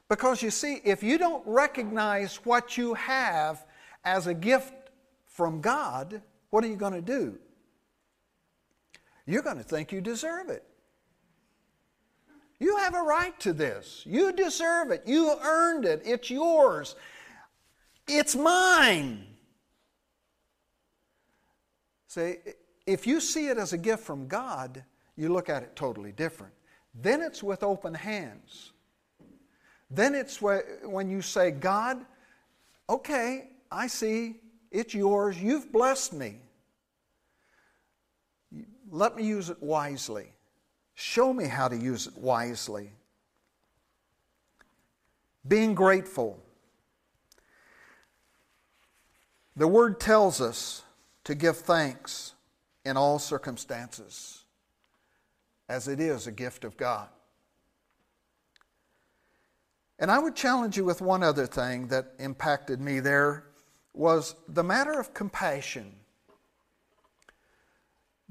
Because 0.07 0.43
you 0.43 0.51
see, 0.51 0.81
if 0.83 1.01
you 1.01 1.17
don't 1.17 1.45
recognize 1.47 2.35
what 2.45 2.77
you 2.77 2.93
have 2.93 3.65
as 4.05 4.27
a 4.27 4.35
gift 4.35 4.73
from 5.25 5.61
God, 5.61 6.21
what 6.51 6.63
are 6.63 6.67
you 6.67 6.75
going 6.75 6.93
to 6.93 7.01
do? 7.01 7.39
You're 9.31 9.43
going 9.43 9.57
to 9.57 9.63
think 9.63 9.93
you 9.93 10.01
deserve 10.01 10.49
it. 10.49 10.63
You 12.59 12.75
have 12.77 12.95
a 12.95 13.01
right 13.01 13.39
to 13.39 13.53
this. 13.53 14.03
You 14.05 14.33
deserve 14.33 14.91
it. 14.91 15.03
You 15.05 15.33
earned 15.41 15.85
it. 15.85 16.01
It's 16.03 16.29
yours. 16.29 16.95
It's 18.09 18.35
mine. 18.35 19.25
See, 22.07 22.35
if 22.85 23.07
you 23.07 23.21
see 23.21 23.47
it 23.47 23.57
as 23.57 23.71
a 23.71 23.77
gift 23.77 24.03
from 24.03 24.27
God, 24.27 24.83
you 25.15 25.29
look 25.29 25.47
at 25.47 25.63
it 25.63 25.77
totally 25.77 26.11
different. 26.11 26.53
Then 26.93 27.21
it's 27.21 27.41
with 27.41 27.63
open 27.63 27.93
hands. 27.93 28.73
Then 29.89 30.13
it's 30.13 30.41
when 30.41 31.09
you 31.09 31.21
say, 31.21 31.51
God, 31.51 32.05
okay, 32.89 33.51
I 33.71 33.87
see, 33.87 34.41
it's 34.71 34.93
yours, 34.93 35.41
you've 35.41 35.71
blessed 35.71 36.11
me. 36.11 36.41
Let 38.91 39.15
me 39.15 39.23
use 39.23 39.49
it 39.49 39.63
wisely. 39.63 40.33
Show 40.93 41.33
me 41.33 41.45
how 41.45 41.69
to 41.69 41.77
use 41.77 42.07
it 42.07 42.17
wisely. 42.17 42.91
Being 45.47 45.73
grateful. 45.73 46.43
The 49.55 49.67
word 49.67 49.99
tells 49.99 50.41
us 50.41 50.83
to 51.23 51.33
give 51.35 51.57
thanks 51.57 52.33
in 52.83 52.97
all 52.97 53.17
circumstances, 53.17 54.43
as 55.69 55.87
it 55.87 55.99
is 55.99 56.27
a 56.27 56.31
gift 56.31 56.65
of 56.65 56.75
God. 56.75 57.07
And 59.99 60.11
I 60.11 60.19
would 60.19 60.35
challenge 60.35 60.75
you 60.77 60.83
with 60.83 60.99
one 60.99 61.23
other 61.23 61.45
thing 61.45 61.87
that 61.87 62.13
impacted 62.19 62.81
me 62.81 62.99
there 62.99 63.45
was 63.93 64.35
the 64.47 64.63
matter 64.63 64.99
of 64.99 65.13
compassion. 65.13 65.95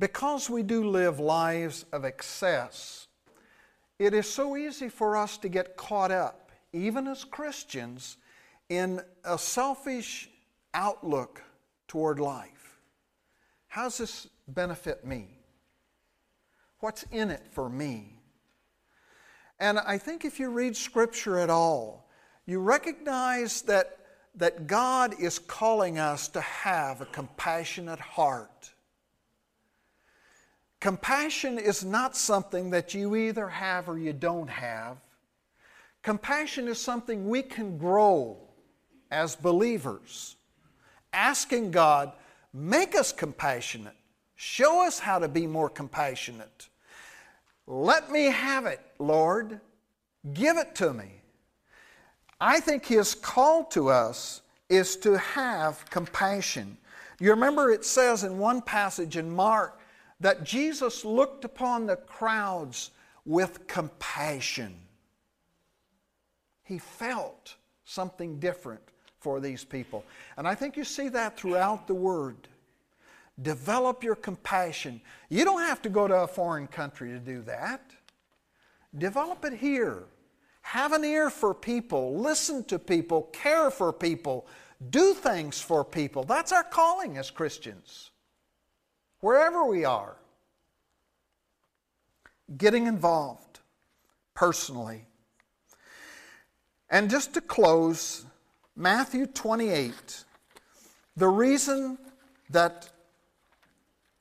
Because 0.00 0.48
we 0.48 0.62
do 0.62 0.88
live 0.88 1.20
lives 1.20 1.84
of 1.92 2.06
excess, 2.06 3.06
it 3.98 4.14
is 4.14 4.26
so 4.26 4.56
easy 4.56 4.88
for 4.88 5.14
us 5.14 5.36
to 5.36 5.48
get 5.50 5.76
caught 5.76 6.10
up, 6.10 6.50
even 6.72 7.06
as 7.06 7.22
Christians, 7.22 8.16
in 8.70 9.02
a 9.24 9.36
selfish 9.36 10.30
outlook 10.72 11.42
toward 11.86 12.18
life. 12.18 12.78
How 13.68 13.84
does 13.84 13.98
this 13.98 14.28
benefit 14.48 15.04
me? 15.04 15.28
What's 16.78 17.02
in 17.12 17.30
it 17.30 17.42
for 17.50 17.68
me? 17.68 18.14
And 19.58 19.78
I 19.78 19.98
think 19.98 20.24
if 20.24 20.40
you 20.40 20.48
read 20.48 20.78
Scripture 20.78 21.38
at 21.38 21.50
all, 21.50 22.08
you 22.46 22.60
recognize 22.60 23.60
that, 23.62 23.98
that 24.36 24.66
God 24.66 25.20
is 25.20 25.38
calling 25.38 25.98
us 25.98 26.26
to 26.28 26.40
have 26.40 27.02
a 27.02 27.06
compassionate 27.06 28.00
heart. 28.00 28.72
Compassion 30.80 31.58
is 31.58 31.84
not 31.84 32.16
something 32.16 32.70
that 32.70 32.94
you 32.94 33.14
either 33.14 33.48
have 33.48 33.88
or 33.88 33.98
you 33.98 34.14
don't 34.14 34.48
have. 34.48 34.96
Compassion 36.02 36.68
is 36.68 36.80
something 36.80 37.28
we 37.28 37.42
can 37.42 37.76
grow 37.76 38.38
as 39.10 39.36
believers, 39.36 40.36
asking 41.12 41.70
God, 41.70 42.12
make 42.54 42.94
us 42.94 43.12
compassionate. 43.12 43.96
Show 44.36 44.86
us 44.86 44.98
how 44.98 45.18
to 45.18 45.28
be 45.28 45.46
more 45.46 45.68
compassionate. 45.68 46.68
Let 47.66 48.10
me 48.10 48.24
have 48.24 48.64
it, 48.64 48.80
Lord. 48.98 49.60
Give 50.32 50.56
it 50.56 50.74
to 50.76 50.94
me. 50.94 51.20
I 52.40 52.60
think 52.60 52.86
His 52.86 53.14
call 53.14 53.64
to 53.64 53.90
us 53.90 54.40
is 54.70 54.96
to 54.96 55.18
have 55.18 55.84
compassion. 55.90 56.78
You 57.20 57.30
remember 57.30 57.70
it 57.70 57.84
says 57.84 58.24
in 58.24 58.38
one 58.38 58.62
passage 58.62 59.18
in 59.18 59.30
Mark 59.30 59.78
that 60.20 60.44
Jesus 60.44 61.04
looked 61.04 61.44
upon 61.44 61.86
the 61.86 61.96
crowds 61.96 62.90
with 63.24 63.66
compassion. 63.66 64.74
He 66.64 66.78
felt 66.78 67.56
something 67.84 68.38
different 68.38 68.82
for 69.18 69.40
these 69.40 69.64
people. 69.64 70.04
And 70.36 70.46
I 70.46 70.54
think 70.54 70.76
you 70.76 70.84
see 70.84 71.08
that 71.08 71.36
throughout 71.38 71.86
the 71.86 71.94
Word. 71.94 72.48
Develop 73.42 74.04
your 74.04 74.14
compassion. 74.14 75.00
You 75.30 75.44
don't 75.44 75.62
have 75.62 75.80
to 75.82 75.88
go 75.88 76.06
to 76.06 76.22
a 76.22 76.26
foreign 76.26 76.66
country 76.66 77.10
to 77.10 77.18
do 77.18 77.42
that. 77.42 77.90
Develop 78.96 79.44
it 79.44 79.54
here. 79.54 80.04
Have 80.62 80.92
an 80.92 81.04
ear 81.04 81.30
for 81.30 81.54
people, 81.54 82.16
listen 82.16 82.64
to 82.64 82.78
people, 82.78 83.22
care 83.32 83.70
for 83.70 83.92
people, 83.92 84.46
do 84.90 85.14
things 85.14 85.60
for 85.60 85.84
people. 85.84 86.22
That's 86.22 86.52
our 86.52 86.64
calling 86.64 87.16
as 87.18 87.30
Christians, 87.30 88.09
wherever 89.20 89.64
we 89.64 89.84
are. 89.84 90.16
Getting 92.56 92.86
involved 92.86 93.60
personally. 94.34 95.06
And 96.88 97.08
just 97.08 97.34
to 97.34 97.40
close, 97.40 98.26
Matthew 98.74 99.26
28, 99.26 100.24
the 101.16 101.28
reason 101.28 101.98
that 102.50 102.90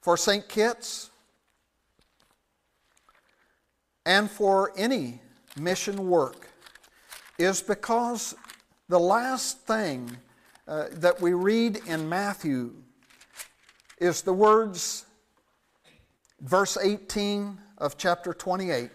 for 0.02 0.16
St. 0.16 0.48
Kitts 0.48 1.10
and 4.06 4.30
for 4.30 4.72
any 4.78 5.22
mission 5.58 6.08
work 6.10 6.50
is 7.38 7.62
because 7.62 8.36
the 8.88 9.00
last 9.00 9.62
thing 9.62 10.18
uh, 10.68 10.86
that 10.92 11.20
we 11.22 11.34
read 11.34 11.78
in 11.88 12.08
Matthew 12.08 12.74
is 14.00 14.22
the 14.22 14.34
words, 14.34 15.06
verse 16.42 16.78
18 16.78 17.58
of 17.78 17.98
chapter 17.98 18.34
28. 18.34 18.90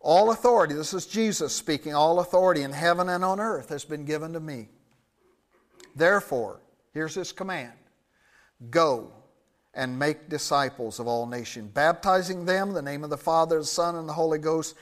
All 0.00 0.30
authority, 0.30 0.74
this 0.74 0.94
is 0.94 1.06
Jesus 1.06 1.54
speaking, 1.54 1.94
all 1.94 2.20
authority 2.20 2.62
in 2.62 2.72
heaven 2.72 3.08
and 3.08 3.24
on 3.24 3.40
earth 3.40 3.70
has 3.70 3.84
been 3.84 4.04
given 4.04 4.32
to 4.34 4.40
me. 4.40 4.68
Therefore, 5.94 6.60
here's 6.92 7.14
his 7.14 7.32
command 7.32 7.72
go 8.70 9.12
and 9.74 9.98
make 9.98 10.28
disciples 10.28 10.98
of 10.98 11.06
all 11.06 11.26
nations, 11.26 11.70
baptizing 11.72 12.44
them 12.44 12.68
in 12.68 12.74
the 12.74 12.82
name 12.82 13.04
of 13.04 13.10
the 13.10 13.16
Father, 13.16 13.58
the 13.58 13.64
Son, 13.64 13.96
and 13.96 14.08
the 14.08 14.12
Holy 14.12 14.38
Ghost, 14.38 14.74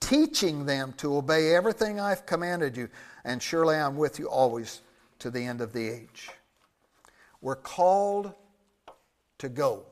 teaching 0.00 0.66
them 0.66 0.92
to 0.98 1.16
obey 1.16 1.54
everything 1.54 1.98
I've 1.98 2.26
commanded 2.26 2.76
you, 2.76 2.88
and 3.24 3.42
surely 3.42 3.76
I'm 3.76 3.96
with 3.96 4.18
you 4.18 4.28
always 4.28 4.82
to 5.20 5.30
the 5.30 5.44
end 5.44 5.60
of 5.60 5.72
the 5.72 5.88
age. 5.88 6.28
We're 7.40 7.56
called 7.56 8.34
to 9.42 9.48
go. 9.48 9.84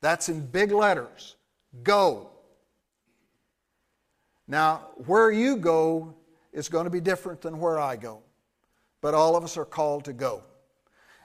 That's 0.00 0.28
in 0.28 0.46
big 0.46 0.70
letters. 0.70 1.36
Go. 1.82 2.28
Now, 4.46 4.88
where 5.06 5.30
you 5.30 5.56
go 5.56 6.14
is 6.52 6.68
going 6.68 6.84
to 6.84 6.90
be 6.90 7.00
different 7.00 7.40
than 7.40 7.58
where 7.58 7.80
I 7.80 7.96
go, 7.96 8.20
but 9.00 9.14
all 9.14 9.34
of 9.34 9.44
us 9.44 9.56
are 9.56 9.64
called 9.64 10.04
to 10.04 10.12
go. 10.12 10.42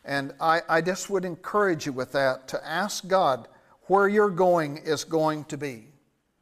And 0.05 0.34
I, 0.39 0.61
I 0.70 0.82
just 0.82 1.09
would 1.09 1.26
encourage 1.26 1.86
you 1.86 1.91
with 1.91 2.13
that 2.13 2.47
to 2.47 2.67
ask 2.67 3.05
God 3.05 3.49
where 3.84 4.07
you're 4.07 4.30
going 4.30 4.78
is 4.78 5.03
going 5.03 5.43
to 5.45 5.57
be. 5.57 5.88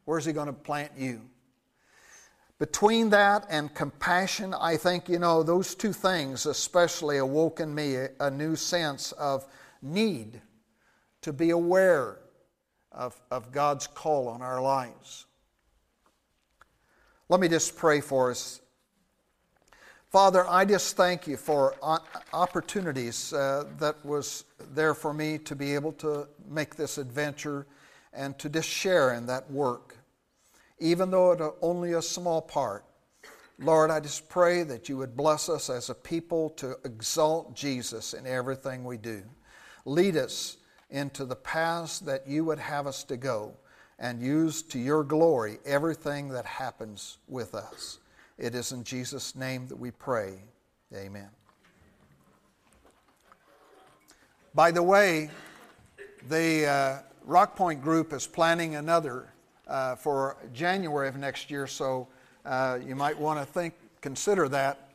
Where's 0.05 0.25
He 0.25 0.32
going 0.32 0.45
to 0.45 0.53
plant 0.53 0.91
you? 0.95 1.21
Between 2.59 3.09
that 3.09 3.47
and 3.49 3.73
compassion, 3.73 4.53
I 4.53 4.78
think, 4.78 5.09
you 5.09 5.17
know, 5.17 5.41
those 5.41 5.73
two 5.73 5.91
things 5.91 6.45
especially 6.45 7.17
awoke 7.17 7.59
in 7.59 7.73
me 7.73 7.95
a, 7.95 8.09
a 8.19 8.30
new 8.30 8.55
sense 8.55 9.11
of 9.13 9.47
need 9.82 10.39
to 11.28 11.34
be 11.34 11.49
aware 11.49 12.19
of, 12.89 13.19
of 13.32 13.51
God's 13.51 13.86
call 13.86 14.30
on 14.30 14.41
our 14.41 14.61
lives. 14.61 15.25
Let 17.28 17.41
me 17.41 17.49
just 17.49 17.75
pray 17.75 17.99
for 17.99 18.32
us. 18.32 18.61
Father, 20.09 20.47
I 20.47 20.63
just 20.63 20.95
thank 20.95 21.28
you 21.28 21.36
for 21.36 21.75
opportunities 22.32 23.34
uh, 23.34 23.65
that 23.78 23.97
was 24.05 24.45
there 24.73 24.93
for 24.93 25.13
me 25.13 25.38
to 25.39 25.53
be 25.53 25.75
able 25.75 25.91
to 25.93 26.30
make 26.47 26.78
this 26.78 26.97
adventure 26.97 27.67
and 28.13 28.39
to 28.39 28.47
just 28.47 28.69
share 28.69 29.13
in 29.13 29.25
that 29.25 29.51
work, 29.51 29.97
even 30.80 31.11
though 31.11 31.34
it's 31.34 31.57
only 31.61 31.91
a 31.91 32.01
small 32.01 32.41
part. 32.41 32.86
Lord, 33.59 33.91
I 33.91 33.99
just 33.99 34.30
pray 34.30 34.63
that 34.63 34.88
you 34.88 34.95
would 34.95 35.17
bless 35.17 35.49
us 35.49 35.69
as 35.69 35.89
a 35.89 35.93
people 35.93 36.51
to 36.51 36.78
exalt 36.86 37.53
Jesus 37.53 38.13
in 38.13 38.25
everything 38.25 38.86
we 38.86 38.95
do. 38.95 39.23
Lead 39.84 40.15
us 40.15 40.55
into 40.90 41.26
the 41.26 41.36
paths 41.36 42.00
that 42.00 42.28
you 42.28 42.46
would 42.46 42.60
have 42.60 42.88
us 42.88 43.04
to 43.06 43.18
go 43.18 43.54
and 44.00 44.22
use 44.22 44.62
to 44.62 44.80
your 44.80 45.04
glory 45.04 45.60
everything 45.66 46.30
that 46.30 46.46
happens 46.46 47.18
with 47.28 47.56
us. 47.56 48.00
It 48.38 48.54
is 48.54 48.72
in 48.72 48.84
Jesus' 48.84 49.36
name 49.36 49.68
that 49.68 49.78
we 49.78 49.92
pray. 49.92 50.36
Amen. 50.94 51.30
By 54.54 54.72
the 54.72 54.84
way, 54.84 55.30
the 56.30 56.66
uh, 56.66 57.00
Rock 57.26 57.56
Point 57.56 57.82
group 57.82 58.14
is 58.14 58.26
planning 58.26 58.76
another 58.76 59.34
uh, 59.68 59.96
for 59.96 60.38
January 60.54 61.08
of 61.08 61.18
next 61.18 61.52
year, 61.52 61.68
so 61.68 62.08
uh, 62.46 62.80
you 62.86 62.96
might 62.96 63.18
want 63.18 63.40
to 63.40 63.46
think, 63.46 63.74
consider 64.02 64.48
that 64.50 64.87